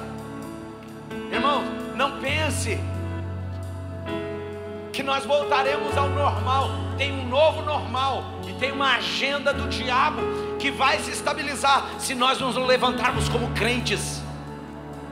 irmão, 1.31 1.63
não 1.95 2.19
pense 2.19 2.79
que 4.91 5.03
nós 5.03 5.25
voltaremos 5.25 5.95
ao 5.97 6.09
normal. 6.09 6.69
Tem 6.97 7.11
um 7.11 7.27
novo 7.27 7.61
normal 7.61 8.23
e 8.47 8.53
tem 8.53 8.71
uma 8.71 8.95
agenda 8.95 9.53
do 9.53 9.67
diabo 9.67 10.21
que 10.57 10.71
vai 10.71 10.99
se 10.99 11.11
estabilizar 11.11 11.85
se 11.99 12.15
nós 12.15 12.39
nos 12.39 12.55
levantarmos 12.55 13.27
como 13.27 13.51
crentes, 13.51 14.21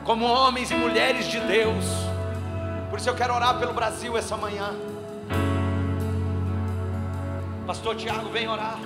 como 0.06 0.26
homens 0.26 0.72
e 0.72 0.76
mulheres 0.76 1.28
de 1.30 1.40
Deus. 1.42 2.13
Por 2.94 3.00
isso 3.00 3.10
eu 3.10 3.16
quero 3.16 3.34
orar 3.34 3.58
pelo 3.58 3.74
Brasil 3.74 4.16
essa 4.16 4.38
manhã. 4.38 4.70
Pastor 7.66 7.96
Tiago, 7.96 8.30
vem 8.30 8.48
orar. 8.48 8.78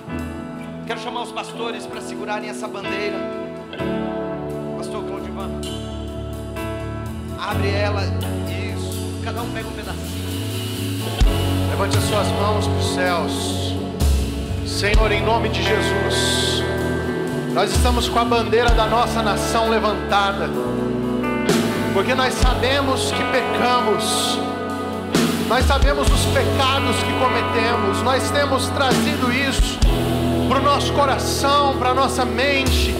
Quero 0.86 0.98
chamar 0.98 1.24
os 1.24 1.30
pastores 1.30 1.84
para 1.84 2.00
segurarem 2.00 2.48
essa 2.48 2.66
bandeira. 2.66 3.18
Pastor 4.78 5.04
Claudivan, 5.04 5.60
abre 7.38 7.68
ela. 7.68 8.00
Isso. 8.74 9.20
Cada 9.22 9.42
um 9.42 9.52
pega 9.52 9.68
um 9.68 9.72
pedacinho. 9.72 10.24
Levante 11.68 11.98
as 11.98 12.04
suas 12.04 12.28
mãos 12.28 12.66
para 12.66 12.78
os 12.78 12.94
céus. 12.94 13.74
Senhor, 14.66 15.12
em 15.12 15.22
nome 15.22 15.50
de 15.50 15.62
Jesus, 15.62 16.62
nós 17.52 17.70
estamos 17.70 18.08
com 18.08 18.18
a 18.18 18.24
bandeira 18.24 18.70
da 18.70 18.86
nossa 18.86 19.22
nação 19.22 19.68
levantada, 19.68 20.48
porque 21.98 22.14
nós 22.14 22.32
sabemos 22.34 23.10
que 23.10 23.24
pecamos, 23.24 24.38
nós 25.48 25.64
sabemos 25.64 26.06
os 26.08 26.26
pecados 26.26 26.94
que 27.02 27.12
cometemos, 27.14 28.00
nós 28.04 28.30
temos 28.30 28.68
trazido 28.68 29.32
isso 29.32 29.76
para 30.48 30.60
o 30.60 30.62
nosso 30.62 30.92
coração, 30.92 31.76
para 31.76 31.90
a 31.90 31.94
nossa 31.94 32.24
mente, 32.24 32.94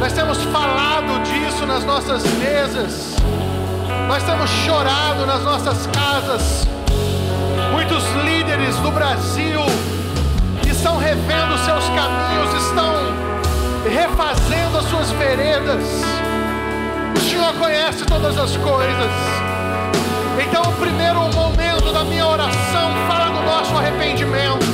Nós 0.00 0.14
temos 0.14 0.42
falado 0.44 1.22
disso 1.24 1.66
nas 1.66 1.84
nossas 1.84 2.24
mesas. 2.38 3.16
Nós 4.08 4.22
temos 4.22 4.48
chorado 4.64 5.26
nas 5.26 5.42
nossas 5.42 5.86
casas. 5.88 6.66
Muitos 7.70 8.02
líderes 8.24 8.76
do 8.76 8.90
Brasil 8.92 9.60
estão 10.66 10.96
revendo 10.96 11.58
seus 11.58 11.84
caminhos, 11.88 12.66
estão 12.66 12.94
refazendo 13.86 14.78
as 14.78 14.84
suas 14.86 15.10
veredas. 15.10 16.23
Senhor 17.44 17.58
conhece 17.58 18.06
todas 18.06 18.38
as 18.38 18.56
coisas. 18.56 19.10
Então, 20.42 20.62
o 20.62 20.72
primeiro 20.76 21.20
momento 21.34 21.92
da 21.92 22.02
minha 22.02 22.26
oração 22.26 22.90
fala 23.06 23.26
do 23.26 23.42
nosso 23.42 23.76
arrependimento. 23.76 24.64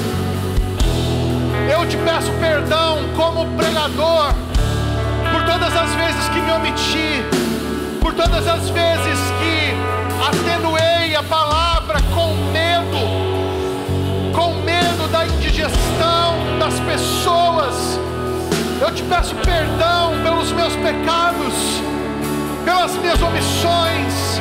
Eu 1.68 1.84
te 1.88 1.96
peço 1.96 2.30
perdão 2.38 2.98
como 3.16 3.44
pregador 3.56 4.32
por 5.32 5.44
todas 5.46 5.76
as 5.76 5.92
vezes 5.96 6.28
que 6.28 6.40
me 6.40 6.52
omiti, 6.52 7.24
por 8.00 8.14
todas 8.14 8.46
as 8.46 8.70
vezes 8.70 9.18
que 9.40 9.74
atenuei 10.28 11.16
a 11.16 11.24
palavra 11.24 12.00
com 12.14 12.36
medo, 12.52 14.32
com 14.32 14.54
medo 14.62 15.08
da 15.10 15.26
indigestão 15.26 16.36
das 16.60 16.78
pessoas. 16.78 17.98
Eu 18.80 18.94
te 18.94 19.02
peço 19.02 19.34
perdão 19.34 20.12
pelos 20.22 20.52
meus 20.52 20.76
pecados, 20.76 21.89
pelas 22.70 22.92
minhas 22.98 23.20
omissões. 23.20 24.40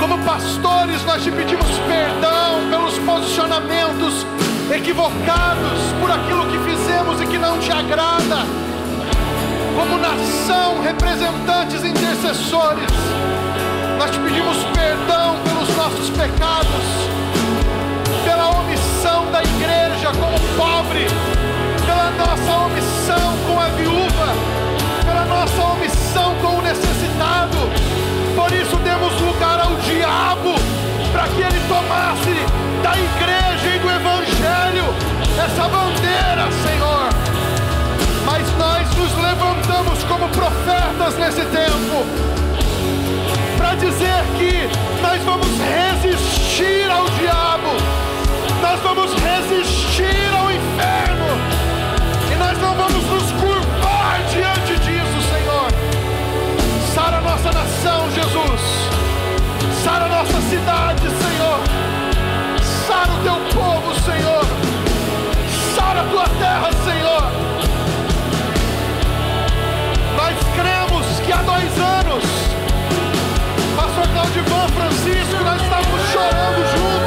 Como 0.00 0.18
pastores, 0.24 1.04
nós 1.04 1.22
te 1.22 1.30
pedimos 1.30 1.66
perdão 1.86 2.70
pelos 2.70 2.98
posicionamentos 3.00 4.26
equivocados, 4.74 5.78
por 6.00 6.10
aquilo 6.10 6.46
que 6.46 6.58
fizemos 6.70 7.20
e 7.20 7.26
que 7.26 7.36
não 7.36 7.58
te 7.58 7.70
agrada. 7.70 8.46
Como 9.76 9.98
nação, 9.98 10.80
representantes 10.80 11.84
intercessores, 11.84 12.90
nós 13.98 14.10
te 14.10 14.18
pedimos 14.20 14.56
perdão 14.72 15.36
pelos 15.44 15.76
nossos 15.76 16.08
pecados, 16.10 16.86
pela 18.24 18.58
omissão 18.60 19.30
da 19.30 19.42
igreja 19.42 20.10
com 20.12 20.34
o 20.34 20.56
pobre, 20.56 21.06
pela 21.84 22.10
nossa 22.12 22.64
omissão 22.64 23.36
com 23.46 23.60
a 23.60 23.68
viúva, 23.68 24.63
nossa 25.34 25.62
omissão 25.64 26.32
com 26.36 26.58
o 26.58 26.62
necessitado. 26.62 27.58
Por 28.36 28.52
isso 28.52 28.76
demos 28.76 29.20
lugar 29.20 29.58
ao 29.58 29.74
diabo 29.76 30.54
para 31.10 31.24
que 31.28 31.42
ele 31.42 31.60
tomasse 31.66 32.36
da 32.82 32.96
igreja 32.96 33.74
e 33.74 33.78
do 33.80 33.90
evangelho 33.90 34.94
essa 35.44 35.68
bandeira, 35.68 36.48
Senhor. 36.62 37.08
Mas 38.24 38.46
nós 38.56 38.88
nos 38.96 39.12
levantamos 39.18 40.04
como 40.04 40.28
profetas 40.28 41.18
nesse 41.18 41.44
tempo 41.46 42.06
para 43.56 43.74
dizer 43.74 44.22
que 44.38 44.70
nós 45.02 45.20
vamos 45.24 45.48
resistir 45.58 46.88
ao 46.90 47.08
diabo, 47.10 47.70
nós 48.62 48.80
vamos 48.80 49.12
resistir 49.14 50.34
ao 50.38 50.50
inferno, 50.50 51.26
e 52.32 52.36
nós 52.36 52.58
não 52.60 52.74
vamos 52.74 53.04
nos 53.04 53.33
nossa 57.44 57.52
nação, 57.52 58.10
Jesus, 58.10 58.60
sara 59.82 60.06
a 60.06 60.08
nossa 60.08 60.40
cidade, 60.48 61.02
Senhor, 61.02 61.60
sara 62.86 63.12
o 63.12 63.22
teu 63.22 63.60
povo, 63.60 63.94
Senhor, 64.00 64.44
sara 65.76 66.00
a 66.00 66.04
tua 66.04 66.24
terra, 66.38 66.70
Senhor. 66.84 67.22
Nós 70.16 70.36
cremos 70.56 71.20
que 71.20 71.32
há 71.32 71.42
dois 71.42 71.78
anos, 71.78 72.24
Pastor 73.76 74.08
Claudivan 74.08 74.68
Francisco, 74.68 75.44
nós 75.44 75.60
estávamos 75.60 76.00
chorando 76.12 76.64
juntos. 76.72 77.03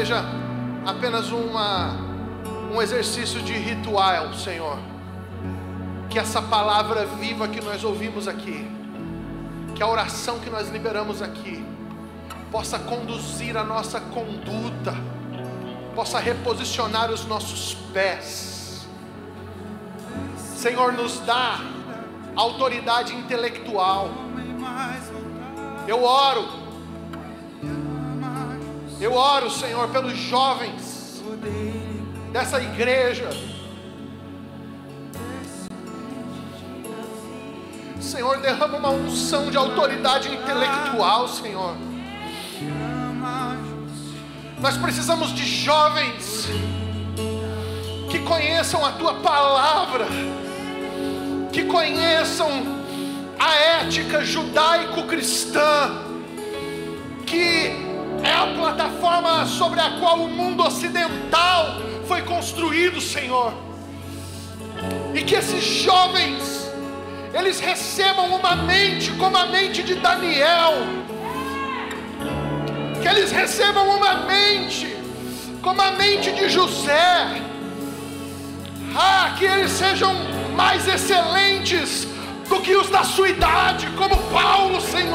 Seja 0.00 0.24
apenas 0.86 1.30
uma, 1.30 1.94
um 2.72 2.80
exercício 2.80 3.42
de 3.42 3.52
ritual, 3.52 4.32
Senhor. 4.32 4.78
Que 6.08 6.18
essa 6.18 6.40
palavra 6.40 7.04
viva 7.04 7.46
que 7.46 7.60
nós 7.60 7.84
ouvimos 7.84 8.26
aqui, 8.26 8.66
que 9.74 9.82
a 9.82 9.86
oração 9.86 10.38
que 10.38 10.48
nós 10.48 10.70
liberamos 10.70 11.20
aqui, 11.20 11.62
possa 12.50 12.78
conduzir 12.78 13.58
a 13.58 13.62
nossa 13.62 14.00
conduta, 14.00 14.96
possa 15.94 16.18
reposicionar 16.18 17.10
os 17.10 17.26
nossos 17.26 17.74
pés. 17.92 18.88
Senhor, 20.56 20.94
nos 20.94 21.20
dá 21.20 21.60
autoridade 22.34 23.14
intelectual. 23.14 24.08
Eu 25.86 26.02
oro, 26.02 26.59
eu 29.00 29.14
oro, 29.14 29.50
Senhor, 29.50 29.88
pelos 29.88 30.16
jovens 30.16 31.22
dessa 32.32 32.60
igreja. 32.60 33.30
Senhor, 37.98 38.38
derrama 38.38 38.76
uma 38.76 38.90
unção 38.90 39.50
de 39.50 39.56
autoridade 39.56 40.28
intelectual, 40.28 41.28
Senhor. 41.28 41.76
Nós 44.58 44.76
precisamos 44.76 45.32
de 45.34 45.46
jovens 45.46 46.46
que 48.10 48.18
conheçam 48.18 48.84
a 48.84 48.92
tua 48.92 49.14
palavra, 49.14 50.06
que 51.52 51.64
conheçam 51.64 52.48
a 53.38 53.54
ética 53.54 54.22
judaico-cristã, 54.22 55.92
que 57.26 57.89
é 58.22 58.32
a 58.32 58.46
plataforma 58.54 59.46
sobre 59.46 59.80
a 59.80 59.98
qual 59.98 60.18
o 60.18 60.28
mundo 60.28 60.62
ocidental 60.62 61.76
foi 62.06 62.22
construído, 62.22 63.00
Senhor. 63.00 63.52
E 65.14 65.22
que 65.22 65.34
esses 65.34 65.62
jovens 65.62 66.60
eles 67.32 67.60
recebam 67.60 68.34
uma 68.34 68.56
mente 68.56 69.12
como 69.12 69.36
a 69.36 69.46
mente 69.46 69.82
de 69.82 69.94
Daniel, 69.94 70.74
que 73.00 73.08
eles 73.08 73.30
recebam 73.30 73.88
uma 73.96 74.14
mente 74.26 74.96
como 75.62 75.80
a 75.80 75.92
mente 75.92 76.32
de 76.32 76.48
José, 76.48 77.40
ah, 78.96 79.34
que 79.38 79.44
eles 79.44 79.70
sejam 79.70 80.12
mais 80.56 80.88
excelentes 80.88 82.08
do 82.48 82.60
que 82.60 82.74
os 82.74 82.90
da 82.90 83.04
sua 83.04 83.28
idade, 83.28 83.86
como 83.96 84.16
Paulo, 84.30 84.80
Senhor. 84.80 85.09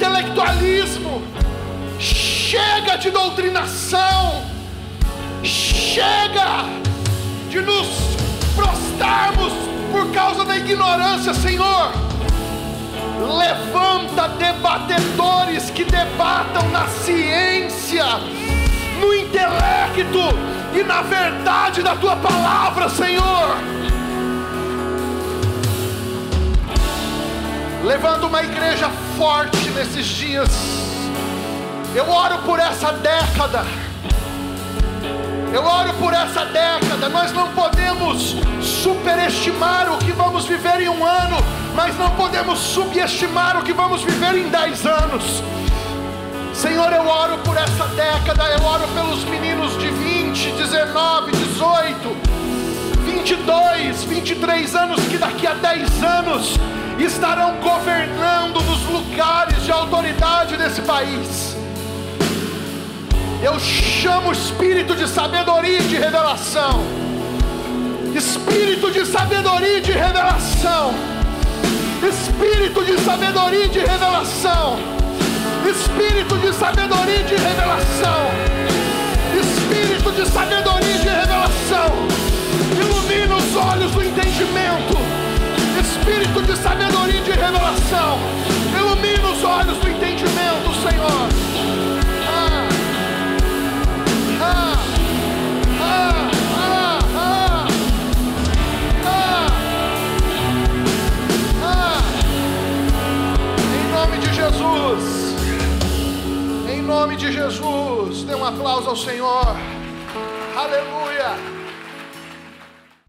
De 0.00 0.06
anti-intelectualismo, 0.06 1.22
chega 1.98 2.96
de 2.96 3.10
doutrinação, 3.10 4.42
chega 5.42 6.64
de 7.50 7.60
nos 7.60 7.86
prostrarmos 8.56 9.52
por 9.92 10.10
causa 10.12 10.44
da 10.44 10.56
ignorância, 10.56 11.34
Senhor. 11.34 11.92
Levanta 13.38 14.28
debatedores 14.28 15.68
que 15.70 15.84
debatam 15.84 16.66
na 16.70 16.86
ciência 16.86 18.04
no 18.98 19.14
intelecto 19.14 20.18
e 20.74 20.82
na 20.82 21.02
verdade 21.02 21.82
da 21.82 21.94
tua 21.94 22.16
palavra, 22.16 22.88
Senhor. 22.88 23.79
Levando 27.84 28.24
uma 28.26 28.42
igreja 28.42 28.90
forte 29.16 29.70
nesses 29.70 30.04
dias. 30.04 30.50
Eu 31.94 32.08
oro 32.10 32.38
por 32.42 32.58
essa 32.58 32.92
década. 32.92 33.64
Eu 35.50 35.64
oro 35.64 35.94
por 35.94 36.12
essa 36.12 36.44
década. 36.44 37.08
Nós 37.08 37.32
não 37.32 37.48
podemos 37.48 38.36
superestimar 38.60 39.90
o 39.92 39.96
que 39.96 40.12
vamos 40.12 40.44
viver 40.44 40.82
em 40.82 40.90
um 40.90 41.04
ano, 41.04 41.38
mas 41.74 41.96
não 41.98 42.10
podemos 42.10 42.58
subestimar 42.58 43.58
o 43.58 43.62
que 43.62 43.72
vamos 43.72 44.02
viver 44.02 44.36
em 44.36 44.48
dez 44.50 44.84
anos. 44.84 45.42
Senhor, 46.52 46.92
eu 46.92 47.08
oro 47.08 47.38
por 47.38 47.56
essa 47.56 47.86
década, 47.96 48.44
eu 48.50 48.62
oro 48.62 48.86
pelos 48.88 49.24
meninos 49.24 49.78
de 49.78 49.88
20, 49.88 50.52
19, 50.52 51.32
18, 51.32 52.16
22, 53.06 54.04
23 54.04 54.74
anos 54.76 55.00
que 55.06 55.16
daqui 55.16 55.46
a 55.46 55.54
10 55.54 56.02
anos 56.02 56.58
estarão 57.04 57.56
governando 57.56 58.60
nos 58.62 58.82
lugares 58.84 59.62
de 59.62 59.70
autoridade 59.70 60.56
desse 60.56 60.82
país. 60.82 61.56
Eu 63.42 63.58
chamo 63.58 64.32
espírito 64.32 64.94
de 64.94 65.08
sabedoria 65.08 65.78
e 65.78 65.88
de 65.88 65.96
revelação. 65.96 66.84
Espírito 68.14 68.90
de 68.90 69.06
sabedoria 69.06 69.78
e 69.78 69.80
de 69.80 69.92
revelação. 69.92 70.94
Espírito 72.06 72.84
de 72.84 73.00
sabedoria 73.00 73.64
e 73.64 73.68
de 73.68 73.78
revelação 73.78 75.00
espírito 75.68 76.36
de 76.38 76.52
sabedoria 76.54 77.20
e 77.20 77.24
de 77.24 77.34
revelação, 77.36 78.30
espírito 79.40 80.12
de 80.12 80.26
sabedoria 80.28 80.94
e 80.94 80.98
de 80.98 81.08
revelação, 81.08 81.90
ilumina 82.78 83.36
os 83.36 83.56
olhos 83.56 83.92
do 83.92 84.02
entendimento, 84.02 84.96
espírito 86.10 86.42
de 86.42 86.56
sabedoria 86.56 87.20
e 87.20 87.22
de 87.22 87.30
revelação, 87.30 88.18
ilumina 88.76 89.30
os 89.30 89.44
olhos 89.44 89.78
do 89.78 89.88
entendimento, 89.88 90.74
Senhor. 90.82 91.28
Ah, 92.26 92.68
ah, 94.40 94.76
ah, 95.80 96.28
ah, 96.56 96.98
ah, 97.16 97.68
ah, 99.06 99.46
ah. 101.62 102.02
Em 103.78 103.84
nome 103.92 104.18
de 104.18 104.34
Jesus 104.34 105.20
nome 106.82 107.14
de 107.14 107.30
Jesus. 107.32 108.24
Dê 108.24 108.34
um 108.34 108.44
aplauso 108.44 108.88
ao 108.88 108.96
Senhor. 108.96 109.56
Aleluia. 110.56 111.59